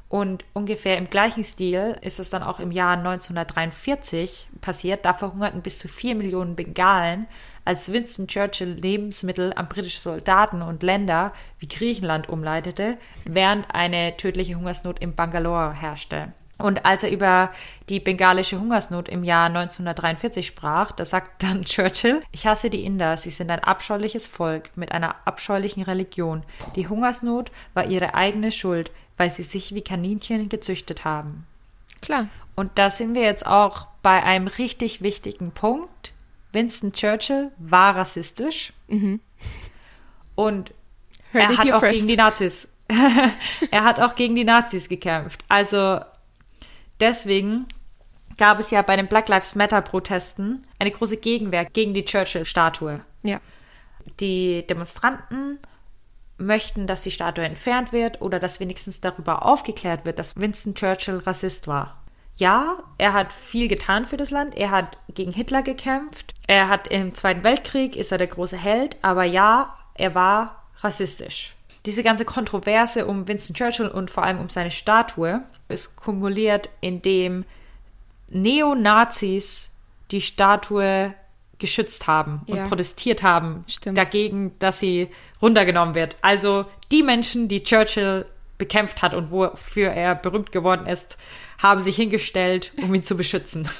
Und 0.08 0.44
ungefähr 0.52 0.98
im 0.98 1.10
gleichen 1.10 1.42
Stil 1.42 1.96
ist 2.00 2.20
es 2.20 2.30
dann 2.30 2.42
auch 2.42 2.60
im 2.60 2.70
Jahr 2.70 2.96
1943 2.96 4.48
passiert. 4.60 5.04
Da 5.04 5.14
verhungerten 5.14 5.62
bis 5.62 5.78
zu 5.78 5.88
4 5.88 6.14
Millionen 6.14 6.54
Bengalen 6.54 7.26
als 7.64 7.90
Winston 7.90 8.28
Churchill 8.28 8.68
Lebensmittel 8.68 9.52
an 9.54 9.68
britische 9.68 10.00
Soldaten 10.00 10.62
und 10.62 10.82
Länder 10.82 11.32
wie 11.58 11.66
Griechenland 11.66 12.28
umleitete, 12.28 12.98
während 13.24 13.74
eine 13.74 14.16
tödliche 14.16 14.54
Hungersnot 14.54 14.98
in 14.98 15.14
Bangalore 15.14 15.72
herrschte. 15.72 16.32
Und 16.56 16.84
als 16.84 17.02
er 17.02 17.10
über 17.10 17.50
die 17.88 18.00
bengalische 18.00 18.60
Hungersnot 18.60 19.08
im 19.08 19.24
Jahr 19.24 19.46
1943 19.46 20.46
sprach, 20.46 20.92
da 20.92 21.04
sagt 21.04 21.42
dann 21.42 21.64
Churchill, 21.64 22.22
ich 22.32 22.46
hasse 22.46 22.70
die 22.70 22.84
Inder, 22.84 23.16
sie 23.16 23.30
sind 23.30 23.50
ein 23.50 23.62
abscheuliches 23.62 24.26
Volk 24.26 24.70
mit 24.76 24.92
einer 24.92 25.16
abscheulichen 25.24 25.82
Religion. 25.82 26.44
Die 26.76 26.88
Hungersnot 26.88 27.50
war 27.74 27.86
ihre 27.86 28.14
eigene 28.14 28.52
Schuld, 28.52 28.90
weil 29.16 29.30
sie 29.30 29.42
sich 29.42 29.74
wie 29.74 29.82
Kaninchen 29.82 30.48
gezüchtet 30.48 31.04
haben. 31.04 31.46
Klar. 32.00 32.28
Und 32.54 32.72
da 32.76 32.90
sind 32.90 33.14
wir 33.14 33.22
jetzt 33.22 33.46
auch 33.46 33.88
bei 34.02 34.22
einem 34.22 34.46
richtig 34.46 35.02
wichtigen 35.02 35.50
Punkt, 35.50 36.12
Winston 36.52 36.92
Churchill 36.92 37.50
war 37.58 37.96
rassistisch 37.96 38.72
mhm. 38.86 39.20
und 40.36 40.72
Heard 41.32 41.50
er 41.50 41.58
hat 41.58 41.72
auch 41.72 41.80
first. 41.80 41.94
gegen 41.94 42.08
die 42.08 42.16
Nazis. 42.16 42.72
er 43.70 43.84
hat 43.84 43.98
auch 43.98 44.14
gegen 44.14 44.36
die 44.36 44.44
Nazis 44.44 44.88
gekämpft. 44.88 45.44
Also 45.48 46.00
deswegen 47.00 47.66
gab 48.36 48.58
es 48.58 48.70
ja 48.70 48.82
bei 48.82 48.96
den 48.96 49.06
Black 49.06 49.28
Lives 49.28 49.54
Matter 49.54 49.80
Protesten 49.80 50.66
eine 50.78 50.90
große 50.90 51.16
Gegenwehr 51.16 51.64
gegen 51.64 51.94
die 51.94 52.04
Churchill-Statue. 52.04 53.00
Ja. 53.22 53.40
Die 54.20 54.66
Demonstranten 54.66 55.58
möchten, 56.36 56.86
dass 56.86 57.02
die 57.02 57.10
Statue 57.10 57.44
entfernt 57.44 57.92
wird 57.92 58.20
oder 58.20 58.40
dass 58.40 58.60
wenigstens 58.60 59.00
darüber 59.00 59.46
aufgeklärt 59.46 60.04
wird, 60.04 60.18
dass 60.18 60.36
Winston 60.36 60.74
Churchill 60.74 61.18
Rassist 61.18 61.68
war 61.68 62.04
ja, 62.36 62.78
er 62.98 63.12
hat 63.12 63.32
viel 63.32 63.68
getan 63.68 64.06
für 64.06 64.16
das 64.16 64.30
Land. 64.30 64.56
Er 64.56 64.70
hat 64.70 64.98
gegen 65.12 65.32
Hitler 65.32 65.62
gekämpft. 65.62 66.34
Er 66.46 66.68
hat 66.68 66.88
im 66.88 67.14
Zweiten 67.14 67.44
Weltkrieg 67.44 67.96
ist 67.96 68.12
er 68.12 68.18
der 68.18 68.26
große 68.26 68.56
Held. 68.56 68.96
Aber 69.02 69.24
ja, 69.24 69.76
er 69.94 70.14
war 70.14 70.64
rassistisch. 70.80 71.54
Diese 71.86 72.02
ganze 72.02 72.24
Kontroverse 72.24 73.06
um 73.06 73.28
Winston 73.28 73.54
Churchill 73.54 73.88
und 73.88 74.10
vor 74.10 74.22
allem 74.22 74.38
um 74.38 74.48
seine 74.48 74.70
Statue 74.70 75.42
ist 75.68 75.96
kumuliert, 75.96 76.70
indem 76.80 77.44
Neonazis 78.28 79.70
die 80.10 80.20
Statue 80.20 81.14
geschützt 81.58 82.06
haben 82.06 82.42
und 82.46 82.56
ja. 82.56 82.68
protestiert 82.68 83.22
haben 83.22 83.64
Stimmt. 83.68 83.96
dagegen, 83.98 84.52
dass 84.58 84.80
sie 84.80 85.08
runtergenommen 85.40 85.94
wird. 85.94 86.16
Also 86.20 86.66
die 86.90 87.02
Menschen, 87.02 87.48
die 87.48 87.62
Churchill 87.62 88.26
bekämpft 88.58 89.02
hat 89.02 89.14
und 89.14 89.30
wofür 89.30 89.90
er 89.90 90.14
berühmt 90.14 90.52
geworden 90.52 90.86
ist, 90.86 91.18
haben 91.62 91.80
sich 91.80 91.96
hingestellt, 91.96 92.72
um 92.82 92.94
ihn 92.94 93.04
zu 93.04 93.16
beschützen. 93.16 93.68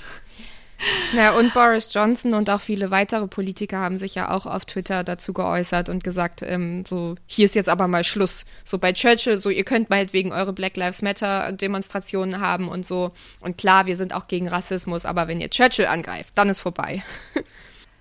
Ja, 1.15 1.33
und 1.33 1.55
Boris 1.55 1.89
Johnson 1.93 2.35
und 2.35 2.51
auch 2.51 2.61
viele 2.61 2.91
weitere 2.91 3.27
Politiker 3.27 3.79
haben 3.79 3.97
sich 3.97 4.15
ja 4.15 4.31
auch 4.31 4.47
auf 4.47 4.65
Twitter 4.65 5.05
dazu 5.05 5.33
geäußert 5.33 5.89
und 5.89 6.03
gesagt, 6.03 6.43
ähm, 6.43 6.85
so, 6.85 7.15
hier 7.27 7.45
ist 7.45 7.55
jetzt 7.55 7.69
aber 7.69 7.89
mal 7.89 8.05
Schluss. 8.05 8.45
So 8.65 8.79
bei 8.79 8.93
Churchill, 8.93 9.39
so, 9.39 9.51
ihr 9.51 9.65
könnt 9.65 9.91
meinetwegen 9.91 10.33
eure 10.33 10.53
Black 10.53 10.77
Lives 10.77 11.03
Matter 11.03 11.53
Demonstrationen 11.53 12.41
haben 12.41 12.69
und 12.69 12.85
so. 12.85 13.13
Und 13.41 13.59
klar, 13.59 13.87
wir 13.87 13.97
sind 13.97 14.15
auch 14.15 14.27
gegen 14.27 14.49
Rassismus, 14.49 15.05
aber 15.05 15.29
wenn 15.29 15.41
ihr 15.41 15.51
Churchill 15.51 15.87
angreift, 15.87 16.33
dann 16.35 16.49
ist 16.49 16.61
vorbei. 16.61 17.03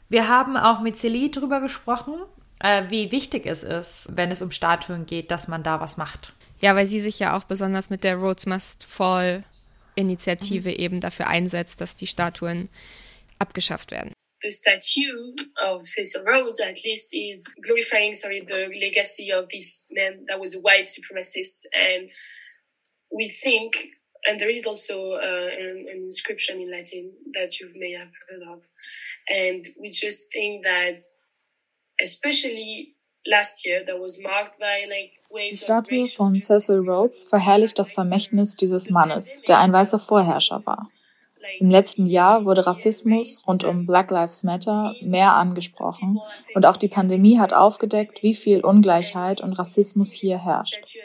Wir 0.10 0.28
haben 0.28 0.58
auch 0.58 0.82
mit 0.82 0.96
Celie 0.96 1.32
drüber 1.32 1.60
gesprochen, 1.60 2.14
äh, 2.60 2.84
wie 2.90 3.12
wichtig 3.12 3.48
es 3.48 3.64
ist, 3.64 4.10
wenn 4.12 4.30
es 4.30 4.44
um 4.44 4.52
Statuen 4.52 5.08
geht, 5.08 5.32
dass 5.32 5.48
man 5.48 5.64
da 5.64 5.80
was 5.80 5.98
macht. 5.98 6.34
Ja, 6.60 6.76
weil 6.76 6.86
sie 6.86 7.00
sich 7.00 7.18
ja 7.18 7.36
auch 7.36 7.46
besonders 7.46 7.90
mit 7.90 8.04
der 8.04 8.18
Rhodes 8.18 8.46
Must 8.46 8.86
Fall 8.86 9.44
Initiative 9.96 10.70
mhm. 10.70 10.80
eben 10.80 11.00
dafür 11.00 11.28
einsetzt, 11.28 11.82
dass 11.82 11.96
die 11.96 12.08
Statuen 12.08 12.70
abgeschafft 13.40 13.92
werden. 13.92 14.14
The 14.42 14.52
statue 14.52 15.34
of 15.62 15.86
Cecil 15.86 16.24
Rhodes, 16.24 16.60
at 16.60 16.84
least, 16.84 17.14
is 17.14 17.46
glorifying, 17.62 18.14
sorry, 18.14 18.42
the 18.46 18.68
legacy 18.78 19.32
of 19.32 19.48
this 19.48 19.88
man 19.92 20.26
that 20.28 20.38
was 20.38 20.54
a 20.54 20.60
white 20.60 20.86
supremacist, 20.86 21.66
and 21.72 22.12
we 23.10 23.30
think, 23.30 23.72
and 24.26 24.42
there 24.42 24.50
is 24.50 24.68
also 24.68 25.14
uh, 25.14 25.48
an, 25.48 25.88
an 25.90 26.04
inscription 26.04 26.60
in 26.60 26.70
Latin 26.70 27.14
that 27.34 27.58
you 27.62 27.72
may 27.76 27.94
have 27.94 28.12
heard 28.30 28.44
of, 28.52 28.62
and 29.30 29.66
we 29.80 29.90
just 29.90 30.30
think 30.34 30.66
that, 30.66 31.02
especially 32.02 32.96
Die 35.50 35.56
Statue 35.56 36.06
von 36.06 36.36
Cecil 36.36 36.80
Rhodes 36.80 37.24
verherrlicht 37.24 37.80
das 37.80 37.94
Vermächtnis 37.94 38.56
dieses 38.56 38.90
Mannes, 38.90 39.42
der 39.48 39.60
ein 39.60 39.72
weißer 39.72 40.00
Vorherrscher 40.00 40.66
war. 40.66 40.90
Im 41.60 41.70
letzten 41.70 42.08
Jahr 42.08 42.46
wurde 42.46 42.66
Rassismus 42.66 43.44
rund 43.48 43.64
um 43.64 43.86
Black 43.86 44.12
Lives 44.12 44.44
Matter 44.44 44.94
mehr 45.02 45.34
angesprochen 45.34 46.20
und 46.56 46.66
auch 46.66 46.78
die 46.78 46.88
Pandemie 46.88 47.40
hat 47.40 47.54
aufgedeckt, 47.54 48.24
wie 48.24 48.34
viel 48.34 48.62
Ungleichheit 48.62 49.42
und 49.42 49.54
Rassismus 49.54 50.12
hier 50.12 50.38
herrscht. 50.38 50.98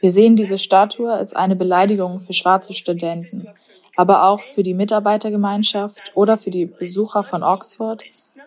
Wir 0.00 0.10
sehen 0.10 0.36
diese 0.36 0.58
Statue 0.58 1.12
als 1.12 1.34
eine 1.34 1.56
Beleidigung 1.56 2.20
für 2.20 2.32
schwarze 2.32 2.74
Studenten, 2.74 3.48
aber 3.96 4.24
auch 4.24 4.40
für 4.40 4.62
die 4.62 4.74
Mitarbeitergemeinschaft 4.74 6.12
oder 6.14 6.38
für 6.38 6.50
die 6.50 6.66
Besucher 6.66 7.22
von 7.22 7.42
Oxford, 7.42 8.02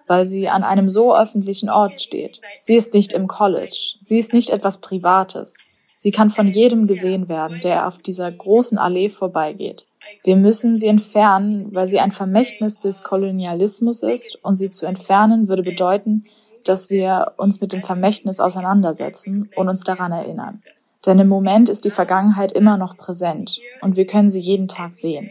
weil 0.08 0.26
sie 0.26 0.50
an 0.50 0.64
einem 0.64 0.90
so 0.90 1.16
öffentlichen 1.16 1.70
Ort 1.70 2.02
steht. 2.02 2.42
Sie 2.60 2.76
ist 2.76 2.94
nicht 2.94 3.14
im 3.14 3.28
College, 3.28 3.98
sie 4.02 4.18
ist 4.18 4.34
nicht 4.34 4.50
etwas 4.50 4.80
Privates. 4.80 5.58
Sie 5.98 6.12
kann 6.12 6.30
von 6.30 6.48
jedem 6.48 6.88
gesehen 6.88 7.30
werden, 7.30 7.60
der 7.62 7.88
auf 7.88 7.98
dieser 7.98 8.32
großen 8.32 8.78
Allee 8.78 9.10
vorbeigeht. 9.10 9.88
Wir 10.24 10.36
müssen 10.36 10.78
sie 10.78 10.88
entfernen, 10.88 11.74
weil 11.74 11.88
sie 11.88 12.00
ein 12.00 12.12
Vermächtnis 12.12 12.80
des 12.80 13.04
Kolonialismus 13.04 14.04
ist 14.04 14.44
und 14.44 14.56
sie 14.56 14.70
zu 14.70 14.86
entfernen 14.86 15.48
würde 15.48 15.64
bedeuten, 15.64 16.26
dass 16.64 16.90
wir 16.90 17.34
uns 17.38 17.62
mit 17.62 17.74
dem 17.74 17.82
Vermächtnis 17.82 18.40
auseinandersetzen 18.40 19.50
und 19.56 19.70
uns 19.70 19.82
daran 19.82 20.12
erinnern. 20.12 20.60
Denn 21.06 21.20
im 21.20 21.28
Moment 21.28 21.70
ist 21.70 21.86
die 21.86 21.92
Vergangenheit 21.92 22.52
immer 22.52 22.78
noch 22.78 22.98
präsent 22.98 23.60
und 23.82 23.96
wir 23.96 24.06
können 24.06 24.30
sie 24.30 24.40
jeden 24.40 24.68
Tag 24.68 24.94
sehen. 24.94 25.30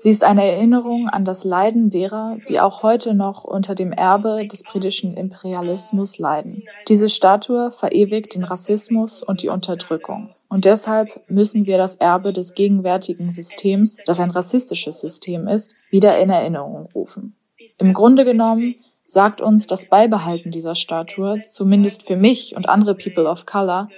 Sie 0.00 0.10
ist 0.10 0.22
eine 0.22 0.46
Erinnerung 0.46 1.08
an 1.08 1.24
das 1.24 1.42
Leiden 1.42 1.90
derer, 1.90 2.36
die 2.48 2.60
auch 2.60 2.84
heute 2.84 3.16
noch 3.16 3.42
unter 3.42 3.74
dem 3.74 3.90
Erbe 3.90 4.46
des 4.46 4.62
britischen 4.62 5.16
Imperialismus 5.16 6.18
leiden. 6.18 6.62
Diese 6.86 7.08
Statue 7.08 7.72
verewigt 7.72 8.36
den 8.36 8.44
Rassismus 8.44 9.24
und 9.24 9.42
die 9.42 9.48
Unterdrückung. 9.48 10.30
Und 10.48 10.66
deshalb 10.66 11.28
müssen 11.28 11.66
wir 11.66 11.78
das 11.78 11.96
Erbe 11.96 12.32
des 12.32 12.54
gegenwärtigen 12.54 13.32
Systems, 13.32 13.98
das 14.06 14.20
ein 14.20 14.30
rassistisches 14.30 15.00
System 15.00 15.48
ist, 15.48 15.72
wieder 15.90 16.16
in 16.18 16.30
Erinnerung 16.30 16.88
rufen. 16.94 17.34
Im 17.78 17.92
Grunde 17.92 18.24
genommen 18.24 18.76
sagt 19.04 19.40
uns 19.40 19.66
das 19.66 19.86
Beibehalten 19.86 20.52
dieser 20.52 20.76
Statue, 20.76 21.42
zumindest 21.44 22.04
für 22.04 22.14
mich 22.14 22.54
und 22.54 22.68
andere 22.68 22.94
People 22.94 23.28
of 23.28 23.46
Color, 23.46 23.88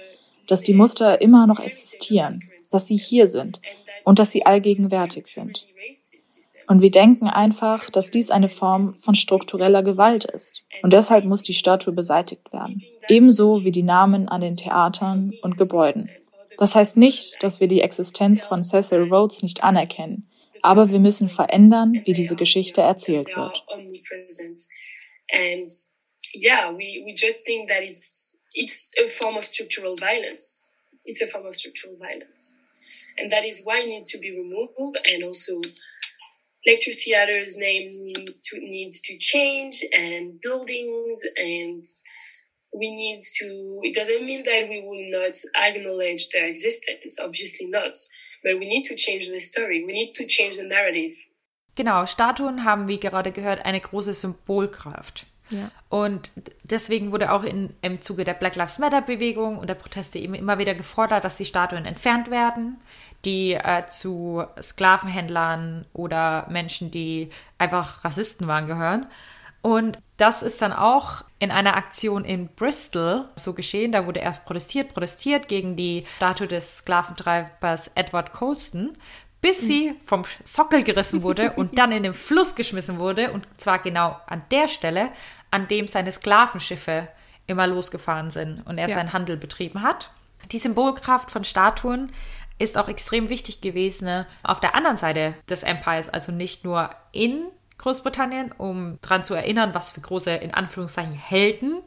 dass 0.51 0.63
die 0.63 0.73
Muster 0.73 1.21
immer 1.21 1.47
noch 1.47 1.61
existieren, 1.61 2.43
dass 2.71 2.85
sie 2.85 2.97
hier 2.97 3.29
sind 3.29 3.61
und 4.03 4.19
dass 4.19 4.33
sie 4.33 4.45
allgegenwärtig 4.45 5.27
sind. 5.27 5.65
Und 6.67 6.81
wir 6.81 6.91
denken 6.91 7.27
einfach, 7.27 7.89
dass 7.89 8.11
dies 8.11 8.31
eine 8.31 8.49
Form 8.49 8.93
von 8.93 9.15
struktureller 9.15 9.81
Gewalt 9.81 10.25
ist. 10.25 10.63
Und 10.83 10.91
deshalb 10.91 11.23
muss 11.23 11.41
die 11.41 11.53
Statue 11.53 11.93
beseitigt 11.93 12.51
werden. 12.51 12.83
Ebenso 13.07 13.63
wie 13.63 13.71
die 13.71 13.83
Namen 13.83 14.27
an 14.27 14.41
den 14.41 14.57
Theatern 14.57 15.31
und 15.41 15.57
Gebäuden. 15.57 16.09
Das 16.57 16.75
heißt 16.75 16.97
nicht, 16.97 17.41
dass 17.41 17.61
wir 17.61 17.69
die 17.69 17.79
Existenz 17.79 18.43
von 18.43 18.61
Cecil 18.61 19.03
Rhodes 19.09 19.43
nicht 19.43 19.63
anerkennen, 19.63 20.29
aber 20.61 20.91
wir 20.91 20.99
müssen 20.99 21.29
verändern, 21.29 22.01
wie 22.03 22.13
diese 22.13 22.35
Geschichte 22.35 22.81
erzählt 22.81 23.29
wird. 23.37 23.65
And 25.33 25.71
yeah, 26.35 26.71
we, 26.73 27.03
we 27.05 27.13
just 27.15 27.45
think 27.45 27.69
that 27.69 27.83
it's, 27.83 28.37
it's 28.53 28.91
a 29.03 29.07
form 29.07 29.37
of 29.37 29.45
structural 29.45 29.95
violence. 29.95 30.61
It's 31.05 31.21
a 31.21 31.27
form 31.27 31.45
of 31.45 31.55
structural 31.55 31.97
violence. 31.97 32.53
And 33.17 33.31
that 33.31 33.45
is 33.45 33.61
why 33.63 33.79
it 33.79 33.87
needs 33.87 34.11
to 34.11 34.19
be 34.19 34.31
removed 34.31 34.97
and 35.05 35.23
also 35.23 35.61
lecture 36.65 36.91
theater's 36.91 37.57
name 37.57 37.91
need 37.91 38.29
to, 38.43 38.59
needs 38.59 39.01
to 39.01 39.17
change 39.17 39.83
and 39.93 40.39
buildings 40.41 41.23
and 41.35 41.83
we 42.73 42.89
need 42.95 43.21
to 43.21 43.79
it 43.83 43.93
doesn't 43.93 44.25
mean 44.25 44.43
that 44.43 44.67
we 44.69 44.81
will 44.81 45.19
not 45.19 45.35
acknowledge 45.55 46.29
their 46.29 46.45
existence 46.45 47.19
obviously 47.19 47.65
not 47.67 47.97
but 48.43 48.57
we 48.59 48.65
need 48.65 48.83
to 48.83 48.95
change 48.95 49.29
the 49.29 49.39
story 49.39 49.83
we 49.83 49.91
need 49.91 50.13
to 50.13 50.25
change 50.25 50.57
the 50.57 50.63
narrative 50.63 51.13
genau 51.75 52.05
statuen 52.05 52.63
haben 52.63 52.87
wie 52.87 52.99
gerade 52.99 53.31
gehört 53.31 53.65
eine 53.65 53.81
große 53.81 54.13
symbolkraft 54.13 55.25
ja. 55.51 55.69
Und 55.89 56.31
deswegen 56.63 57.11
wurde 57.11 57.31
auch 57.31 57.43
in, 57.43 57.73
im 57.81 58.01
Zuge 58.01 58.23
der 58.23 58.33
Black 58.33 58.55
Lives 58.55 58.79
Matter 58.79 59.01
Bewegung 59.01 59.57
und 59.57 59.67
der 59.67 59.75
Proteste 59.75 60.19
eben 60.19 60.33
immer 60.33 60.57
wieder 60.57 60.73
gefordert, 60.73 61.23
dass 61.23 61.37
die 61.37 61.45
Statuen 61.45 61.85
entfernt 61.85 62.31
werden, 62.31 62.77
die 63.25 63.53
äh, 63.53 63.85
zu 63.85 64.43
Sklavenhändlern 64.61 65.85
oder 65.93 66.47
Menschen, 66.49 66.91
die 66.91 67.29
einfach 67.57 68.03
Rassisten 68.03 68.47
waren, 68.47 68.67
gehören. 68.67 69.07
Und 69.61 69.99
das 70.17 70.41
ist 70.41 70.61
dann 70.61 70.73
auch 70.73 71.23
in 71.37 71.51
einer 71.51 71.75
Aktion 71.75 72.25
in 72.25 72.47
Bristol 72.47 73.25
so 73.35 73.53
geschehen. 73.53 73.91
Da 73.91 74.07
wurde 74.07 74.19
erst 74.19 74.45
protestiert, 74.45 74.93
protestiert 74.93 75.47
gegen 75.47 75.75
die 75.75 76.05
Statue 76.17 76.47
des 76.47 76.77
Sklaventreibers 76.77 77.91
Edward 77.93 78.33
Colston, 78.33 78.93
bis 79.39 79.61
sie 79.61 79.93
vom 80.05 80.23
Sockel 80.43 80.83
gerissen 80.83 81.21
wurde 81.23 81.51
und 81.53 81.77
dann 81.77 81.91
in 81.91 82.03
den 82.03 82.13
Fluss 82.13 82.55
geschmissen 82.55 82.97
wurde. 82.97 83.31
Und 83.31 83.47
zwar 83.57 83.79
genau 83.79 84.19
an 84.27 84.41
der 84.49 84.67
Stelle, 84.67 85.09
an 85.51 85.67
dem 85.67 85.87
seine 85.87 86.11
Sklavenschiffe 86.11 87.07
immer 87.47 87.67
losgefahren 87.67 88.31
sind 88.31 88.61
und 88.65 88.77
er 88.77 88.87
ja. 88.87 88.95
seinen 88.95 89.13
Handel 89.13 89.37
betrieben 89.37 89.83
hat. 89.83 90.09
Die 90.51 90.57
Symbolkraft 90.57 91.29
von 91.29 91.43
Statuen 91.43 92.11
ist 92.57 92.77
auch 92.77 92.87
extrem 92.87 93.29
wichtig 93.29 93.61
gewesen 93.61 94.05
ne, 94.05 94.27
auf 94.43 94.59
der 94.59 94.75
anderen 94.75 94.97
Seite 94.97 95.35
des 95.49 95.63
Empires, 95.63 96.09
also 96.09 96.31
nicht 96.31 96.63
nur 96.63 96.89
in 97.11 97.45
Großbritannien, 97.77 98.51
um 98.51 98.99
daran 99.01 99.23
zu 99.23 99.33
erinnern, 99.33 99.73
was 99.73 99.91
für 99.91 100.01
große, 100.01 100.31
in 100.31 100.53
Anführungszeichen, 100.53 101.13
Helden 101.13 101.81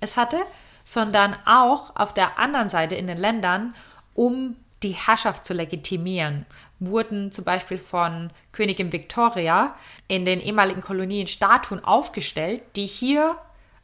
es 0.00 0.16
hatte, 0.16 0.38
sondern 0.84 1.36
auch 1.46 1.96
auf 1.96 2.12
der 2.12 2.38
anderen 2.38 2.68
Seite 2.68 2.94
in 2.94 3.06
den 3.06 3.18
Ländern, 3.18 3.74
um 4.14 4.56
die 4.82 4.92
Herrschaft 4.92 5.44
zu 5.44 5.54
legitimieren, 5.54 6.46
wurden 6.80 7.30
zum 7.30 7.44
Beispiel 7.44 7.78
von 7.78 8.30
Königin 8.52 8.92
Victoria 8.92 9.76
in 10.08 10.24
den 10.24 10.40
ehemaligen 10.40 10.80
Kolonien 10.80 11.26
Statuen 11.26 11.84
aufgestellt, 11.84 12.62
die 12.76 12.86
hier 12.86 13.36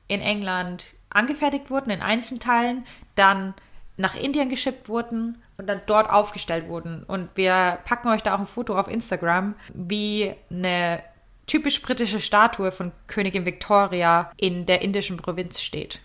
in 0.08 0.20
England 0.20 0.94
angefertigt 1.10 1.70
wurden 1.70 1.90
in 1.90 2.02
Einzelteilen, 2.02 2.84
dann 3.14 3.54
nach 3.96 4.14
Indien 4.14 4.48
geschippt 4.48 4.88
wurden 4.88 5.42
und 5.56 5.66
dann 5.66 5.80
dort 5.86 6.10
aufgestellt 6.10 6.68
wurden. 6.68 7.02
Und 7.04 7.30
wir 7.34 7.78
packen 7.84 8.08
euch 8.08 8.22
da 8.22 8.34
auch 8.34 8.40
ein 8.40 8.46
Foto 8.46 8.78
auf 8.78 8.88
Instagram, 8.88 9.54
wie 9.72 10.34
eine 10.50 11.02
typisch 11.46 11.80
britische 11.80 12.20
Statue 12.20 12.72
von 12.72 12.92
Königin 13.06 13.46
Victoria 13.46 14.30
in 14.36 14.66
der 14.66 14.82
indischen 14.82 15.16
Provinz 15.16 15.60
steht. 15.60 16.00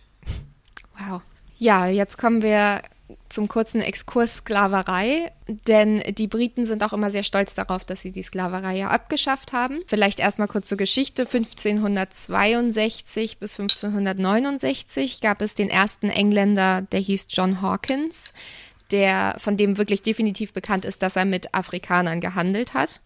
Wow. 0.98 1.22
Ja, 1.58 1.88
jetzt 1.88 2.18
kommen 2.18 2.42
wir 2.42 2.82
zum 3.30 3.48
kurzen 3.48 3.82
Exkurs 3.82 4.38
Sklaverei, 4.38 5.32
denn 5.48 6.02
die 6.18 6.28
Briten 6.28 6.66
sind 6.66 6.84
auch 6.84 6.94
immer 6.94 7.12
sehr 7.12 7.24
stolz 7.24 7.54
darauf, 7.54 7.84
dass 7.84 8.02
sie 8.02 8.12
die 8.12 8.24
Sklaverei 8.24 8.78
ja 8.78 8.90
abgeschafft 8.90 9.54
haben. 9.54 9.82
Vielleicht 9.88 10.20
erstmal 10.20 10.48
kurz 10.48 10.68
zur 10.68 10.78
Geschichte. 10.78 11.24
1562 11.24 13.40
bis 13.40 13.60
1569 13.60 15.22
gab 15.22 15.42
es 15.42 15.56
den 15.56 15.70
ersten 15.70 16.10
Engländer, 16.10 16.82
der 16.82 17.00
hieß 17.00 17.28
John 17.30 17.62
Hawkins, 17.62 18.34
der 18.92 19.36
von 19.40 19.58
dem 19.58 19.78
wirklich 19.78 20.02
definitiv 20.02 20.54
bekannt 20.54 20.86
ist, 20.86 21.02
dass 21.02 21.16
er 21.16 21.26
mit 21.26 21.54
Afrikanern 21.54 22.22
gehandelt 22.22 22.74
hat. 22.74 23.02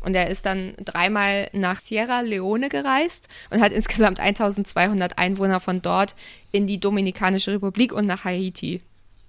Und 0.00 0.14
er 0.14 0.28
ist 0.28 0.44
dann 0.44 0.74
dreimal 0.78 1.48
nach 1.52 1.80
Sierra 1.80 2.20
Leone 2.20 2.68
gereist 2.68 3.28
und 3.50 3.62
hat 3.62 3.72
insgesamt 3.72 4.20
1200 4.20 5.18
Einwohner 5.18 5.60
von 5.60 5.80
dort 5.80 6.14
in 6.52 6.66
die 6.66 6.78
Dominikanische 6.78 7.52
Republik 7.52 7.92
und 7.92 8.06
nach 8.06 8.24
Haiti 8.24 8.82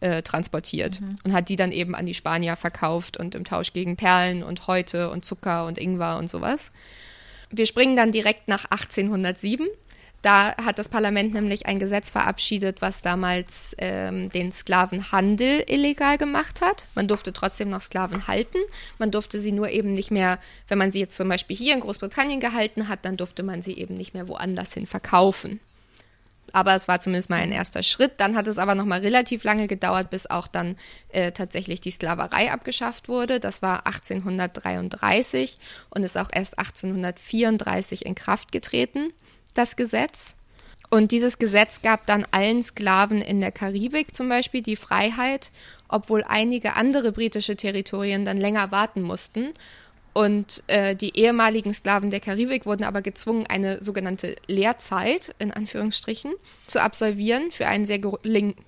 äh, 0.06 0.22
transportiert 0.22 1.02
mhm. 1.02 1.16
und 1.24 1.34
hat 1.34 1.50
die 1.50 1.56
dann 1.56 1.72
eben 1.72 1.96
an 1.96 2.06
die 2.06 2.14
Spanier 2.14 2.56
verkauft 2.56 3.18
und 3.18 3.34
im 3.34 3.44
Tausch 3.44 3.74
gegen 3.74 3.96
Perlen 3.96 4.44
und 4.44 4.68
Häute 4.68 5.10
und 5.10 5.26
Zucker 5.26 5.66
und 5.66 5.80
Ingwer 5.80 6.18
und 6.18 6.30
sowas. 6.30 6.72
Wir 7.50 7.66
springen 7.66 7.96
dann 7.96 8.12
direkt 8.12 8.48
nach 8.48 8.66
1807. 8.66 9.68
Da 10.22 10.56
hat 10.58 10.78
das 10.78 10.90
Parlament 10.90 11.34
nämlich 11.34 11.66
ein 11.66 11.80
Gesetz 11.80 12.12
verabschiedet, 12.12 12.82
was 12.82 13.02
damals 13.02 13.76
ähm, 13.80 14.30
den 14.30 14.52
Sklavenhandel 14.52 15.64
illegal 15.68 16.20
gemacht 16.20 16.62
hat. 16.62 16.88
Man 16.94 17.08
durfte 17.08 17.34
trotzdem 17.34 17.70
noch 17.70 17.82
Sklaven 17.82 18.28
halten. 18.28 18.58
Man 19.00 19.10
durfte 19.10 19.40
sie 19.40 19.52
nur 19.52 19.70
eben 19.70 19.92
nicht 19.92 20.12
mehr, 20.12 20.40
wenn 20.68 20.78
man 20.78 20.92
sie 20.92 21.00
jetzt 21.00 21.16
zum 21.16 21.30
Beispiel 21.30 21.58
hier 21.58 21.74
in 21.74 21.80
Großbritannien 21.80 22.40
gehalten 22.40 22.88
hat, 22.88 23.06
dann 23.06 23.18
durfte 23.18 23.42
man 23.42 23.64
sie 23.64 23.74
eben 23.74 23.96
nicht 23.96 24.14
mehr 24.14 24.28
woanders 24.28 24.74
hin 24.74 24.86
verkaufen. 24.86 25.60
Aber 26.56 26.74
es 26.74 26.88
war 26.88 27.02
zumindest 27.02 27.30
mal 27.30 27.42
ein 27.42 27.52
erster 27.52 27.84
Schritt. 27.84 28.14
Dann 28.18 28.38
hat 28.38 28.48
es 28.48 28.58
aber 28.58 28.76
noch 28.76 28.86
mal 28.86 29.02
relativ 29.02 29.44
lange 29.44 29.68
gedauert, 29.68 30.10
bis 30.10 30.26
auch 30.26 30.48
dann 30.48 30.78
äh, 31.10 31.34
tatsächlich 31.34 31.82
die 31.82 31.92
Sklaverei 31.92 32.50
abgeschafft 32.50 33.10
wurde. 33.10 33.42
Das 33.42 33.62
war 33.62 33.86
1833 33.86 35.58
und 35.90 36.04
ist 36.04 36.18
auch 36.18 36.30
erst 36.32 36.58
1834 36.58 38.06
in 38.06 38.16
Kraft 38.16 38.54
getreten 38.54 39.12
das 39.54 39.76
Gesetz. 39.76 40.36
Und 40.92 41.12
dieses 41.12 41.40
Gesetz 41.40 41.82
gab 41.82 42.06
dann 42.06 42.26
allen 42.32 42.64
Sklaven 42.64 43.22
in 43.22 43.42
der 43.42 43.52
Karibik 43.52 44.16
zum 44.16 44.30
Beispiel 44.30 44.62
die 44.62 44.76
Freiheit, 44.76 45.52
obwohl 45.90 46.24
einige 46.24 46.76
andere 46.76 47.12
britische 47.12 47.56
Territorien 47.56 48.24
dann 48.24 48.38
länger 48.38 48.72
warten 48.72 49.02
mussten. 49.02 49.54
Und 50.16 50.64
äh, 50.68 50.96
die 50.96 51.20
ehemaligen 51.20 51.74
Sklaven 51.74 52.10
der 52.10 52.22
Karibik 52.22 52.66
wurden 52.66 52.86
aber 52.86 53.02
gezwungen, 53.02 53.48
eine 53.48 53.84
sogenannte 53.84 54.38
Lehrzeit, 54.48 55.36
in 55.40 55.52
Anführungsstrichen, 55.52 56.32
zu 56.68 56.82
absolvieren 56.82 57.52
für 57.52 57.68
einen, 57.68 57.86
sehr 57.86 58.00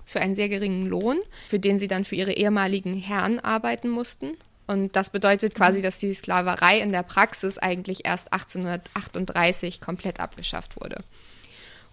für 0.04 0.20
einen 0.20 0.34
sehr 0.34 0.50
geringen 0.50 0.84
Lohn, 0.84 1.16
für 1.46 1.58
den 1.58 1.78
sie 1.78 1.88
dann 1.88 2.04
für 2.04 2.16
ihre 2.16 2.32
ehemaligen 2.32 2.92
Herren 2.92 3.40
arbeiten 3.40 3.88
mussten. 3.88 4.36
Und 4.66 4.94
das 4.94 5.08
bedeutet 5.08 5.54
quasi, 5.54 5.78
mhm. 5.78 5.84
dass 5.84 5.96
die 5.96 6.12
Sklaverei 6.12 6.80
in 6.80 6.92
der 6.92 7.02
Praxis 7.02 7.56
eigentlich 7.56 8.04
erst 8.04 8.30
1838 8.30 9.80
komplett 9.80 10.20
abgeschafft 10.20 10.78
wurde. 10.78 11.02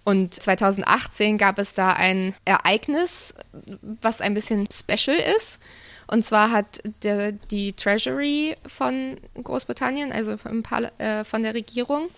Und 0.03 0.33
2018 0.33 1.37
gab 1.37 1.59
es 1.59 1.73
da 1.73 1.93
ein 1.93 2.35
Ereignis, 2.43 3.33
was 4.01 4.19
ein 4.19 4.33
bisschen 4.33 4.67
special 4.69 5.15
ist. 5.37 5.59
Und 6.07 6.23
zwar 6.23 6.51
hat 6.51 6.81
der, 7.03 7.31
die 7.31 7.73
Treasury 7.73 8.55
von 8.67 9.17
Großbritannien, 9.41 10.11
also 10.11 10.37
äh, 10.97 11.23
von 11.23 11.43
der 11.43 11.53
Regierung, 11.53 12.09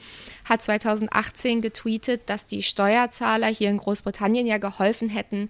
hat 0.45 0.63
2018 0.63 1.61
getweetet, 1.61 2.21
dass 2.27 2.45
die 2.45 2.63
Steuerzahler 2.63 3.47
hier 3.47 3.69
in 3.69 3.77
Großbritannien 3.77 4.47
ja 4.47 4.57
geholfen 4.57 5.09
hätten, 5.09 5.49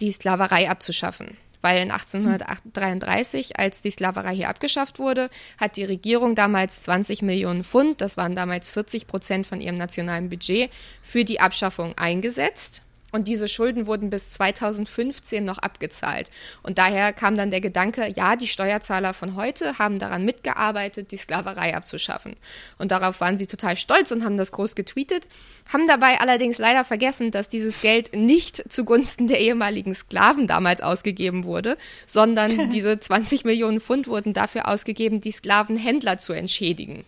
die 0.00 0.12
Sklaverei 0.12 0.70
abzuschaffen 0.70 1.36
weil 1.62 1.80
in 1.80 1.90
1833, 1.90 3.58
als 3.58 3.80
die 3.80 3.90
Sklaverei 3.90 4.34
hier 4.34 4.48
abgeschafft 4.48 4.98
wurde, 4.98 5.30
hat 5.58 5.76
die 5.76 5.84
Regierung 5.84 6.34
damals 6.34 6.82
20 6.82 7.22
Millionen 7.22 7.64
Pfund, 7.64 8.00
das 8.00 8.16
waren 8.16 8.34
damals 8.34 8.70
40 8.70 9.06
Prozent 9.06 9.46
von 9.46 9.60
ihrem 9.60 9.76
nationalen 9.76 10.28
Budget, 10.28 10.70
für 11.02 11.24
die 11.24 11.40
Abschaffung 11.40 11.96
eingesetzt. 11.96 12.82
Und 13.12 13.28
diese 13.28 13.46
Schulden 13.46 13.86
wurden 13.86 14.08
bis 14.10 14.30
2015 14.30 15.44
noch 15.44 15.58
abgezahlt. 15.58 16.30
Und 16.62 16.78
daher 16.78 17.12
kam 17.12 17.36
dann 17.36 17.50
der 17.50 17.60
Gedanke, 17.60 18.10
ja, 18.16 18.36
die 18.36 18.48
Steuerzahler 18.48 19.12
von 19.12 19.36
heute 19.36 19.78
haben 19.78 19.98
daran 19.98 20.24
mitgearbeitet, 20.24 21.12
die 21.12 21.18
Sklaverei 21.18 21.76
abzuschaffen. 21.76 22.36
Und 22.78 22.90
darauf 22.90 23.20
waren 23.20 23.36
sie 23.36 23.46
total 23.46 23.76
stolz 23.76 24.10
und 24.10 24.24
haben 24.24 24.38
das 24.38 24.50
groß 24.50 24.74
getweetet, 24.74 25.28
haben 25.70 25.86
dabei 25.86 26.20
allerdings 26.20 26.56
leider 26.56 26.84
vergessen, 26.84 27.30
dass 27.30 27.50
dieses 27.50 27.82
Geld 27.82 28.16
nicht 28.16 28.72
zugunsten 28.72 29.28
der 29.28 29.40
ehemaligen 29.40 29.94
Sklaven 29.94 30.46
damals 30.46 30.80
ausgegeben 30.80 31.44
wurde, 31.44 31.76
sondern 32.06 32.70
diese 32.70 32.98
20 32.98 33.44
Millionen 33.44 33.80
Pfund 33.80 34.08
wurden 34.08 34.32
dafür 34.32 34.68
ausgegeben, 34.68 35.20
die 35.20 35.32
Sklavenhändler 35.32 36.16
zu 36.16 36.32
entschädigen. 36.32 37.04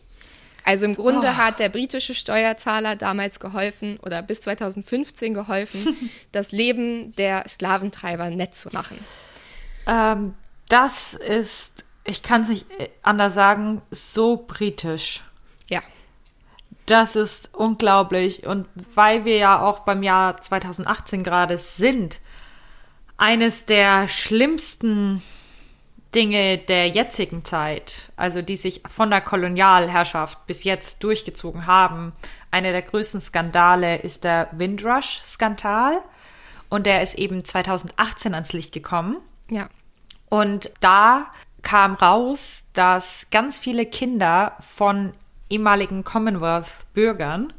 Also 0.64 0.86
im 0.86 0.94
Grunde 0.94 1.28
oh. 1.28 1.36
hat 1.36 1.58
der 1.58 1.68
britische 1.68 2.14
Steuerzahler 2.14 2.96
damals 2.96 3.38
geholfen 3.38 3.98
oder 4.02 4.22
bis 4.22 4.40
2015 4.40 5.34
geholfen, 5.34 6.10
das 6.32 6.52
Leben 6.52 7.14
der 7.16 7.46
Sklaventreiber 7.48 8.30
nett 8.30 8.54
zu 8.54 8.70
machen. 8.70 8.98
Ähm, 9.86 10.34
das 10.68 11.14
ist, 11.14 11.84
ich 12.04 12.22
kann 12.22 12.42
es 12.42 12.48
nicht 12.48 12.66
anders 13.02 13.34
sagen, 13.34 13.82
so 13.90 14.42
britisch. 14.48 15.22
Ja. 15.68 15.82
Das 16.86 17.14
ist 17.14 17.50
unglaublich. 17.52 18.46
Und 18.46 18.66
weil 18.94 19.24
wir 19.24 19.36
ja 19.36 19.60
auch 19.60 19.80
beim 19.80 20.02
Jahr 20.02 20.40
2018 20.40 21.22
gerade 21.22 21.58
sind, 21.58 22.20
Eines 23.16 23.64
der 23.64 24.08
schlimmsten 24.08 25.22
Dinge 26.14 26.58
der 26.58 26.88
jetzigen 26.88 27.44
Zeit, 27.44 28.12
also 28.16 28.40
die 28.40 28.56
sich 28.56 28.82
von 28.86 29.10
der 29.10 29.20
Kolonialherrschaft 29.20 30.46
bis 30.46 30.64
jetzt 30.64 31.02
durchgezogen 31.02 31.66
haben. 31.66 32.12
Einer 32.50 32.72
der 32.72 32.82
größten 32.82 33.20
Skandale 33.20 33.96
ist 33.96 34.24
der 34.24 34.48
Windrush-Skandal. 34.52 36.02
Und 36.68 36.86
der 36.86 37.02
ist 37.02 37.14
eben 37.16 37.44
2018 37.44 38.34
ans 38.34 38.52
Licht 38.52 38.72
gekommen. 38.72 39.18
Ja. 39.50 39.68
Und 40.28 40.72
da 40.80 41.30
kam 41.62 41.94
raus, 41.94 42.64
dass 42.72 43.28
ganz 43.30 43.58
viele 43.58 43.86
Kinder 43.86 44.56
von 44.60 45.14
ehemaligen 45.50 46.04
Commonwealth-Bürgern 46.04 47.52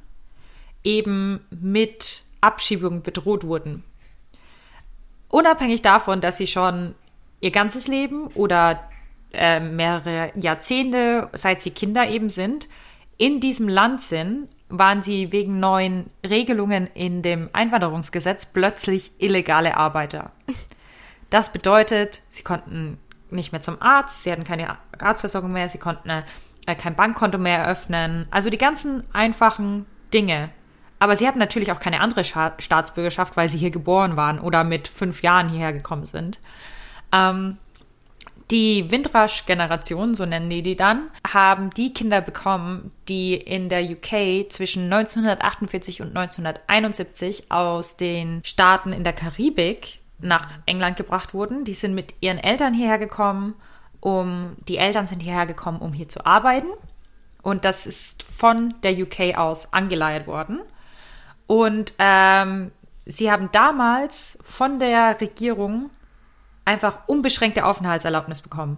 eben 0.84 1.46
mit 1.50 2.24
Abschiebung 2.42 3.02
bedroht 3.02 3.46
wurden. 3.46 3.84
Unabhängig 5.30 5.82
davon, 5.82 6.22
dass 6.22 6.38
sie 6.38 6.48
schon 6.48 6.96
ihr 7.46 7.52
ganzes 7.52 7.88
Leben 7.88 8.26
oder 8.34 8.90
äh, 9.32 9.60
mehrere 9.60 10.32
Jahrzehnte, 10.36 11.30
seit 11.34 11.62
sie 11.62 11.70
Kinder 11.70 12.08
eben 12.10 12.32
sind, 12.32 12.68
in 13.18 13.40
diesem 13.40 13.70
Land 13.70 14.02
sind, 14.02 14.50
waren 14.70 15.04
sie 15.04 15.32
wegen 15.32 15.60
neuen 15.60 16.10
Regelungen 16.28 16.88
in 16.96 17.22
dem 17.22 17.52
Einwanderungsgesetz 17.54 18.48
plötzlich 18.48 19.12
illegale 19.20 19.78
Arbeiter. 19.78 20.32
Das 21.30 21.54
bedeutet, 21.54 22.24
sie 22.30 22.42
konnten 22.42 22.98
nicht 23.30 23.52
mehr 23.52 23.62
zum 23.62 23.80
Arzt, 23.80 24.24
sie 24.24 24.32
hatten 24.32 24.44
keine 24.44 24.78
Arztversorgung 24.98 25.52
mehr, 25.52 25.70
sie 25.70 25.78
konnten 25.78 26.10
äh, 26.10 26.76
kein 26.76 26.96
Bankkonto 26.96 27.38
mehr 27.38 27.60
eröffnen. 27.60 28.26
Also 28.32 28.50
die 28.50 28.58
ganzen 28.58 29.04
einfachen 29.14 29.86
Dinge. 30.14 30.50
Aber 30.98 31.16
sie 31.16 31.28
hatten 31.28 31.40
natürlich 31.40 31.72
auch 31.72 31.80
keine 31.80 32.00
andere 32.00 32.24
Staatsbürgerschaft, 32.24 33.38
weil 33.38 33.50
sie 33.50 33.60
hier 33.60 33.70
geboren 33.70 34.18
waren 34.18 34.40
oder 34.40 34.64
mit 34.64 34.88
fünf 34.88 35.22
Jahren 35.22 35.50
hierher 35.50 35.74
gekommen 35.74 36.06
sind. 36.08 36.40
Ähm, 37.16 37.58
die 38.52 38.92
Windrush-Generation, 38.92 40.14
so 40.14 40.26
nennen 40.26 40.50
die 40.50 40.62
die 40.62 40.76
dann, 40.76 41.10
haben 41.28 41.72
die 41.72 41.94
Kinder 41.94 42.22
bekommen, 42.22 42.92
die 43.08 43.34
in 43.34 43.70
der 43.70 43.84
UK 43.84 44.52
zwischen 44.52 44.84
1948 44.84 46.02
und 46.02 46.10
1971 46.10 47.52
aus 47.52 47.98
den 47.98 48.42
Staaten 48.44 48.94
in 48.94 49.04
der 49.04 49.14
Karibik 49.14 50.00
nach 50.20 50.48
England 50.68 50.98
gebracht 50.98 51.34
wurden. 51.34 51.66
Die 51.66 51.74
sind 51.74 51.96
mit 51.96 52.14
ihren 52.22 52.38
Eltern 52.38 52.76
hierher 52.76 53.00
gekommen, 53.00 53.56
um 54.00 54.56
die 54.68 54.78
Eltern 54.78 55.08
sind 55.08 55.22
hierher 55.22 55.48
gekommen, 55.48 55.80
um 55.80 55.92
hier 55.92 56.08
zu 56.08 56.24
arbeiten. 56.26 56.70
Und 57.42 57.66
das 57.66 57.88
ist 57.88 58.22
von 58.24 58.76
der 58.84 58.94
UK 58.94 59.38
aus 59.38 59.74
angeleiert 59.74 60.28
worden. 60.28 60.60
Und 61.48 61.94
ähm, 61.98 62.72
sie 63.06 63.32
haben 63.32 63.50
damals 63.52 64.38
von 64.44 64.80
der 64.80 65.20
Regierung 65.20 65.90
einfach 66.66 67.08
unbeschränkte 67.08 67.66
Aufenthaltserlaubnis 67.66 68.42
bekommen. 68.42 68.78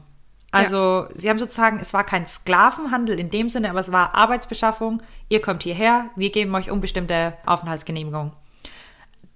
Also 0.51 0.75
ja. 0.75 1.09
sie 1.15 1.29
haben 1.29 1.39
sozusagen, 1.39 1.79
es 1.79 1.93
war 1.93 2.03
kein 2.03 2.25
Sklavenhandel 2.25 3.19
in 3.19 3.29
dem 3.29 3.49
Sinne, 3.49 3.69
aber 3.69 3.79
es 3.79 3.91
war 3.91 4.15
Arbeitsbeschaffung. 4.15 5.01
Ihr 5.29 5.41
kommt 5.41 5.63
hierher, 5.63 6.09
wir 6.15 6.31
geben 6.31 6.53
euch 6.55 6.71
unbestimmte 6.71 7.33
Aufenthaltsgenehmigung. 7.45 8.31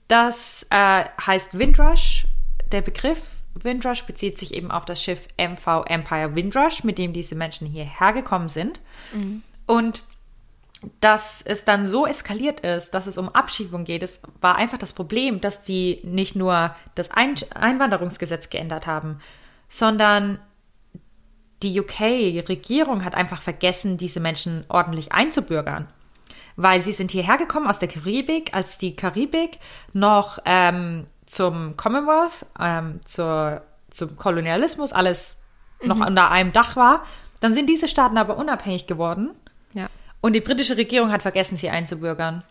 Das 0.08 0.66
äh, 0.70 1.06
heißt 1.26 1.58
Windrush. 1.58 2.28
Der 2.72 2.82
Begriff 2.82 3.42
Windrush 3.54 4.06
bezieht 4.06 4.40
sich 4.40 4.54
eben 4.54 4.72
auf 4.72 4.86
das 4.86 5.02
Schiff 5.04 5.28
MV 5.38 5.86
Empire 5.86 6.36
Windrush, 6.36 6.84
mit 6.84 6.98
dem 6.98 7.14
diese 7.14 7.36
Menschen 7.36 7.68
hierher 7.68 8.14
gekommen 8.14 8.50
sind. 8.50 8.80
Mhm. 9.14 9.44
Und 9.66 10.04
dass 11.00 11.42
es 11.42 11.64
dann 11.64 11.86
so 11.86 12.08
eskaliert 12.08 12.62
ist, 12.62 12.92
dass 12.92 13.08
es 13.08 13.18
um 13.18 13.30
Abschiebung 13.30 13.84
geht, 13.84 14.02
es 14.04 14.22
war 14.40 14.56
einfach 14.56 14.78
das 14.78 14.94
Problem, 14.94 15.40
dass 15.40 15.62
die 15.62 16.02
nicht 16.04 16.36
nur 16.36 16.76
das 16.96 17.12
Ein 17.12 17.36
Einwanderungsgesetz 17.54 18.50
geändert 18.50 18.88
haben, 18.88 19.20
sondern 19.70 20.40
die 21.62 21.80
UK-Regierung 21.80 23.06
hat 23.06 23.14
einfach 23.14 23.42
vergessen, 23.42 23.98
diese 23.98 24.20
Menschen 24.20 24.66
ordentlich 24.70 25.12
einzubürgern. 25.12 25.88
Weil 26.56 26.82
sie 26.82 26.92
sind 26.92 27.12
hierher 27.12 27.38
gekommen 27.38 27.68
aus 27.68 27.80
der 27.80 27.88
Karibik, 27.88 28.54
als 28.54 28.78
die 28.78 28.96
Karibik 28.96 29.60
noch 29.94 30.40
ähm, 30.46 31.06
zum 31.26 31.78
Commonwealth, 31.78 32.46
ähm, 32.60 33.00
zur, 33.06 33.62
zum 33.90 34.18
Kolonialismus, 34.18 34.92
alles 34.92 35.40
noch 35.84 35.98
mhm. 35.98 36.08
unter 36.08 36.32
einem 36.32 36.52
Dach 36.52 36.76
war. 36.76 37.04
Dann 37.40 37.54
sind 37.54 37.70
diese 37.70 37.88
Staaten 37.88 38.18
aber 38.18 38.38
unabhängig 38.38 38.88
geworden. 38.88 39.32
Und 40.22 40.34
die 40.34 40.42
britische 40.42 40.78
Regierung 40.78 41.12
hat 41.12 41.24
vergessen, 41.24 41.58
sie 41.58 41.70
einzubürgern. 41.70 42.44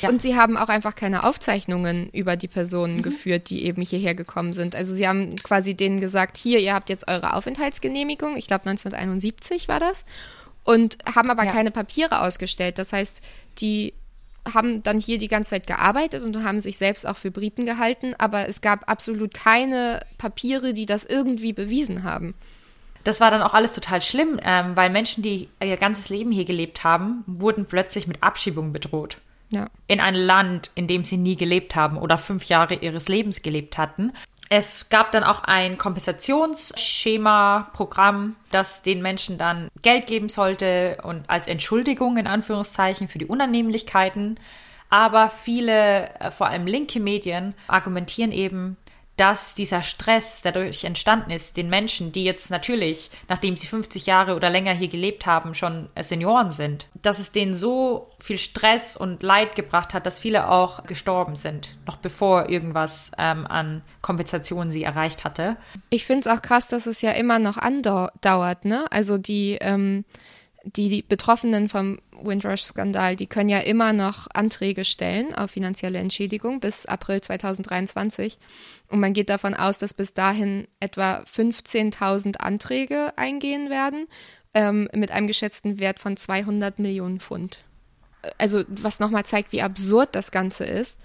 Ja. 0.00 0.10
Und 0.10 0.20
sie 0.20 0.36
haben 0.36 0.56
auch 0.56 0.68
einfach 0.68 0.94
keine 0.94 1.24
Aufzeichnungen 1.24 2.10
über 2.10 2.36
die 2.36 2.48
Personen 2.48 2.98
mhm. 2.98 3.02
geführt, 3.02 3.48
die 3.48 3.64
eben 3.64 3.80
hierher 3.82 4.14
gekommen 4.14 4.52
sind. 4.52 4.74
Also 4.74 4.94
sie 4.94 5.08
haben 5.08 5.36
quasi 5.36 5.74
denen 5.74 6.00
gesagt, 6.00 6.36
hier, 6.36 6.60
ihr 6.60 6.74
habt 6.74 6.90
jetzt 6.90 7.08
eure 7.08 7.32
Aufenthaltsgenehmigung, 7.34 8.36
ich 8.36 8.46
glaube 8.46 8.68
1971 8.68 9.68
war 9.68 9.80
das, 9.80 10.04
und 10.64 10.98
haben 11.14 11.30
aber 11.30 11.44
ja. 11.44 11.52
keine 11.52 11.70
Papiere 11.70 12.20
ausgestellt. 12.20 12.78
Das 12.78 12.92
heißt, 12.92 13.22
die 13.58 13.94
haben 14.52 14.82
dann 14.82 15.00
hier 15.00 15.18
die 15.18 15.28
ganze 15.28 15.50
Zeit 15.50 15.66
gearbeitet 15.66 16.22
und 16.22 16.44
haben 16.44 16.60
sich 16.60 16.76
selbst 16.76 17.06
auch 17.06 17.16
für 17.16 17.30
Briten 17.30 17.64
gehalten, 17.64 18.14
aber 18.18 18.48
es 18.48 18.60
gab 18.60 18.88
absolut 18.90 19.34
keine 19.34 20.00
Papiere, 20.18 20.72
die 20.72 20.86
das 20.86 21.04
irgendwie 21.04 21.52
bewiesen 21.52 22.04
haben 22.04 22.34
das 23.06 23.20
war 23.20 23.30
dann 23.30 23.42
auch 23.42 23.54
alles 23.54 23.74
total 23.74 24.02
schlimm, 24.02 24.40
ähm, 24.42 24.76
weil 24.76 24.90
Menschen, 24.90 25.22
die 25.22 25.48
ihr 25.62 25.76
ganzes 25.76 26.08
Leben 26.08 26.32
hier 26.32 26.44
gelebt 26.44 26.82
haben, 26.82 27.22
wurden 27.26 27.66
plötzlich 27.66 28.08
mit 28.08 28.20
Abschiebung 28.22 28.72
bedroht. 28.72 29.18
Ja. 29.50 29.66
In 29.86 30.00
ein 30.00 30.16
Land, 30.16 30.72
in 30.74 30.88
dem 30.88 31.04
sie 31.04 31.16
nie 31.16 31.36
gelebt 31.36 31.76
haben 31.76 31.98
oder 31.98 32.18
fünf 32.18 32.46
Jahre 32.46 32.74
ihres 32.74 33.06
Lebens 33.06 33.42
gelebt 33.42 33.78
hatten. 33.78 34.12
Es 34.48 34.88
gab 34.88 35.12
dann 35.12 35.22
auch 35.22 35.44
ein 35.44 35.78
Kompensationsschema-Programm, 35.78 38.34
das 38.50 38.82
den 38.82 39.02
Menschen 39.02 39.38
dann 39.38 39.68
Geld 39.82 40.08
geben 40.08 40.28
sollte 40.28 40.98
und 41.04 41.22
als 41.28 41.46
Entschuldigung 41.46 42.16
in 42.16 42.26
Anführungszeichen 42.26 43.06
für 43.06 43.18
die 43.18 43.26
Unannehmlichkeiten. 43.26 44.40
Aber 44.88 45.30
viele, 45.30 46.10
äh, 46.20 46.30
vor 46.32 46.48
allem 46.48 46.66
linke 46.66 47.00
Medien, 47.00 47.54
argumentieren 47.68 48.32
eben, 48.32 48.76
dass 49.16 49.54
dieser 49.54 49.82
Stress 49.82 50.42
dadurch 50.42 50.84
entstanden 50.84 51.30
ist, 51.30 51.56
den 51.56 51.70
Menschen, 51.70 52.12
die 52.12 52.24
jetzt 52.24 52.50
natürlich, 52.50 53.10
nachdem 53.28 53.56
sie 53.56 53.66
50 53.66 54.06
Jahre 54.06 54.36
oder 54.36 54.50
länger 54.50 54.72
hier 54.72 54.88
gelebt 54.88 55.26
haben, 55.26 55.54
schon 55.54 55.88
Senioren 55.98 56.50
sind, 56.50 56.86
dass 57.02 57.18
es 57.18 57.32
denen 57.32 57.54
so 57.54 58.10
viel 58.18 58.38
Stress 58.38 58.96
und 58.96 59.22
Leid 59.22 59.56
gebracht 59.56 59.94
hat, 59.94 60.04
dass 60.04 60.20
viele 60.20 60.50
auch 60.50 60.84
gestorben 60.84 61.36
sind, 61.36 61.76
noch 61.86 61.96
bevor 61.96 62.50
irgendwas 62.50 63.12
ähm, 63.16 63.46
an 63.46 63.82
Kompensation 64.02 64.70
sie 64.70 64.82
erreicht 64.82 65.24
hatte. 65.24 65.56
Ich 65.90 66.04
finde 66.04 66.28
es 66.28 66.36
auch 66.36 66.42
krass, 66.42 66.66
dass 66.66 66.86
es 66.86 67.00
ja 67.00 67.12
immer 67.12 67.38
noch 67.38 67.56
andauert, 67.56 68.64
ne? 68.64 68.84
Also 68.90 69.16
die, 69.16 69.56
ähm, 69.60 70.04
die, 70.66 71.02
Betroffenen 71.02 71.68
vom 71.68 71.98
Windrush-Skandal, 72.20 73.16
die 73.16 73.26
können 73.26 73.48
ja 73.48 73.60
immer 73.60 73.92
noch 73.92 74.26
Anträge 74.34 74.84
stellen 74.84 75.34
auf 75.34 75.52
finanzielle 75.52 75.98
Entschädigung 75.98 76.60
bis 76.60 76.86
April 76.86 77.20
2023. 77.20 78.38
Und 78.88 79.00
man 79.00 79.12
geht 79.12 79.30
davon 79.30 79.54
aus, 79.54 79.78
dass 79.78 79.94
bis 79.94 80.12
dahin 80.12 80.66
etwa 80.80 81.18
15.000 81.20 82.38
Anträge 82.38 83.12
eingehen 83.16 83.70
werden, 83.70 84.08
ähm, 84.54 84.88
mit 84.92 85.10
einem 85.10 85.26
geschätzten 85.26 85.78
Wert 85.78 86.00
von 86.00 86.16
200 86.16 86.78
Millionen 86.78 87.20
Pfund. 87.20 87.62
Also 88.38 88.64
was 88.68 88.98
nochmal 88.98 89.24
zeigt, 89.24 89.52
wie 89.52 89.62
absurd 89.62 90.10
das 90.12 90.30
Ganze 90.30 90.64
ist 90.64 90.98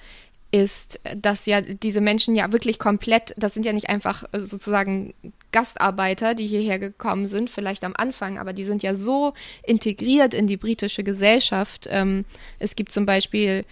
ist, 0.52 1.00
dass 1.16 1.46
ja 1.46 1.62
diese 1.62 2.02
Menschen 2.02 2.36
ja 2.36 2.52
wirklich 2.52 2.78
komplett, 2.78 3.34
das 3.38 3.54
sind 3.54 3.66
ja 3.66 3.72
nicht 3.74 3.90
einfach 3.90 4.26
sozusagen 4.34 5.14
Gastarbeiter, 5.52 6.36
die 6.36 6.48
hierher 6.48 6.80
gekommen 6.80 7.28
sind, 7.28 7.50
vielleicht 7.50 7.84
am 7.84 7.94
Anfang, 7.96 8.38
aber 8.38 8.54
die 8.54 8.64
sind 8.64 8.84
ja 8.84 8.96
so 8.96 9.34
integriert 9.64 10.34
in 10.34 10.48
die 10.48 10.58
britische 10.58 11.04
Gesellschaft. 11.04 11.88
Ähm, 11.90 12.26
es 12.60 12.76
gibt 12.76 12.92
zum 12.92 13.06
Beispiel 13.06 13.66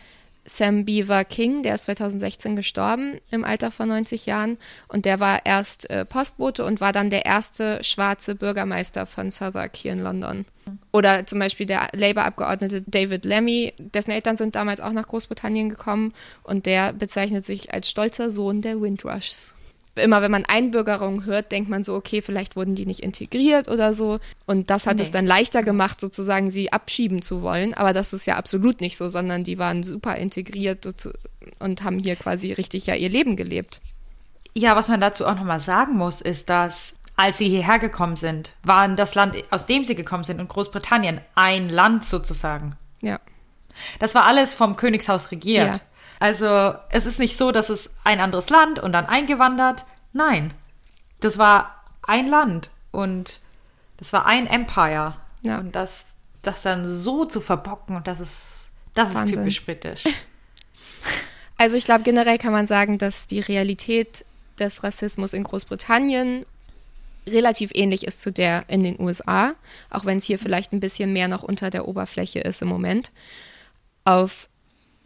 Sam 0.49 0.83
Beaver 0.85 1.23
King, 1.25 1.63
der 1.63 1.75
ist 1.75 1.83
2016 1.85 2.55
gestorben 2.55 3.19
im 3.29 3.45
Alter 3.45 3.71
von 3.71 3.87
90 3.89 4.25
Jahren 4.25 4.57
und 4.87 5.05
der 5.05 5.19
war 5.19 5.45
erst 5.45 5.89
äh, 5.89 6.05
Postbote 6.05 6.65
und 6.65 6.81
war 6.81 6.91
dann 6.91 7.09
der 7.09 7.25
erste 7.25 7.83
schwarze 7.83 8.35
Bürgermeister 8.35 9.05
von 9.05 9.31
Southwark 9.31 9.75
hier 9.75 9.93
in 9.93 9.99
London. 9.99 10.45
Oder 10.91 11.25
zum 11.25 11.39
Beispiel 11.39 11.65
der 11.65 11.89
Labour-Abgeordnete 11.93 12.83
David 12.85 13.25
Lemmy, 13.25 13.73
dessen 13.77 14.11
Eltern 14.11 14.37
sind 14.37 14.55
damals 14.55 14.79
auch 14.79 14.91
nach 14.91 15.07
Großbritannien 15.07 15.69
gekommen 15.69 16.13
und 16.43 16.65
der 16.65 16.93
bezeichnet 16.93 17.45
sich 17.45 17.73
als 17.73 17.89
stolzer 17.89 18.31
Sohn 18.31 18.61
der 18.61 18.81
Windrushs 18.81 19.55
immer 19.99 20.21
wenn 20.21 20.31
man 20.31 20.45
Einbürgerung 20.45 21.25
hört, 21.25 21.51
denkt 21.51 21.69
man 21.69 21.83
so, 21.83 21.95
okay, 21.95 22.21
vielleicht 22.21 22.55
wurden 22.55 22.75
die 22.75 22.85
nicht 22.85 23.01
integriert 23.01 23.67
oder 23.67 23.93
so. 23.93 24.19
Und 24.45 24.69
das 24.69 24.87
hat 24.87 24.97
nee. 24.97 25.03
es 25.03 25.11
dann 25.11 25.25
leichter 25.25 25.63
gemacht, 25.63 26.01
sozusagen 26.01 26.51
sie 26.51 26.71
abschieben 26.71 27.21
zu 27.21 27.41
wollen. 27.41 27.73
Aber 27.73 27.93
das 27.93 28.13
ist 28.13 28.25
ja 28.25 28.35
absolut 28.35 28.81
nicht 28.81 28.97
so, 28.97 29.09
sondern 29.09 29.43
die 29.43 29.59
waren 29.59 29.83
super 29.83 30.15
integriert 30.15 30.87
und 31.59 31.83
haben 31.83 31.99
hier 31.99 32.15
quasi 32.15 32.51
richtig 32.53 32.85
ja 32.85 32.95
ihr 32.95 33.09
Leben 33.09 33.35
gelebt. 33.35 33.81
Ja, 34.55 34.75
was 34.75 34.89
man 34.89 34.99
dazu 34.99 35.25
auch 35.25 35.35
nochmal 35.35 35.59
sagen 35.59 35.95
muss, 35.95 36.21
ist, 36.21 36.49
dass 36.49 36.95
als 37.15 37.37
sie 37.37 37.49
hierher 37.49 37.79
gekommen 37.79 38.15
sind, 38.15 38.53
waren 38.63 38.95
das 38.95 39.13
Land, 39.13 39.35
aus 39.51 39.65
dem 39.65 39.83
sie 39.83 39.95
gekommen 39.95 40.23
sind, 40.23 40.39
und 40.39 40.47
Großbritannien 40.47 41.19
ein 41.35 41.69
Land 41.69 42.05
sozusagen. 42.05 42.77
Ja. 43.01 43.19
Das 43.99 44.15
war 44.15 44.25
alles 44.25 44.53
vom 44.53 44.75
Königshaus 44.77 45.31
regiert. 45.31 45.67
Ja. 45.67 45.81
Also 46.19 46.75
es 46.89 47.05
ist 47.05 47.19
nicht 47.19 47.37
so, 47.37 47.51
dass 47.51 47.69
es 47.69 47.89
ein 48.03 48.19
anderes 48.19 48.49
Land 48.49 48.79
und 48.79 48.91
dann 48.91 49.05
eingewandert. 49.05 49.85
Nein, 50.13 50.53
das 51.21 51.37
war 51.37 51.83
ein 52.01 52.27
Land 52.27 52.71
und 52.91 53.39
das 53.97 54.11
war 54.13 54.25
ein 54.25 54.47
Empire. 54.47 55.15
Ja. 55.41 55.59
Und 55.59 55.75
das, 55.75 56.15
das 56.41 56.61
dann 56.61 56.89
so 56.89 57.25
zu 57.25 57.39
verbocken, 57.39 58.01
das 58.03 58.19
ist, 58.19 58.71
das 58.93 59.13
ist 59.13 59.27
typisch 59.27 59.63
britisch. 59.65 60.03
Also 61.59 61.75
ich 61.75 61.83
glaube, 61.83 62.03
generell 62.03 62.37
kann 62.37 62.53
man 62.53 62.67
sagen, 62.67 62.97
dass 62.97 63.27
die 63.27 63.41
Realität 63.41 64.23
des 64.59 64.81
Rassismus 64.81 65.33
in 65.33 65.43
Großbritannien 65.43 66.45
relativ 67.27 67.71
ähnlich 67.73 68.07
ist 68.07 68.21
zu 68.21 68.31
der 68.31 68.63
in 68.69 68.83
den 68.83 68.99
USA, 68.99 69.53
auch 69.89 70.05
wenn 70.05 70.19
es 70.19 70.25
hier 70.25 70.39
vielleicht 70.39 70.71
ein 70.71 70.79
bisschen 70.79 71.11
mehr 71.11 71.27
noch 71.27 71.43
unter 71.43 71.69
der 71.69 71.87
Oberfläche 71.87 72.39
ist 72.39 72.61
im 72.61 72.69
Moment. 72.69 73.11
Auf 74.05 74.47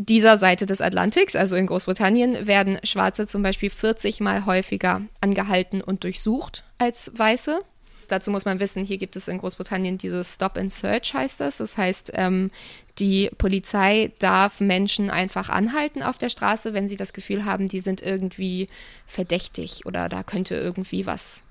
dieser 0.06 0.38
Seite 0.38 0.66
des 0.66 0.82
Atlantiks, 0.82 1.36
also 1.36 1.56
in 1.56 1.68
Großbritannien, 1.68 2.48
werden 2.48 2.80
Schwarze 2.84 3.28
zum 3.28 3.44
Beispiel 3.44 3.70
40 3.70 4.20
Mal 4.20 4.46
häufiger 4.46 5.02
angehalten 5.22 5.82
und 5.82 6.04
durchsucht 6.04 6.64
als 6.78 7.12
Weiße. 7.16 7.62
Dazu 8.10 8.32
muss 8.32 8.46
man 8.46 8.60
wissen, 8.60 8.84
hier 8.84 8.98
gibt 8.98 9.16
es 9.16 9.28
in 9.28 9.38
Großbritannien 9.38 9.98
dieses 9.98 10.36
Stop 10.36 10.58
and 10.58 10.72
Search, 10.72 11.14
heißt 11.14 11.40
das. 11.40 11.58
Das 11.58 11.78
heißt, 11.78 12.12
ähm, 12.16 12.52
die 13.00 13.30
Polizei 13.38 14.12
darf 14.20 14.60
Menschen 14.60 15.10
einfach 15.10 15.50
anhalten 15.50 16.04
auf 16.04 16.18
der 16.18 16.30
Straße, 16.30 16.74
wenn 16.74 16.88
sie 16.88 16.98
das 16.98 17.14
Gefühl 17.14 17.46
haben, 17.46 17.68
die 17.68 17.80
sind 17.80 18.02
irgendwie 18.02 18.70
verdächtig 19.08 19.86
oder 19.86 20.10
da 20.10 20.24
könnte 20.24 20.56
irgendwie 20.56 21.06
was, 21.06 21.44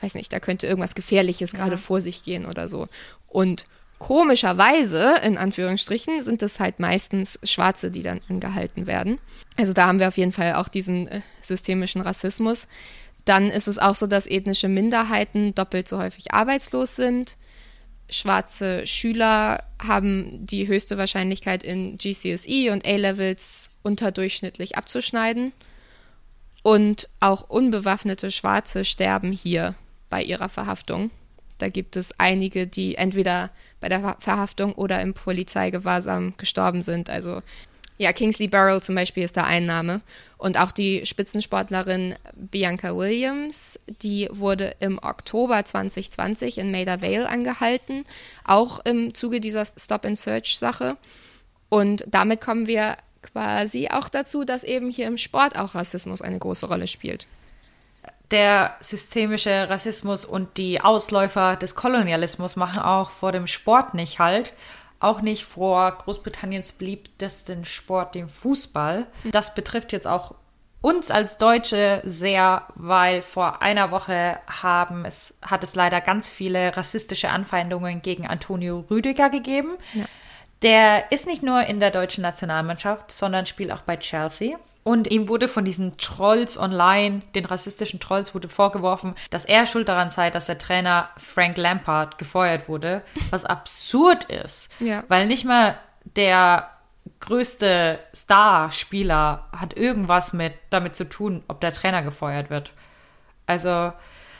weiß 0.00 0.14
nicht, 0.14 0.32
da 0.32 0.40
könnte 0.40 0.66
irgendwas 0.66 0.94
Gefährliches 0.94 1.52
ja. 1.52 1.58
gerade 1.58 1.76
vor 1.76 2.00
sich 2.00 2.22
gehen 2.22 2.46
oder 2.46 2.68
so. 2.68 2.86
Und 3.28 3.66
Komischerweise, 4.00 5.16
in 5.22 5.36
Anführungsstrichen, 5.36 6.24
sind 6.24 6.42
es 6.42 6.58
halt 6.58 6.80
meistens 6.80 7.38
Schwarze, 7.44 7.90
die 7.90 8.02
dann 8.02 8.22
angehalten 8.30 8.86
werden. 8.86 9.18
Also 9.58 9.74
da 9.74 9.86
haben 9.86 10.00
wir 10.00 10.08
auf 10.08 10.16
jeden 10.16 10.32
Fall 10.32 10.54
auch 10.54 10.68
diesen 10.68 11.06
äh, 11.06 11.20
systemischen 11.42 12.00
Rassismus. 12.00 12.66
Dann 13.26 13.50
ist 13.50 13.68
es 13.68 13.78
auch 13.78 13.94
so, 13.94 14.06
dass 14.06 14.26
ethnische 14.26 14.68
Minderheiten 14.68 15.54
doppelt 15.54 15.86
so 15.86 15.98
häufig 15.98 16.32
arbeitslos 16.32 16.96
sind. 16.96 17.36
Schwarze 18.08 18.86
Schüler 18.86 19.64
haben 19.80 20.46
die 20.46 20.66
höchste 20.66 20.96
Wahrscheinlichkeit 20.96 21.62
in 21.62 21.98
GCSE 21.98 22.72
und 22.72 22.86
A-Levels 22.86 23.68
unterdurchschnittlich 23.82 24.78
abzuschneiden. 24.78 25.52
Und 26.62 27.10
auch 27.20 27.50
unbewaffnete 27.50 28.30
Schwarze 28.30 28.86
sterben 28.86 29.30
hier 29.30 29.74
bei 30.08 30.22
ihrer 30.22 30.48
Verhaftung. 30.48 31.10
Da 31.62 31.68
gibt 31.68 31.96
es 31.96 32.12
einige, 32.18 32.66
die 32.66 32.96
entweder 32.96 33.50
bei 33.80 33.88
der 33.88 34.16
Verhaftung 34.20 34.74
oder 34.74 35.00
im 35.00 35.14
Polizeigewahrsam 35.14 36.34
gestorben 36.36 36.82
sind. 36.82 37.10
Also 37.10 37.42
ja, 37.98 38.14
Kingsley 38.14 38.48
Burrell 38.48 38.80
zum 38.80 38.94
Beispiel 38.94 39.24
ist 39.24 39.36
da 39.36 39.44
ein 39.44 39.66
Name. 39.66 40.00
Und 40.38 40.58
auch 40.58 40.72
die 40.72 41.04
Spitzensportlerin 41.04 42.14
Bianca 42.34 42.96
Williams, 42.96 43.78
die 44.02 44.26
wurde 44.30 44.74
im 44.80 44.98
Oktober 45.02 45.62
2020 45.62 46.56
in 46.56 46.70
Maida 46.70 47.02
Vale 47.02 47.28
angehalten, 47.28 48.04
auch 48.44 48.78
im 48.86 49.12
Zuge 49.12 49.40
dieser 49.40 49.66
Stop-and-Search-Sache. 49.66 50.96
Und 51.68 52.06
damit 52.08 52.40
kommen 52.40 52.66
wir 52.66 52.96
quasi 53.20 53.88
auch 53.88 54.08
dazu, 54.08 54.44
dass 54.44 54.64
eben 54.64 54.90
hier 54.90 55.06
im 55.06 55.18
Sport 55.18 55.58
auch 55.58 55.74
Rassismus 55.74 56.22
eine 56.22 56.38
große 56.38 56.66
Rolle 56.66 56.88
spielt 56.88 57.26
der 58.30 58.76
systemische 58.80 59.68
Rassismus 59.68 60.24
und 60.24 60.56
die 60.56 60.80
Ausläufer 60.80 61.56
des 61.56 61.74
Kolonialismus 61.74 62.56
machen 62.56 62.82
auch 62.82 63.10
vor 63.10 63.32
dem 63.32 63.46
Sport 63.46 63.94
nicht 63.94 64.18
halt. 64.18 64.52
Auch 65.00 65.22
nicht 65.22 65.44
vor 65.44 65.92
Großbritanniens 65.92 66.72
beliebtesten 66.74 67.64
Sport, 67.64 68.14
dem 68.14 68.28
Fußball. 68.28 69.06
Das 69.24 69.54
betrifft 69.54 69.92
jetzt 69.92 70.06
auch 70.06 70.34
uns 70.82 71.10
als 71.10 71.38
Deutsche 71.38 72.00
sehr, 72.04 72.64
weil 72.74 73.22
vor 73.22 73.62
einer 73.62 73.90
Woche 73.90 74.38
haben 74.46 75.04
es, 75.04 75.34
hat 75.42 75.64
es 75.64 75.74
leider 75.74 76.00
ganz 76.00 76.30
viele 76.30 76.76
rassistische 76.76 77.30
Anfeindungen 77.30 78.02
gegen 78.02 78.26
Antonio 78.26 78.84
Rüdiger 78.90 79.30
gegeben. 79.30 79.76
Ja. 79.94 80.04
Der 80.62 81.12
ist 81.12 81.26
nicht 81.26 81.42
nur 81.42 81.64
in 81.64 81.80
der 81.80 81.90
deutschen 81.90 82.22
Nationalmannschaft, 82.22 83.12
sondern 83.12 83.46
spielt 83.46 83.72
auch 83.72 83.80
bei 83.80 83.96
Chelsea. 83.96 84.58
Und 84.82 85.10
ihm 85.10 85.28
wurde 85.28 85.46
von 85.46 85.64
diesen 85.64 85.98
Trolls 85.98 86.58
online, 86.58 87.20
den 87.34 87.44
rassistischen 87.44 88.00
Trolls, 88.00 88.34
wurde 88.34 88.48
vorgeworfen, 88.48 89.14
dass 89.30 89.44
er 89.44 89.66
schuld 89.66 89.88
daran 89.88 90.10
sei, 90.10 90.30
dass 90.30 90.46
der 90.46 90.58
Trainer 90.58 91.10
Frank 91.18 91.58
Lampard 91.58 92.16
gefeuert 92.16 92.68
wurde, 92.68 93.02
was 93.30 93.44
absurd 93.44 94.24
ist. 94.24 94.70
Ja. 94.80 95.04
Weil 95.08 95.26
nicht 95.26 95.44
mal 95.44 95.76
der 96.16 96.70
größte 97.20 97.98
Starspieler 98.14 99.46
hat 99.54 99.76
irgendwas 99.76 100.32
mit 100.32 100.54
damit 100.70 100.96
zu 100.96 101.08
tun, 101.08 101.44
ob 101.48 101.60
der 101.60 101.74
Trainer 101.74 102.02
gefeuert 102.02 102.48
wird. 102.48 102.72
Also 103.46 103.92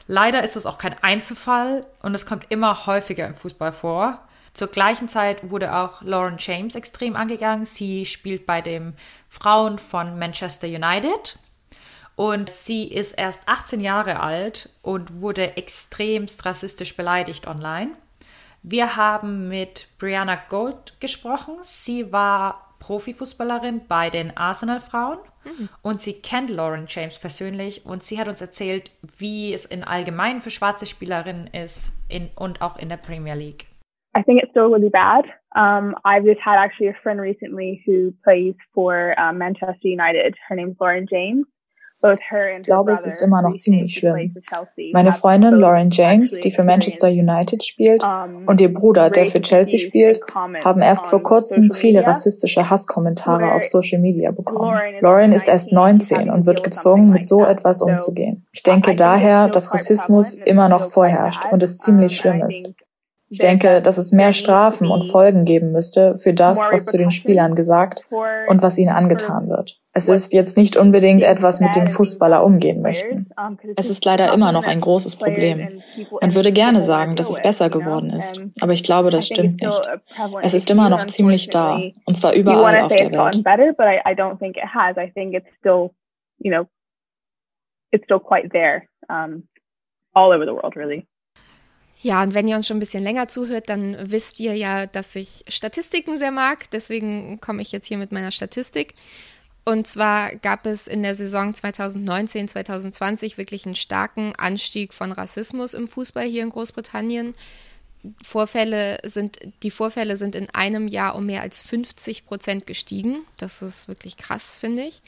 leider 0.07 0.43
ist 0.43 0.57
das 0.57 0.67
auch 0.67 0.79
kein 0.79 0.97
Einzelfall 1.03 1.87
und 2.01 2.15
es 2.15 2.25
kommt 2.25 2.47
immer 2.49 2.87
häufiger 2.87 3.27
im 3.27 3.35
Fußball 3.35 3.73
vor. 3.73 4.27
Zur 4.53 4.69
gleichen 4.69 5.09
Zeit 5.09 5.51
wurde 5.51 5.75
auch 5.77 6.03
Lauren 6.03 6.37
James 6.39 6.75
extrem 6.75 7.17
angegangen. 7.17 7.67
Sie 7.67 8.05
spielt 8.05 8.47
bei 8.47 8.61
den 8.61 8.95
Frauen 9.29 9.79
von 9.79 10.19
Manchester 10.19 10.67
United 10.67 11.39
und 12.17 12.51
sie 12.51 12.85
ist 12.89 13.13
erst 13.13 13.43
18 13.47 13.81
Jahre 13.81 14.21
alt 14.21 14.69
und 14.83 15.21
wurde 15.21 15.57
extremst 15.57 16.45
rassistisch 16.45 16.97
beleidigt 16.97 17.47
online. 17.47 17.93
Wir 18.63 18.97
haben 18.97 19.49
mit 19.49 19.89
Brianna 19.99 20.37
Gold 20.37 21.01
gesprochen. 21.01 21.55
Sie 21.63 22.13
war 22.13 22.75
Profifußballerin 22.81 23.87
bei 23.87 24.11
den 24.11 24.37
Arsenal-Frauen 24.37 25.19
mhm. 25.45 25.69
und 25.83 26.01
sie 26.01 26.15
kennt 26.15 26.51
Lauren 26.51 26.87
James 26.89 27.19
persönlich 27.19 27.87
und 27.87 28.03
sie 28.03 28.19
hat 28.19 28.29
uns 28.29 28.41
erzählt, 28.41 28.91
wie 29.19 29.55
es 29.55 29.65
in 29.65 29.85
allgemein 29.85 30.43
für 30.43 30.51
schwarze 30.51 30.87
Spielerinnen 30.87 31.47
ist 31.47 31.93
in, 32.09 32.29
und 32.35 32.61
auch 32.61 32.77
in 32.77 32.89
der 32.89 32.97
Premier 32.97 33.35
League. 33.35 33.70
I 34.15 34.23
think 34.23 34.43
it's 34.43 34.51
still 34.51 34.71
really 34.71 34.89
bad. 34.89 35.25
Um, 35.55 35.95
I've 36.05 36.25
just 36.25 36.41
had 36.41 36.57
actually 36.57 36.89
a 36.89 36.97
friend 37.03 37.21
recently 37.21 37.83
who 37.87 38.13
plays 38.25 38.55
for 38.75 39.19
um, 39.21 39.39
Manchester 39.39 39.89
United. 39.89 40.35
Her 40.49 40.57
name's 40.57 40.77
Lauren 40.81 41.07
James. 41.11 41.47
Ich 42.03 42.63
glaube, 42.63 42.93
es 42.93 43.05
ist 43.05 43.21
immer 43.21 43.43
noch 43.43 43.55
ziemlich 43.57 43.95
schlimm. 43.95 44.35
Meine 44.95 45.13
Freundin 45.13 45.53
Lauren 45.53 45.91
James, 45.91 46.41
die 46.41 46.51
für 46.51 46.65
Manchester 46.65 47.09
United 47.09 47.63
spielt, 47.63 48.03
und 48.47 48.59
ihr 48.61 48.73
Bruder, 48.73 49.11
der 49.11 49.27
für 49.27 49.43
Chelsea 49.43 49.79
spielt, 49.79 50.21
haben 50.65 50.81
erst 50.81 51.09
vor 51.09 51.23
kurzem 51.23 51.71
viele 51.71 52.07
rassistische 52.07 52.71
Hasskommentare 52.71 53.53
auf 53.53 53.65
Social 53.65 54.01
Media 54.01 54.31
bekommen. 54.31 54.81
Lauren 55.03 55.33
ist 55.33 55.49
erst 55.49 55.73
19 55.73 56.31
und 56.31 56.47
wird 56.47 56.63
gezwungen, 56.65 57.11
mit 57.11 57.27
so 57.27 57.45
etwas 57.45 57.83
umzugehen. 57.83 58.47
Ich 58.53 58.63
denke 58.63 58.95
daher, 58.95 59.49
dass 59.49 59.75
Rassismus 59.75 60.37
immer 60.37 60.71
noch 60.71 60.87
vorherrscht 60.87 61.45
und 61.51 61.63
es 61.63 61.77
ziemlich 61.77 62.17
schlimm 62.17 62.41
ist. 62.41 62.73
Ich 63.33 63.39
denke, 63.39 63.81
dass 63.81 63.97
es 63.97 64.11
mehr 64.11 64.33
Strafen 64.33 64.91
und 64.91 65.03
Folgen 65.03 65.45
geben 65.45 65.71
müsste 65.71 66.17
für 66.17 66.35
das, 66.35 66.69
was 66.73 66.85
zu 66.87 66.97
den 66.97 67.13
Spielern 67.13 67.55
gesagt 67.55 68.03
und 68.49 68.61
was 68.61 68.77
ihnen 68.77 68.91
angetan 68.91 69.49
wird. 69.49 69.81
Es 69.93 70.09
ist 70.09 70.33
jetzt 70.33 70.57
nicht 70.57 70.77
unbedingt 70.77 71.23
etwas, 71.23 71.61
mit 71.61 71.77
dem 71.77 71.87
Fußballer 71.87 72.45
umgehen 72.45 72.83
möchten. 72.83 73.31
Es 73.77 73.89
ist 73.89 74.05
leider 74.05 74.33
immer 74.35 74.51
noch 74.51 74.67
ein 74.67 74.81
großes 74.81 75.15
Problem. 75.15 75.81
Man 76.21 76.35
würde 76.35 76.51
gerne 76.51 76.83
sagen, 76.83 77.15
dass 77.15 77.31
es 77.31 77.41
besser 77.41 77.71
geworden 77.71 78.11
ist, 78.11 78.43
aber 78.61 78.73
ich 78.73 78.83
glaube, 78.83 79.11
das 79.11 79.27
stimmt 79.27 79.63
nicht. 79.63 79.91
Es 80.43 80.55
ist 80.55 80.69
immer 80.71 80.89
noch 80.89 81.05
ziemlich 81.07 81.51
da, 81.51 81.81
und 82.05 82.17
zwar 82.17 82.33
überall 82.33 82.81
auf 82.81 82.95
der 82.95 83.13
Welt. 83.13 83.45
Ja, 92.03 92.23
und 92.23 92.33
wenn 92.33 92.49
ihr 92.49 92.57
uns 92.57 92.67
schon 92.67 92.79
ein 92.79 92.81
bisschen 92.81 93.03
länger 93.05 93.29
zuhört, 93.29 93.69
dann 93.69 94.11
wisst 94.11 94.41
ihr 94.41 94.55
ja, 94.55 94.87
dass 94.87 95.15
ich 95.15 95.45
Statistiken 95.49 96.19
sehr 96.19 96.31
mag. 96.31 96.71
Deswegen 96.71 97.41
komme 97.41 97.61
ich 97.61 97.73
jetzt 97.73 97.87
hier 97.87 97.99
mit 97.99 98.11
meiner 98.11 98.31
Statistik. 98.31 98.95
Und 99.67 99.87
zwar 99.87 100.35
gab 100.37 100.65
es 100.65 100.87
in 100.87 101.03
der 101.03 101.15
Saison 101.15 101.55
2019, 101.55 102.49
2020 102.49 103.37
wirklich 103.37 103.67
einen 103.67 103.75
starken 103.75 104.35
Anstieg 104.37 104.95
von 104.95 105.13
Rassismus 105.13 105.75
im 105.75 105.89
Fußball 105.89 106.25
hier 106.25 106.43
in 106.43 106.51
Großbritannien. 106.51 107.35
Vorfälle 108.23 108.99
sind, 109.05 109.39
die 109.63 109.71
Vorfälle 109.71 110.17
sind 110.17 110.35
in 110.35 110.49
einem 110.51 110.89
Jahr 110.89 111.15
um 111.15 111.27
mehr 111.27 111.43
als 111.43 111.61
50 111.61 112.25
Prozent 112.25 112.67
gestiegen. 112.67 113.27
Das 113.37 113.61
ist 113.61 113.89
wirklich 113.89 114.17
krass, 114.17 114.57
finde 114.59 114.85
ich. 114.85 115.03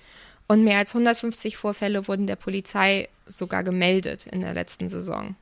Und 0.46 0.62
mehr 0.62 0.76
als 0.76 0.90
150 0.90 1.56
Vorfälle 1.56 2.06
wurden 2.06 2.26
der 2.26 2.36
Polizei 2.36 3.08
sogar 3.24 3.64
gemeldet 3.64 4.26
in 4.26 4.42
der 4.42 4.52
letzten 4.52 4.90
Saison. 4.90 5.36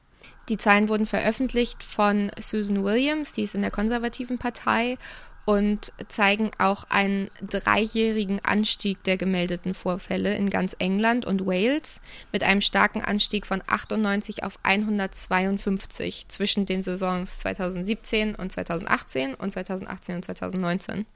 Die 0.48 0.56
Zahlen 0.56 0.88
wurden 0.88 1.06
veröffentlicht 1.06 1.84
von 1.84 2.30
Susan 2.40 2.82
Williams, 2.82 3.32
die 3.32 3.44
ist 3.44 3.54
in 3.54 3.62
der 3.62 3.70
konservativen 3.70 4.38
Partei 4.38 4.98
und 5.44 5.92
zeigen 6.08 6.50
auch 6.58 6.84
einen 6.90 7.30
dreijährigen 7.40 8.40
Anstieg 8.44 9.02
der 9.04 9.16
gemeldeten 9.16 9.74
Vorfälle 9.74 10.36
in 10.36 10.50
ganz 10.50 10.76
England 10.78 11.24
und 11.24 11.46
Wales 11.46 12.00
mit 12.32 12.42
einem 12.42 12.60
starken 12.60 13.02
Anstieg 13.02 13.46
von 13.46 13.62
98 13.66 14.44
auf 14.44 14.58
152 14.62 16.28
zwischen 16.28 16.66
den 16.66 16.82
Saisons 16.82 17.40
2017 17.40 18.34
und 18.34 18.52
2018 18.52 19.34
und 19.34 19.50
2018 19.50 20.16
und 20.16 20.24
2019. 20.24 21.06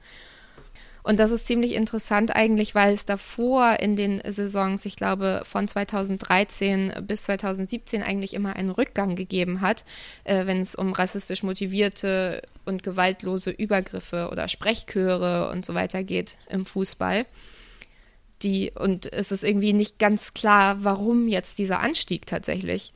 Und 1.05 1.19
das 1.19 1.29
ist 1.29 1.45
ziemlich 1.45 1.75
interessant 1.75 2.35
eigentlich, 2.35 2.73
weil 2.73 2.95
es 2.95 3.05
davor 3.05 3.77
in 3.79 3.95
den 3.95 4.19
Saisons, 4.27 4.85
ich 4.85 4.95
glaube 4.95 5.43
von 5.45 5.67
2013 5.67 6.93
bis 7.03 7.25
2017 7.25 8.01
eigentlich 8.01 8.33
immer 8.33 8.55
einen 8.55 8.71
Rückgang 8.71 9.15
gegeben 9.15 9.61
hat, 9.61 9.85
äh, 10.23 10.47
wenn 10.47 10.61
es 10.61 10.73
um 10.73 10.93
rassistisch 10.93 11.43
motivierte 11.43 12.41
und 12.65 12.81
gewaltlose 12.81 13.51
Übergriffe 13.51 14.29
oder 14.31 14.47
Sprechchöre 14.47 15.51
und 15.51 15.63
so 15.63 15.75
weiter 15.75 16.03
geht 16.03 16.37
im 16.49 16.65
Fußball. 16.65 17.27
Die, 18.41 18.71
und 18.73 19.13
es 19.13 19.31
ist 19.31 19.43
irgendwie 19.43 19.73
nicht 19.73 19.99
ganz 19.99 20.33
klar, 20.33 20.77
warum 20.83 21.27
jetzt 21.27 21.59
dieser 21.59 21.81
Anstieg 21.81 22.25
tatsächlich. 22.25 22.93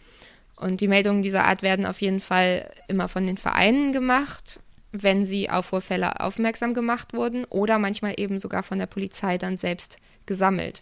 Und 0.56 0.82
die 0.82 0.88
Meldungen 0.88 1.22
dieser 1.22 1.46
Art 1.46 1.62
werden 1.62 1.86
auf 1.86 2.02
jeden 2.02 2.22
Fall 2.22 2.72
immer 2.88 3.08
von 3.08 3.28
den 3.28 3.38
Vereinen 3.38 3.94
gemacht 3.94 4.60
wenn 4.92 5.26
sie 5.26 5.50
auf 5.50 5.68
Vorfälle 5.68 6.20
aufmerksam 6.20 6.74
gemacht 6.74 7.14
wurden 7.14 7.46
oder 7.46 7.80
manchmal 7.80 8.16
eben 8.18 8.40
sogar 8.40 8.64
von 8.64 8.80
der 8.80 8.88
Polizei 8.88 9.38
dann 9.38 9.58
selbst 9.58 9.98
gesammelt. 10.26 10.82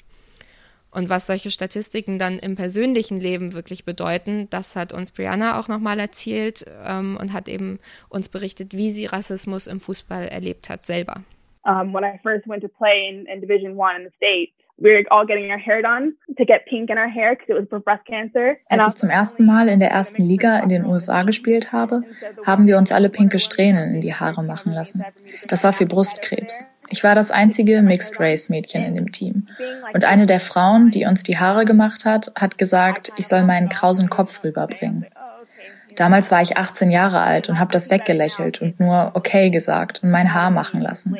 Und 0.89 1.09
was 1.09 1.27
solche 1.27 1.51
Statistiken 1.51 2.17
dann 2.17 2.39
im 2.39 2.55
persönlichen 2.55 3.19
Leben 3.19 3.53
wirklich 3.53 3.83
bedeuten, 3.83 4.47
das 4.49 4.75
hat 4.75 4.93
uns 4.93 5.11
Brianna 5.11 5.59
auch 5.59 5.67
nochmal 5.67 5.99
erzählt 5.99 6.65
ähm, 6.85 7.17
und 7.19 7.33
hat 7.33 7.49
eben 7.49 7.79
uns 8.09 8.29
berichtet, 8.29 8.73
wie 8.73 8.91
sie 8.91 9.05
Rassismus 9.05 9.67
im 9.67 9.79
Fußball 9.79 10.27
erlebt 10.27 10.69
hat 10.69 10.85
selber. 10.85 11.23
Um, 11.65 11.93
when 11.93 12.05
I 12.05 12.17
first 12.23 12.47
went 12.47 12.63
to 12.63 12.69
play 12.69 13.09
in, 13.09 13.25
in 13.25 13.41
Division 13.41 13.75
One 13.75 13.97
in 13.97 14.03
the 14.05 14.15
States, 14.15 14.53
we 14.77 14.91
were 14.91 15.03
all 15.11 15.25
getting 15.25 15.51
our 15.51 15.57
hair 15.57 15.81
done 15.81 16.13
to 16.37 16.45
get 16.45 16.65
pink 16.65 16.89
in 16.89 16.97
our 16.97 17.09
hair 17.09 17.35
because 17.35 17.49
it 17.49 17.59
was 17.59 17.67
for 17.69 17.79
breast 17.79 18.05
cancer. 18.05 18.57
Als 18.69 18.87
ich 18.87 18.95
zum 18.95 19.09
ersten 19.09 19.45
Mal 19.45 19.67
in 19.69 19.79
der 19.79 19.91
ersten 19.91 20.23
Liga 20.23 20.59
in 20.59 20.69
den 20.69 20.85
USA 20.85 21.21
gespielt 21.21 21.71
habe, 21.73 22.03
haben 22.45 22.67
wir 22.67 22.77
uns 22.77 22.91
alle 22.91 23.09
pinke 23.09 23.39
Strähnen 23.39 23.95
in 23.95 24.01
die 24.01 24.13
Haare 24.13 24.43
machen 24.43 24.73
lassen. 24.73 25.03
Das 25.47 25.63
war 25.63 25.73
für 25.73 25.85
Brustkrebs. 25.85 26.67
Ich 26.89 27.03
war 27.03 27.15
das 27.15 27.31
einzige 27.31 27.81
Mixed 27.81 28.19
Race 28.19 28.49
Mädchen 28.49 28.83
in 28.83 28.95
dem 28.95 29.11
Team. 29.11 29.47
Und 29.93 30.05
eine 30.05 30.25
der 30.25 30.39
Frauen, 30.39 30.89
die 30.89 31.05
uns 31.05 31.23
die 31.23 31.37
Haare 31.37 31.65
gemacht 31.65 32.05
hat, 32.05 32.31
hat 32.39 32.57
gesagt, 32.57 33.11
ich 33.17 33.27
soll 33.27 33.43
meinen 33.43 33.67
krausen 33.67 34.09
Kopf 34.09 34.43
rüberbringen. 34.43 35.05
Damals 35.97 36.31
war 36.31 36.41
ich 36.41 36.57
18 36.57 36.91
Jahre 36.91 37.19
alt 37.19 37.49
und 37.49 37.59
habe 37.59 37.71
das 37.71 37.89
weggelächelt 37.89 38.61
und 38.61 38.79
nur 38.79 39.11
okay 39.15 39.49
gesagt 39.49 40.03
und 40.03 40.11
mein 40.11 40.33
Haar 40.33 40.51
machen 40.51 40.79
lassen. 40.79 41.17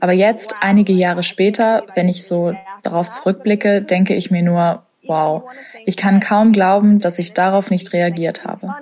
Aber 0.00 0.12
jetzt, 0.12 0.54
einige 0.60 0.94
Jahre 0.94 1.22
später, 1.22 1.84
wenn 1.94 2.08
ich 2.08 2.24
so 2.24 2.54
darauf 2.82 3.08
zurückblicke, 3.10 3.82
denke 3.82 4.14
ich 4.14 4.30
mir 4.30 4.42
nur, 4.42 4.82
wow, 5.06 5.44
ich 5.86 5.96
kann 5.96 6.20
kaum 6.20 6.52
glauben, 6.52 7.00
dass 7.00 7.18
ich 7.18 7.32
darauf 7.32 7.70
nicht 7.70 7.92
reagiert 7.92 8.44
habe. 8.44 8.74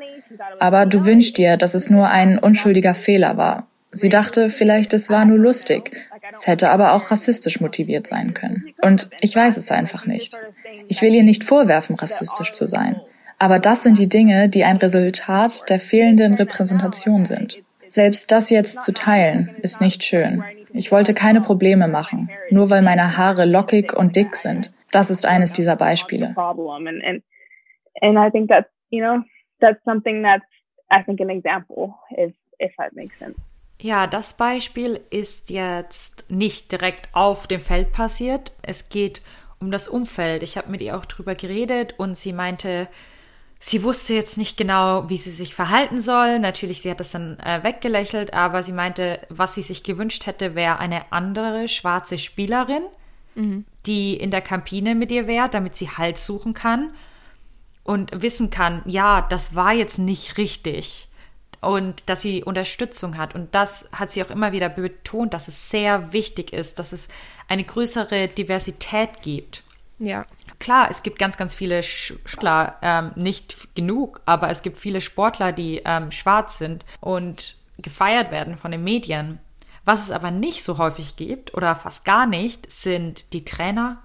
Aber 0.61 0.87
du 0.87 1.07
wünschst 1.07 1.39
dir, 1.39 1.57
dass 1.57 1.75
es 1.75 1.91
nur 1.91 2.09
ein 2.09 2.39
unschuldiger 2.39 2.95
Fehler 2.95 3.37
war. 3.37 3.67
Sie 3.91 4.09
dachte 4.09 4.49
vielleicht, 4.51 4.93
es 4.93 5.11
war 5.11 5.25
nur 5.25 5.39
lustig. 5.39 6.09
Es 6.31 6.47
hätte 6.47 6.71
aber 6.71 6.93
auch 6.93 7.11
rassistisch 7.11 7.61
motiviert 7.61 8.07
sein 8.07 8.35
können. 8.35 8.65
Und 8.83 9.09
ich 9.21 9.35
weiß 9.35 9.57
es 9.57 9.71
einfach 9.71 10.05
nicht. 10.05 10.37
Ich 10.89 11.01
will 11.01 11.15
ihr 11.15 11.23
nicht 11.23 11.45
vorwerfen, 11.45 11.97
rassistisch 11.97 12.53
zu 12.53 12.67
sein. 12.67 13.01
Aber 13.39 13.59
das 13.59 13.83
sind 13.85 13.99
die 13.99 14.09
Dinge, 14.09 14.49
die 14.49 14.65
ein 14.65 14.77
Resultat 14.77 15.71
der 15.71 15.81
fehlenden 15.81 16.35
Repräsentation 16.35 17.25
sind. 17.25 17.63
Selbst 17.89 18.31
das 18.33 18.51
jetzt 18.51 18.83
zu 18.83 18.93
teilen, 18.93 19.51
ist 19.63 19.81
nicht 19.81 20.05
schön. 20.05 20.43
Ich 20.79 20.93
wollte 20.93 21.13
keine 21.13 21.41
Probleme 21.41 21.89
machen, 21.89 22.31
nur 22.51 22.71
weil 22.71 22.83
meine 22.83 23.17
Haare 23.17 23.47
lockig 23.47 23.93
und 23.93 24.15
dick 24.15 24.37
sind. 24.37 24.73
Das 24.93 25.11
ist 25.11 25.27
eines 25.27 25.53
dieser 25.53 25.75
Beispiele. 25.75 26.35
And 28.01 28.17
I 28.17 28.31
think 28.31 28.49
that's, 28.49 28.69
you 28.91 29.01
know, 29.01 29.25
that's 29.61 29.83
something 29.85 30.23
that's, 30.23 30.47
I 30.89 31.03
think, 31.05 31.21
an 31.21 31.31
example, 31.31 31.95
if, 32.13 32.33
if 32.61 32.71
that 32.77 32.93
makes 32.95 33.19
sense. 33.19 33.35
Ja, 33.81 34.07
das 34.07 34.35
Beispiel 34.35 35.01
ist 35.11 35.51
jetzt 35.51 36.31
nicht 36.31 36.71
direkt 36.71 37.09
auf 37.13 37.49
dem 37.49 37.61
Feld 37.61 37.93
passiert. 37.93 38.53
Es 38.63 38.89
geht 38.89 39.21
um 39.59 39.73
das 39.73 39.89
Umfeld. 39.89 40.45
Ich 40.45 40.57
habe 40.57 40.71
mit 40.71 40.81
ihr 40.81 40.97
auch 40.97 41.07
drüber 41.07 41.35
geredet 41.35 41.97
und 41.99 42.17
sie 42.17 42.33
meinte, 42.33 42.87
Sie 43.61 43.83
wusste 43.83 44.15
jetzt 44.15 44.39
nicht 44.39 44.57
genau, 44.57 45.09
wie 45.09 45.19
sie 45.19 45.33
sich 45.33 45.55
verhalten 45.55 46.01
soll. 46.01 46.39
Natürlich, 46.39 46.83
sie 46.83 46.91
hat 46.91 47.01
das 47.01 47.11
dann 47.11 47.39
äh, 47.41 47.63
weggelächelt, 47.65 48.33
aber 48.33 48.63
sie 48.63 48.73
meinte, 48.73 49.21
was 49.29 49.55
sie 49.55 49.63
sich 49.63 49.83
gewünscht 49.83 50.27
hätte, 50.27 50.55
wäre 50.55 50.79
eine 50.79 51.11
andere 51.13 51.69
schwarze 51.69 52.19
Spielerin, 52.19 52.83
mhm. 53.35 53.65
die 53.85 54.15
in 54.15 54.31
der 54.31 54.43
Kampine 54.43 54.95
mit 54.95 55.11
ihr 55.11 55.27
wäre, 55.27 55.49
damit 55.49 55.77
sie 55.77 55.91
Halt 55.91 56.19
suchen 56.19 56.55
kann 56.55 56.91
und 57.83 58.23
wissen 58.23 58.51
kann, 58.51 58.83
ja, 58.85 59.23
das 59.23 59.57
war 59.57 59.73
jetzt 59.73 59.99
nicht 59.99 60.39
richtig 60.39 61.09
und 61.61 62.03
dass 62.07 62.23
sie 62.23 62.45
Unterstützung 62.45 63.17
hat. 63.17 63.35
Und 63.35 63.55
das 63.55 63.89
hat 63.93 64.11
sie 64.11 64.23
auch 64.23 64.31
immer 64.31 64.53
wieder 64.53 64.69
betont, 64.69 65.35
dass 65.35 65.49
es 65.49 65.71
sehr 65.71 66.13
wichtig 66.13 66.53
ist, 66.53 66.79
dass 66.79 66.93
es 66.93 67.09
eine 67.49 67.65
größere 67.65 68.29
Diversität 68.29 69.23
gibt. 69.23 69.65
Ja. 69.99 70.27
Klar, 70.59 70.89
es 70.91 71.03
gibt 71.03 71.19
ganz, 71.19 71.37
ganz 71.37 71.55
viele 71.55 71.83
Sportler, 71.83 72.77
ähm, 72.83 73.13
nicht 73.15 73.75
genug, 73.75 74.21
aber 74.27 74.51
es 74.51 74.63
gibt 74.63 74.79
viele 74.79 75.01
Sportler, 75.01 75.53
die 75.53 75.83
ähm, 75.85 76.11
schwarz 76.11 76.59
sind 76.59 76.85
und 77.01 77.57
gefeiert 77.79 78.31
werden 78.31 78.57
von 78.57 78.71
den 78.71 78.85
Medien. 78.85 79.41
Was 79.85 80.05
es 80.05 80.11
aber 80.11 80.31
nicht 80.31 80.65
so 80.65 80.79
häufig 80.79 81.17
gibt 81.17 81.55
oder 81.55 81.75
fast 81.75 82.05
gar 82.05 82.27
nicht, 82.27 82.71
sind 82.71 83.33
die 83.33 83.45
Trainer, 83.45 84.03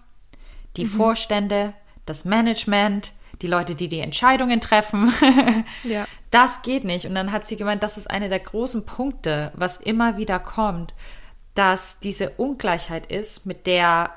die 0.77 0.85
mhm. 0.85 0.89
Vorstände, 0.89 1.73
das 2.05 2.25
Management, 2.25 3.13
die 3.41 3.47
Leute, 3.47 3.75
die 3.75 3.89
die 3.89 3.99
Entscheidungen 3.99 4.61
treffen. 4.61 5.11
ja. 5.83 6.05
Das 6.31 6.61
geht 6.61 6.83
nicht. 6.83 7.05
Und 7.05 7.15
dann 7.15 7.31
hat 7.31 7.45
sie 7.45 7.57
gemeint, 7.57 7.83
das 7.83 7.97
ist 7.97 8.09
einer 8.09 8.29
der 8.29 8.39
großen 8.39 8.85
Punkte, 8.85 9.51
was 9.55 9.77
immer 9.77 10.17
wieder 10.17 10.39
kommt, 10.39 10.93
dass 11.55 11.99
diese 11.99 12.31
Ungleichheit 12.31 13.07
ist, 13.07 13.45
mit 13.45 13.67
der 13.67 14.11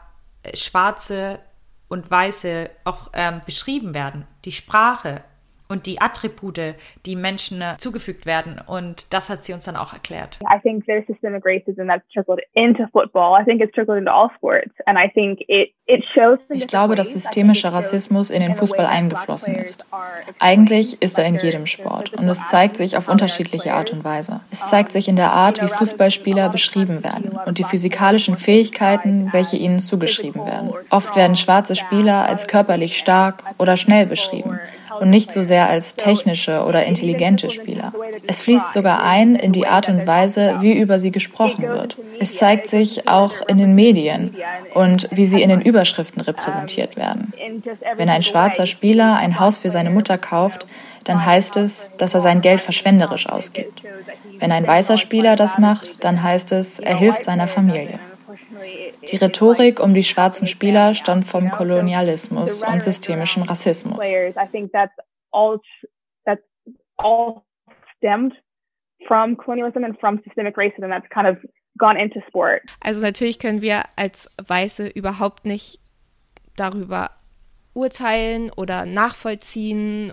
Schwarze 0.54 1.40
und 1.88 2.10
Weiße 2.10 2.70
auch 2.84 3.10
ähm, 3.12 3.40
beschrieben 3.44 3.94
werden. 3.94 4.26
Die 4.44 4.52
Sprache, 4.52 5.22
und 5.68 5.86
die 5.86 6.00
Attribute, 6.00 6.74
die 7.04 7.16
Menschen 7.16 7.60
äh, 7.60 7.76
zugefügt 7.78 8.26
werden. 8.26 8.60
Und 8.64 9.06
das 9.12 9.28
hat 9.30 9.44
sie 9.44 9.52
uns 9.52 9.64
dann 9.64 9.76
auch 9.76 9.92
erklärt. 9.92 10.38
I 10.42 10.60
think 10.60 10.86
there's 10.86 11.06
systemic 11.06 11.44
racism 11.44 11.88
that's 11.88 12.06
trickled 12.12 12.40
into 12.54 12.86
football. 12.92 13.38
I 13.40 13.44
think 13.44 13.60
it's 13.60 13.72
trickled 13.74 13.98
into 13.98 14.12
all 14.12 14.30
sports. 14.36 14.72
And 14.86 14.98
I 14.98 15.08
think 15.08 15.40
it, 15.48 15.72
it 15.86 16.04
shows 16.14 16.38
ich 16.50 16.68
glaube, 16.68 16.94
dass 16.94 17.12
systemischer 17.12 17.72
Rassismus 17.72 18.30
in 18.30 18.40
den 18.40 18.54
Fußball 18.54 18.86
eingeflossen 18.86 19.56
ist. 19.56 19.86
Eigentlich 20.38 21.02
ist 21.02 21.18
er 21.18 21.26
in 21.26 21.36
jedem 21.36 21.66
Sport. 21.66 22.12
Und 22.14 22.28
es 22.28 22.48
zeigt 22.48 22.76
sich 22.76 22.96
auf 22.96 23.08
unterschiedliche 23.08 23.74
Art 23.74 23.92
und 23.92 24.04
Weise. 24.04 24.40
Es 24.50 24.68
zeigt 24.68 24.92
sich 24.92 25.08
in 25.08 25.16
der 25.16 25.32
Art, 25.32 25.62
wie 25.62 25.68
Fußballspieler 25.68 26.48
beschrieben 26.48 27.02
werden 27.02 27.38
und 27.46 27.58
die 27.58 27.64
physikalischen 27.64 28.36
Fähigkeiten, 28.36 29.32
welche 29.32 29.56
ihnen 29.56 29.78
zugeschrieben 29.78 30.44
werden. 30.44 30.72
Oft 30.90 31.16
werden 31.16 31.36
schwarze 31.36 31.76
Spieler 31.76 32.26
als 32.26 32.46
körperlich 32.46 32.96
stark 32.96 33.42
oder 33.58 33.76
schnell 33.76 34.06
beschrieben 34.06 34.60
und 35.00 35.10
nicht 35.10 35.30
so 35.30 35.42
sehr 35.42 35.68
als 35.68 35.94
technische 35.94 36.64
oder 36.64 36.84
intelligente 36.84 37.50
Spieler. 37.50 37.92
Es 38.26 38.40
fließt 38.40 38.72
sogar 38.72 39.02
ein 39.02 39.34
in 39.34 39.52
die 39.52 39.66
Art 39.66 39.88
und 39.88 40.06
Weise, 40.06 40.56
wie 40.60 40.72
über 40.72 40.98
sie 40.98 41.10
gesprochen 41.10 41.68
wird. 41.68 41.98
Es 42.18 42.36
zeigt 42.36 42.68
sich 42.68 43.08
auch 43.08 43.46
in 43.46 43.58
den 43.58 43.74
Medien 43.74 44.34
und 44.74 45.08
wie 45.10 45.26
sie 45.26 45.42
in 45.42 45.48
den 45.48 45.60
Überschriften 45.60 46.20
repräsentiert 46.22 46.96
werden. 46.96 47.32
Wenn 47.96 48.08
ein 48.08 48.22
schwarzer 48.22 48.66
Spieler 48.66 49.16
ein 49.16 49.38
Haus 49.38 49.58
für 49.58 49.70
seine 49.70 49.90
Mutter 49.90 50.18
kauft, 50.18 50.66
dann 51.04 51.24
heißt 51.24 51.56
es, 51.56 51.90
dass 51.98 52.14
er 52.14 52.20
sein 52.20 52.40
Geld 52.40 52.60
verschwenderisch 52.60 53.28
ausgibt. 53.28 53.82
Wenn 54.38 54.52
ein 54.52 54.66
weißer 54.66 54.98
Spieler 54.98 55.36
das 55.36 55.58
macht, 55.58 56.04
dann 56.04 56.22
heißt 56.22 56.52
es, 56.52 56.78
er 56.78 56.96
hilft 56.96 57.22
seiner 57.24 57.46
Familie. 57.46 58.00
Die 59.10 59.16
Rhetorik 59.16 59.80
um 59.80 59.94
die 59.94 60.02
schwarzen 60.02 60.46
Spieler 60.46 60.94
stammt 60.94 61.24
vom 61.24 61.50
Kolonialismus 61.50 62.62
und 62.62 62.82
systemischen 62.82 63.42
Rassismus. 63.42 63.98
Also 72.80 73.00
natürlich 73.00 73.38
können 73.38 73.62
wir 73.62 73.82
als 73.96 74.30
Weiße 74.44 74.88
überhaupt 74.88 75.44
nicht 75.44 75.78
darüber 76.56 77.10
urteilen 77.74 78.50
oder 78.56 78.86
nachvollziehen 78.86 80.12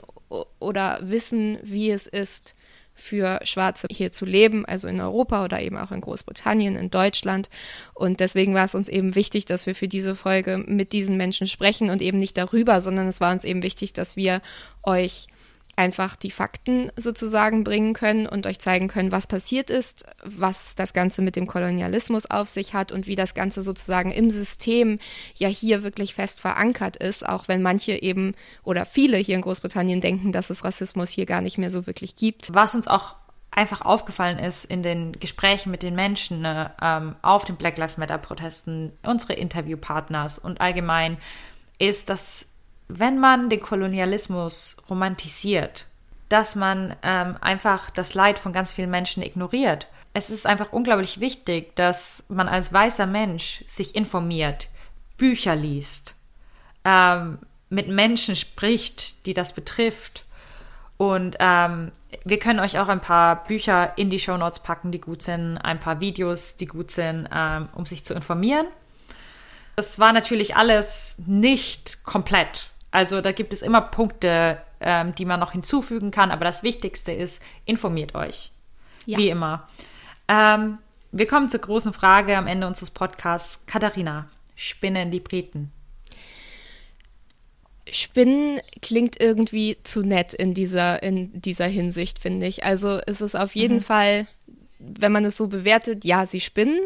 oder 0.59 0.99
wissen, 1.01 1.59
wie 1.63 1.91
es 1.91 2.07
ist, 2.07 2.55
für 2.93 3.39
Schwarze 3.43 3.87
hier 3.89 4.11
zu 4.11 4.25
leben, 4.25 4.65
also 4.65 4.87
in 4.87 5.01
Europa 5.01 5.43
oder 5.43 5.61
eben 5.61 5.77
auch 5.77 5.91
in 5.91 6.01
Großbritannien, 6.01 6.75
in 6.75 6.89
Deutschland. 6.89 7.49
Und 7.93 8.19
deswegen 8.19 8.53
war 8.53 8.65
es 8.65 8.75
uns 8.75 8.89
eben 8.89 9.15
wichtig, 9.15 9.45
dass 9.45 9.65
wir 9.65 9.75
für 9.75 9.87
diese 9.87 10.15
Folge 10.15 10.57
mit 10.57 10.93
diesen 10.93 11.17
Menschen 11.17 11.47
sprechen 11.47 11.89
und 11.89 12.01
eben 12.01 12.17
nicht 12.17 12.37
darüber, 12.37 12.81
sondern 12.81 13.07
es 13.07 13.19
war 13.19 13.33
uns 13.33 13.43
eben 13.43 13.63
wichtig, 13.63 13.93
dass 13.93 14.15
wir 14.15 14.41
euch 14.83 15.27
einfach 15.75 16.15
die 16.15 16.31
Fakten 16.31 16.91
sozusagen 16.95 17.63
bringen 17.63 17.93
können 17.93 18.27
und 18.27 18.45
euch 18.45 18.59
zeigen 18.59 18.87
können, 18.87 19.11
was 19.11 19.27
passiert 19.27 19.69
ist, 19.69 20.05
was 20.23 20.75
das 20.75 20.93
Ganze 20.93 21.21
mit 21.21 21.35
dem 21.35 21.47
Kolonialismus 21.47 22.29
auf 22.29 22.47
sich 22.47 22.73
hat 22.73 22.91
und 22.91 23.07
wie 23.07 23.15
das 23.15 23.33
Ganze 23.33 23.63
sozusagen 23.63 24.11
im 24.11 24.29
System 24.29 24.99
ja 25.35 25.47
hier 25.47 25.81
wirklich 25.83 26.13
fest 26.13 26.41
verankert 26.41 26.97
ist, 26.97 27.27
auch 27.27 27.47
wenn 27.47 27.61
manche 27.61 27.93
eben 27.93 28.35
oder 28.63 28.85
viele 28.85 29.17
hier 29.17 29.35
in 29.35 29.41
Großbritannien 29.41 29.99
denken, 29.99 30.31
dass 30.31 30.51
es 30.51 30.63
Rassismus 30.63 31.09
hier 31.09 31.25
gar 31.25 31.41
nicht 31.41 31.57
mehr 31.57 31.71
so 31.71 31.87
wirklich 31.87 32.15
gibt. 32.15 32.53
Was 32.53 32.75
uns 32.75 32.87
auch 32.87 33.15
einfach 33.49 33.81
aufgefallen 33.81 34.39
ist 34.39 34.65
in 34.65 34.83
den 34.83 35.13
Gesprächen 35.13 35.71
mit 35.71 35.83
den 35.83 35.95
Menschen 35.95 36.41
ne, 36.41 36.71
ähm, 36.81 37.15
auf 37.21 37.45
den 37.45 37.55
Black 37.55 37.77
Lives 37.77 37.97
Matter 37.97 38.17
Protesten, 38.17 38.93
unsere 39.03 39.33
Interviewpartners 39.33 40.39
und 40.39 40.61
allgemein, 40.61 41.17
ist, 41.79 42.09
dass 42.09 42.52
wenn 42.87 43.19
man 43.19 43.49
den 43.49 43.61
Kolonialismus 43.61 44.77
romantisiert, 44.89 45.87
dass 46.29 46.55
man 46.55 46.95
ähm, 47.03 47.37
einfach 47.41 47.89
das 47.89 48.13
Leid 48.13 48.39
von 48.39 48.53
ganz 48.53 48.73
vielen 48.73 48.89
Menschen 48.89 49.23
ignoriert. 49.23 49.87
Es 50.13 50.29
ist 50.29 50.45
einfach 50.45 50.71
unglaublich 50.71 51.19
wichtig, 51.19 51.75
dass 51.75 52.23
man 52.27 52.47
als 52.47 52.71
weißer 52.71 53.05
Mensch 53.05 53.63
sich 53.67 53.95
informiert, 53.95 54.69
Bücher 55.17 55.55
liest, 55.55 56.15
ähm, 56.85 57.39
mit 57.69 57.87
Menschen 57.87 58.35
spricht, 58.35 59.25
die 59.25 59.33
das 59.33 59.53
betrifft. 59.53 60.25
Und 60.97 61.35
ähm, 61.39 61.91
wir 62.23 62.39
können 62.39 62.59
euch 62.59 62.79
auch 62.79 62.87
ein 62.87 63.01
paar 63.01 63.43
Bücher 63.45 63.97
in 63.97 64.09
die 64.09 64.19
Show 64.19 64.37
Notes 64.37 64.59
packen, 64.59 64.91
die 64.91 65.01
gut 65.01 65.21
sind, 65.21 65.57
ein 65.57 65.79
paar 65.79 65.99
Videos, 65.99 66.55
die 66.55 66.67
gut 66.67 66.91
sind, 66.91 67.27
ähm, 67.33 67.69
um 67.73 67.85
sich 67.85 68.05
zu 68.05 68.13
informieren. 68.13 68.67
Das 69.75 69.97
war 69.99 70.13
natürlich 70.13 70.55
alles 70.55 71.15
nicht 71.25 72.03
komplett. 72.03 72.69
Also 72.93 73.21
da 73.21 73.31
gibt 73.31 73.53
es 73.53 73.63
immer 73.63 73.81
Punkte, 73.81 74.61
ähm, 74.79 75.15
die 75.15 75.25
man 75.25 75.39
noch 75.39 75.53
hinzufügen 75.53 76.11
kann, 76.11 76.29
aber 76.29 76.45
das 76.45 76.61
Wichtigste 76.61 77.11
ist, 77.11 77.41
informiert 77.65 78.13
euch. 78.13 78.51
Ja. 79.07 79.17
Wie 79.17 79.29
immer. 79.29 79.67
Ähm, 80.27 80.77
wir 81.11 81.25
kommen 81.25 81.49
zur 81.49 81.61
großen 81.61 81.91
Frage 81.91 82.37
am 82.37 82.45
Ende 82.45 82.67
unseres 82.67 82.91
Podcasts. 82.91 83.59
Katharina, 83.65 84.29
spinnen 84.55 85.09
die 85.09 85.21
Briten? 85.21 85.71
Spinnen 87.89 88.61
klingt 88.83 89.19
irgendwie 89.19 89.77
zu 89.81 90.03
nett 90.03 90.35
in 90.35 90.53
dieser, 90.53 91.01
in 91.01 91.41
dieser 91.41 91.65
Hinsicht, 91.65 92.19
finde 92.19 92.45
ich. 92.45 92.63
Also 92.63 93.01
es 93.07 93.21
ist 93.21 93.35
auf 93.35 93.55
jeden 93.55 93.77
mhm. 93.77 93.81
Fall, 93.81 94.27
wenn 94.77 95.11
man 95.11 95.25
es 95.25 95.35
so 95.35 95.47
bewertet, 95.47 96.05
ja, 96.05 96.27
sie 96.27 96.41
spinnen, 96.41 96.79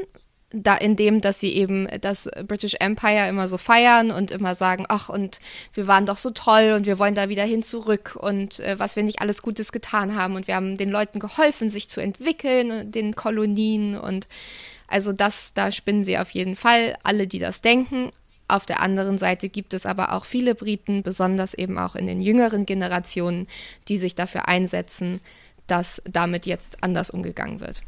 da 0.51 0.75
in 0.75 0.95
dem, 0.95 1.19
dass 1.19 1.39
sie 1.39 1.53
eben 1.53 1.87
das 1.99 2.29
British 2.47 2.75
Empire 2.79 3.27
immer 3.27 3.47
so 3.47 3.57
feiern 3.57 4.11
und 4.11 4.31
immer 4.31 4.55
sagen, 4.55 4.85
ach 4.87 5.09
und 5.09 5.39
wir 5.73 5.87
waren 5.87 6.05
doch 6.05 6.17
so 6.17 6.31
toll 6.31 6.73
und 6.73 6.85
wir 6.85 6.99
wollen 6.99 7.15
da 7.15 7.27
wieder 7.27 7.43
hin 7.43 7.63
zurück 7.63 8.17
und 8.17 8.59
äh, 8.59 8.79
was 8.79 8.95
wir 8.95 9.03
nicht 9.03 9.21
alles 9.21 9.41
Gutes 9.41 9.71
getan 9.73 10.15
haben 10.15 10.35
und 10.35 10.47
wir 10.47 10.55
haben 10.55 10.77
den 10.77 10.89
Leuten 10.89 11.19
geholfen, 11.19 11.67
sich 11.67 11.89
zu 11.89 12.01
entwickeln, 12.01 12.91
den 12.91 13.13
Kolonien 13.15 13.97
und 13.97 14.27
also 14.87 15.11
das, 15.11 15.51
da 15.53 15.71
spinnen 15.71 16.05
sie 16.05 16.17
auf 16.17 16.29
jeden 16.29 16.55
Fall, 16.55 16.97
alle, 17.03 17.27
die 17.27 17.39
das 17.39 17.59
denken. 17.61 18.11
Auf 18.47 18.65
der 18.65 18.81
anderen 18.81 19.17
Seite 19.17 19.49
gibt 19.49 19.73
es 19.73 19.85
aber 19.85 20.13
auch 20.13 20.23
viele 20.23 20.55
Briten, 20.55 21.03
besonders 21.03 21.53
eben 21.53 21.77
auch 21.77 21.95
in 21.95 22.07
den 22.07 22.21
jüngeren 22.21 22.65
Generationen, 22.65 23.47
die 23.89 23.97
sich 23.97 24.15
dafür 24.15 24.47
einsetzen, 24.47 25.19
dass 25.67 26.01
damit 26.09 26.45
jetzt 26.45 26.81
anders 26.81 27.09
umgegangen 27.09 27.59
wird. 27.59 27.81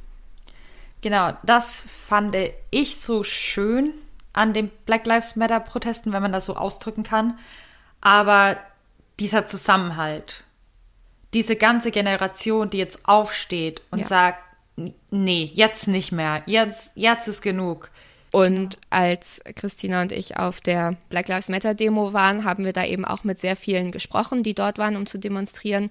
Genau, 1.01 1.33
das 1.43 1.81
fand 1.81 2.35
ich 2.71 2.97
so 2.97 3.23
schön 3.23 3.93
an 4.33 4.53
den 4.53 4.69
Black 4.85 5.05
Lives 5.05 5.35
Matter 5.35 5.59
Protesten, 5.59 6.11
wenn 6.11 6.21
man 6.21 6.31
das 6.31 6.45
so 6.45 6.55
ausdrücken 6.55 7.03
kann. 7.03 7.37
Aber 8.01 8.57
dieser 9.19 9.47
Zusammenhalt, 9.47 10.43
diese 11.33 11.55
ganze 11.55 11.91
Generation, 11.91 12.69
die 12.69 12.77
jetzt 12.77 13.07
aufsteht 13.07 13.81
und 13.91 13.99
ja. 13.99 14.07
sagt, 14.07 14.43
nee, 15.09 15.49
jetzt 15.53 15.87
nicht 15.87 16.11
mehr, 16.11 16.43
jetzt, 16.45 16.93
jetzt 16.95 17.27
ist 17.27 17.41
genug. 17.41 17.91
Und 18.31 18.77
als 18.89 19.41
Christina 19.55 20.01
und 20.01 20.11
ich 20.11 20.37
auf 20.37 20.61
der 20.61 20.95
Black 21.09 21.27
Lives 21.27 21.49
Matter 21.49 21.73
Demo 21.73 22.13
waren, 22.13 22.45
haben 22.45 22.63
wir 22.63 22.73
da 22.73 22.85
eben 22.85 23.03
auch 23.03 23.23
mit 23.23 23.39
sehr 23.39 23.55
vielen 23.55 23.91
gesprochen, 23.91 24.43
die 24.43 24.53
dort 24.53 24.77
waren, 24.77 24.95
um 24.95 25.07
zu 25.07 25.17
demonstrieren. 25.17 25.89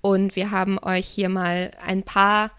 Und 0.00 0.34
wir 0.34 0.50
haben 0.50 0.78
euch 0.82 1.06
hier 1.06 1.28
mal 1.28 1.72
ein 1.84 2.02
paar 2.02 2.50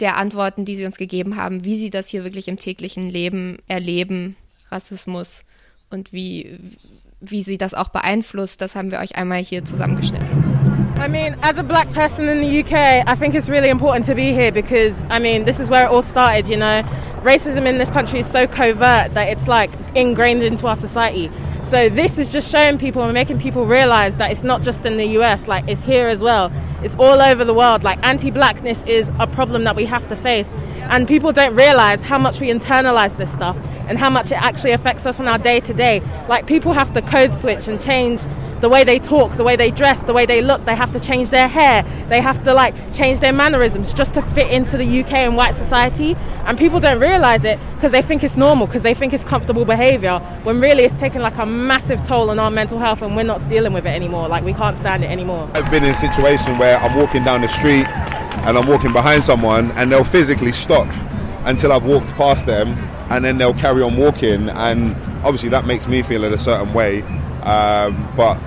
der 0.00 0.16
Antworten, 0.16 0.64
die 0.64 0.76
sie 0.76 0.86
uns 0.86 0.96
gegeben 0.96 1.36
haben, 1.36 1.64
wie 1.64 1.76
sie 1.76 1.90
das 1.90 2.08
hier 2.08 2.24
wirklich 2.24 2.48
im 2.48 2.58
täglichen 2.58 3.08
Leben 3.08 3.58
erleben, 3.68 4.36
Rassismus 4.70 5.44
und 5.90 6.12
wie, 6.12 6.58
wie 7.20 7.42
sie 7.42 7.58
das 7.58 7.74
auch 7.74 7.88
beeinflusst, 7.88 8.60
das 8.60 8.74
haben 8.74 8.90
wir 8.90 8.98
euch 8.98 9.16
einmal 9.16 9.38
hier 9.38 9.64
zusammengeschnitten. 9.64 10.28
I 11.02 11.08
mean, 11.08 11.34
as 11.40 11.56
a 11.56 11.62
black 11.62 11.90
person 11.94 12.28
in 12.28 12.40
the 12.40 12.60
UK, 12.60 13.06
I 13.06 13.16
think 13.16 13.34
it's 13.34 13.48
really 13.48 13.70
important 13.70 14.06
to 14.06 14.14
be 14.14 14.32
here 14.34 14.52
because, 14.52 14.94
I 15.08 15.18
mean, 15.18 15.46
this 15.46 15.58
is 15.58 15.70
where 15.70 15.84
it 15.84 15.90
all 15.90 16.02
started, 16.02 16.46
you 16.46 16.58
know. 16.58 16.82
Racism 17.22 17.66
in 17.66 17.78
this 17.78 17.90
country 17.90 18.20
is 18.20 18.26
so 18.26 18.46
covert 18.46 19.14
that 19.14 19.28
it's 19.28 19.48
like 19.48 19.70
ingrained 19.94 20.42
into 20.42 20.66
our 20.66 20.76
society. 20.76 21.30
So 21.70 21.88
this 21.88 22.18
is 22.18 22.28
just 22.28 22.50
showing 22.50 22.78
people 22.78 23.04
and 23.04 23.14
making 23.14 23.38
people 23.38 23.64
realize 23.64 24.16
that 24.16 24.32
it's 24.32 24.42
not 24.42 24.62
just 24.62 24.84
in 24.84 24.96
the 24.96 25.06
US, 25.20 25.46
like 25.46 25.68
it's 25.68 25.84
here 25.84 26.08
as 26.08 26.20
well. 26.20 26.50
It's 26.82 26.96
all 26.96 27.22
over 27.22 27.44
the 27.44 27.54
world. 27.54 27.84
Like 27.84 28.04
anti-blackness 28.04 28.82
is 28.88 29.08
a 29.20 29.28
problem 29.28 29.62
that 29.62 29.76
we 29.76 29.84
have 29.84 30.08
to 30.08 30.16
face. 30.16 30.52
And 30.90 31.06
people 31.06 31.30
don't 31.30 31.54
realize 31.54 32.02
how 32.02 32.18
much 32.18 32.40
we 32.40 32.48
internalize 32.48 33.16
this 33.18 33.30
stuff 33.30 33.56
and 33.86 33.98
how 33.98 34.10
much 34.10 34.32
it 34.32 34.42
actually 34.42 34.72
affects 34.72 35.06
us 35.06 35.20
on 35.20 35.28
our 35.28 35.38
day 35.38 35.60
to 35.60 35.72
day. 35.72 36.02
Like 36.28 36.48
people 36.48 36.72
have 36.72 36.92
to 36.94 37.02
code 37.02 37.32
switch 37.38 37.68
and 37.68 37.80
change 37.80 38.20
the 38.60 38.68
way 38.68 38.84
they 38.84 38.98
talk, 38.98 39.36
the 39.36 39.44
way 39.44 39.56
they 39.56 39.70
dress, 39.70 40.00
the 40.02 40.12
way 40.12 40.26
they 40.26 40.42
look. 40.42 40.64
They 40.64 40.76
have 40.76 40.92
to 40.92 41.00
change 41.00 41.30
their 41.30 41.48
hair. 41.48 41.82
They 42.08 42.20
have 42.20 42.42
to 42.44 42.54
like 42.54 42.74
change 42.92 43.20
their 43.20 43.32
mannerisms 43.32 43.92
just 43.92 44.14
to 44.14 44.22
fit 44.22 44.50
into 44.50 44.76
the 44.76 45.00
UK 45.00 45.12
and 45.12 45.36
white 45.36 45.54
society. 45.54 46.16
And 46.44 46.58
people 46.58 46.80
don't 46.80 47.00
realize 47.00 47.44
it 47.44 47.58
because 47.74 47.92
they 47.92 48.02
think 48.02 48.22
it's 48.22 48.36
normal, 48.36 48.66
because 48.66 48.82
they 48.82 48.94
think 48.94 49.12
it's 49.12 49.24
comfortable 49.24 49.64
behavior, 49.64 50.18
when 50.42 50.60
really 50.60 50.84
it's 50.84 50.96
taking 50.96 51.20
like 51.20 51.36
a 51.38 51.46
massive 51.46 52.04
toll 52.04 52.30
on 52.30 52.38
our 52.38 52.50
mental 52.50 52.78
health 52.78 53.02
and 53.02 53.16
we're 53.16 53.22
not 53.22 53.46
dealing 53.48 53.72
with 53.72 53.86
it 53.86 53.90
anymore. 53.90 54.28
Like 54.28 54.44
we 54.44 54.52
can't 54.52 54.76
stand 54.76 55.04
it 55.04 55.10
anymore. 55.10 55.50
I've 55.54 55.70
been 55.70 55.84
in 55.84 55.90
a 55.90 55.94
situation 55.94 56.58
where 56.58 56.78
I'm 56.78 56.96
walking 56.96 57.24
down 57.24 57.40
the 57.40 57.48
street 57.48 57.86
and 58.46 58.56
I'm 58.56 58.66
walking 58.66 58.92
behind 58.92 59.24
someone 59.24 59.70
and 59.72 59.90
they'll 59.90 60.04
physically 60.04 60.52
stop 60.52 60.88
until 61.44 61.72
I've 61.72 61.84
walked 61.84 62.08
past 62.14 62.46
them 62.46 62.70
and 63.10 63.24
then 63.24 63.38
they'll 63.38 63.54
carry 63.54 63.82
on 63.82 63.96
walking 63.96 64.48
and 64.50 64.94
obviously 65.24 65.48
that 65.50 65.66
makes 65.66 65.86
me 65.86 66.02
feel 66.02 66.24
in 66.24 66.32
a 66.32 66.38
certain 66.38 66.72
way 66.72 67.02
um, 67.42 68.12
but 68.16 68.38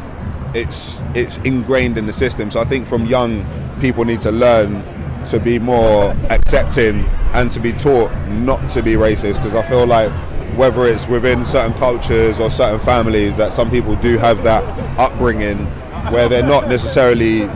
it's 0.54 1.02
it's 1.16 1.38
ingrained 1.40 1.98
in 1.98 2.06
the 2.06 2.14
system. 2.14 2.52
So 2.52 2.60
I 2.60 2.66
think 2.66 2.88
from 2.88 3.06
young 3.06 3.46
people 3.80 4.06
need 4.06 4.22
to 4.22 4.32
learn 4.32 4.84
to 5.26 5.40
be 5.40 5.60
more 5.60 6.12
accepting 6.30 7.06
and 7.34 7.50
to 7.52 7.60
be 7.60 7.72
taught 7.72 8.12
not 8.30 8.70
to 8.72 8.84
be 8.84 8.94
racist 8.94 9.38
because 9.38 9.56
I 9.56 9.68
feel 9.68 9.86
like 9.86 10.12
whether 10.58 10.86
it's 10.86 11.08
within 11.08 11.46
certain 11.46 11.74
cultures 11.80 12.40
or 12.40 12.50
certain 12.50 12.80
families 12.80 13.38
that 13.38 13.54
some 13.54 13.72
people 13.72 13.96
do 13.96 14.18
have 14.18 14.44
that 14.44 14.64
upbringing 15.00 15.66
where 16.12 16.30
they're 16.30 16.46
not 16.46 16.68
necessarily 16.68 17.50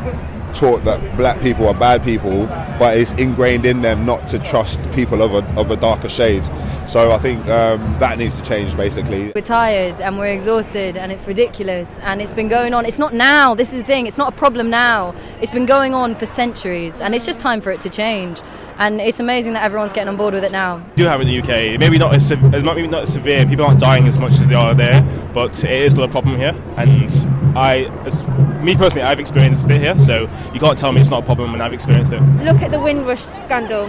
taught 0.58 0.84
that 0.86 1.18
black 1.18 1.40
people 1.42 1.68
are 1.68 1.74
bad 1.74 2.04
people, 2.04 2.48
but 2.80 2.98
it's 2.98 3.14
ingrained 3.14 3.66
in 3.66 3.82
them 3.82 4.06
not 4.06 4.28
to 4.28 4.40
trust 4.40 4.82
people 4.92 5.22
of 5.22 5.34
a, 5.34 5.60
of 5.60 5.70
a 5.70 5.76
darker 5.76 6.10
shade. 6.10 6.44
So 6.88 7.12
I 7.12 7.20
think 7.20 7.46
um, 7.48 7.98
that 8.00 8.18
needs 8.18 8.38
to 8.38 8.44
change 8.44 8.76
basically. 8.76 9.32
We're 9.36 9.42
tired 9.42 10.02
and 10.02 10.18
we're 10.18 10.34
exhausted 10.34 10.98
and 10.98 11.12
it's 11.12 11.28
ridiculous 11.28 12.00
and 12.00 12.22
it's 12.22 12.34
been 12.34 12.48
going 12.48 12.74
on. 12.74 12.86
It's 12.86 12.98
not 12.98 13.14
now, 13.14 13.54
this 13.54 13.72
is 13.72 13.80
the 13.80 13.86
thing, 13.86 14.08
it's 14.08 14.18
not 14.18 14.34
a 14.34 14.36
problem 14.36 14.70
now. 14.70 15.14
It's 15.42 15.52
been 15.52 15.66
going 15.66 15.94
on 15.94 16.16
for 16.16 16.26
centuries 16.26 17.00
and 17.00 17.14
it's 17.14 17.26
just 17.26 17.40
time 17.40 17.62
for 17.62 17.72
it 17.72 17.82
to 17.82 17.90
change. 17.90 18.42
And 18.80 19.02
it's 19.02 19.20
amazing 19.20 19.54
that 19.54 19.64
everyone's 19.64 19.94
getting 19.94 20.10
on 20.10 20.18
board 20.18 20.34
with 20.34 20.44
it 20.44 20.52
now. 20.52 20.78
We 20.78 21.04
do 21.04 21.06
have 21.06 21.20
it 21.20 21.28
in 21.28 21.30
the 21.30 21.42
UK. 21.42 21.80
Maybe 21.80 21.98
not 21.98 22.16
as 22.16 22.32
maybe 22.32 22.88
not 22.88 23.04
as 23.04 23.14
severe. 23.14 23.46
People 23.46 23.66
aren't 23.66 23.80
dying 23.80 24.08
as 24.08 24.18
much 24.18 24.34
as 24.34 24.48
they 24.48 24.56
are 24.56 24.76
there, 24.76 25.02
but 25.34 25.64
it 25.64 25.82
is 25.82 25.94
still 25.94 26.04
a 26.04 26.08
problem 26.08 26.38
here. 26.38 26.56
And 26.78 27.47
I, 27.58 27.86
as 28.06 28.26
me 28.62 28.76
personally, 28.76 29.02
I've 29.02 29.20
experienced 29.20 29.68
it 29.72 29.82
here, 29.82 29.98
so 29.98 30.30
you 30.54 30.60
can't 30.60 30.78
tell 30.78 30.92
me 30.92 31.02
it's 31.02 31.10
not 31.10 31.24
a 31.24 31.26
problem 31.26 31.52
when 31.52 31.62
I've 31.62 31.74
experienced 31.74 32.14
it. 32.14 32.22
Look 32.44 32.62
at 32.62 32.72
the 32.72 32.80
Windrush 32.80 33.26
scandal. 33.26 33.88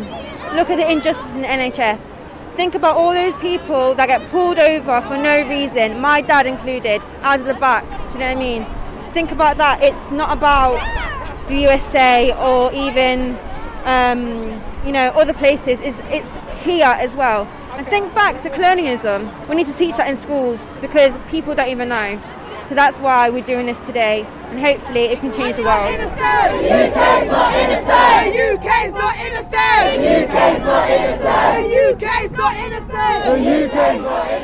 Look 0.56 0.70
at 0.70 0.76
the 0.76 0.90
injustice 0.90 1.34
in 1.34 1.42
the 1.42 1.48
NHS. 1.48 2.00
Think 2.56 2.74
about 2.74 2.96
all 2.96 3.12
those 3.12 3.36
people 3.36 3.94
that 3.96 4.06
get 4.06 4.26
pulled 4.30 4.58
over 4.58 5.02
for 5.02 5.18
no 5.18 5.46
reason, 5.46 6.00
my 6.00 6.22
dad 6.22 6.46
included, 6.46 7.02
out 7.20 7.40
of 7.40 7.46
the 7.46 7.54
back. 7.54 7.84
Do 8.08 8.14
you 8.14 8.20
know 8.20 8.28
what 8.28 8.36
I 8.36 8.40
mean? 8.40 8.66
Think 9.12 9.32
about 9.32 9.58
that. 9.58 9.82
It's 9.82 10.10
not 10.10 10.36
about 10.36 10.80
the 11.48 11.56
USA 11.56 12.32
or 12.38 12.72
even, 12.72 13.38
um, 13.84 14.62
you 14.86 14.92
know, 14.92 15.08
other 15.14 15.34
places. 15.34 15.78
It's, 15.80 15.98
it's 16.04 16.34
here 16.64 16.86
as 16.86 17.14
well. 17.14 17.44
And 17.72 17.86
think 17.86 18.14
back 18.14 18.42
to 18.42 18.50
colonialism. 18.50 19.30
We 19.46 19.56
need 19.56 19.66
to 19.66 19.72
teach 19.74 19.98
that 19.98 20.08
in 20.08 20.16
schools 20.16 20.66
because 20.80 21.14
people 21.30 21.54
don't 21.54 21.68
even 21.68 21.90
know. 21.90 22.20
So 22.68 22.74
that's 22.74 22.98
why 22.98 23.30
we're 23.30 23.42
doing 23.42 23.64
this 23.64 23.80
today, 23.80 24.26
and 24.50 24.60
hopefully 24.60 25.06
it 25.06 25.20
can 25.20 25.32
change 25.32 25.56
the 25.56 25.64
world. 25.64 25.88
UK's 25.90 27.28
not 27.28 27.54
innocent! 27.54 28.08
UK's 28.34 28.92
not 28.94 29.14
innocent! 29.16 29.48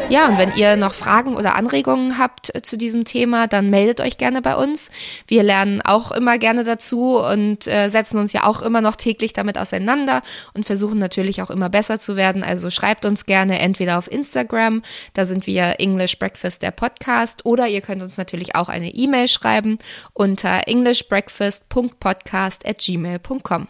Ja, 0.09 0.29
und 0.29 0.39
wenn 0.39 0.53
ihr 0.57 0.77
noch 0.77 0.95
Fragen 0.95 1.37
oder 1.37 1.57
Anregungen 1.57 2.19
habt 2.19 2.53
zu 2.63 2.77
diesem 2.77 3.05
Thema, 3.05 3.47
dann 3.47 3.71
meldet 3.71 4.01
euch 4.01 4.19
gerne 4.19 4.43
bei 4.43 4.55
uns. 4.57 4.91
Wir 5.27 5.43
lernen 5.43 5.81
auch 5.83 6.13
immer 6.13 6.39
gerne 6.39 6.65
dazu 6.65 7.19
und 7.19 7.67
äh, 7.67 7.89
setzen 7.89 8.19
uns 8.19 8.33
ja 8.33 8.45
auch 8.45 8.63
immer 8.63 8.81
noch 8.81 8.97
täglich 8.97 9.33
damit 9.33 9.59
auseinander 9.59 10.23
und 10.55 10.67
versuchen 10.67 10.99
natürlich 10.99 11.43
auch 11.43 11.51
immer 11.51 11.71
besser 11.71 11.99
zu 11.99 12.17
werden. 12.17 12.43
Also 12.45 12.71
schreibt 12.71 13.05
uns 13.05 13.27
gerne 13.27 13.59
entweder 13.59 13.99
auf 13.99 14.11
Instagram, 14.11 14.83
da 15.15 15.25
sind 15.25 15.47
wir 15.47 15.77
English 15.79 16.19
Breakfast 16.19 16.63
der 16.63 16.71
Podcast, 16.71 17.47
oder 17.47 17.67
ihr 17.67 17.81
könnt 17.81 18.03
uns 18.03 18.17
natürlich 18.17 18.55
auch 18.55 18.69
eine 18.69 18.91
E-Mail 18.91 19.29
schreiben 19.29 19.79
unter 20.19 20.63
englishbreakfast.podcast 20.67 22.63
at 22.65 22.79
gmail.com. 22.79 23.69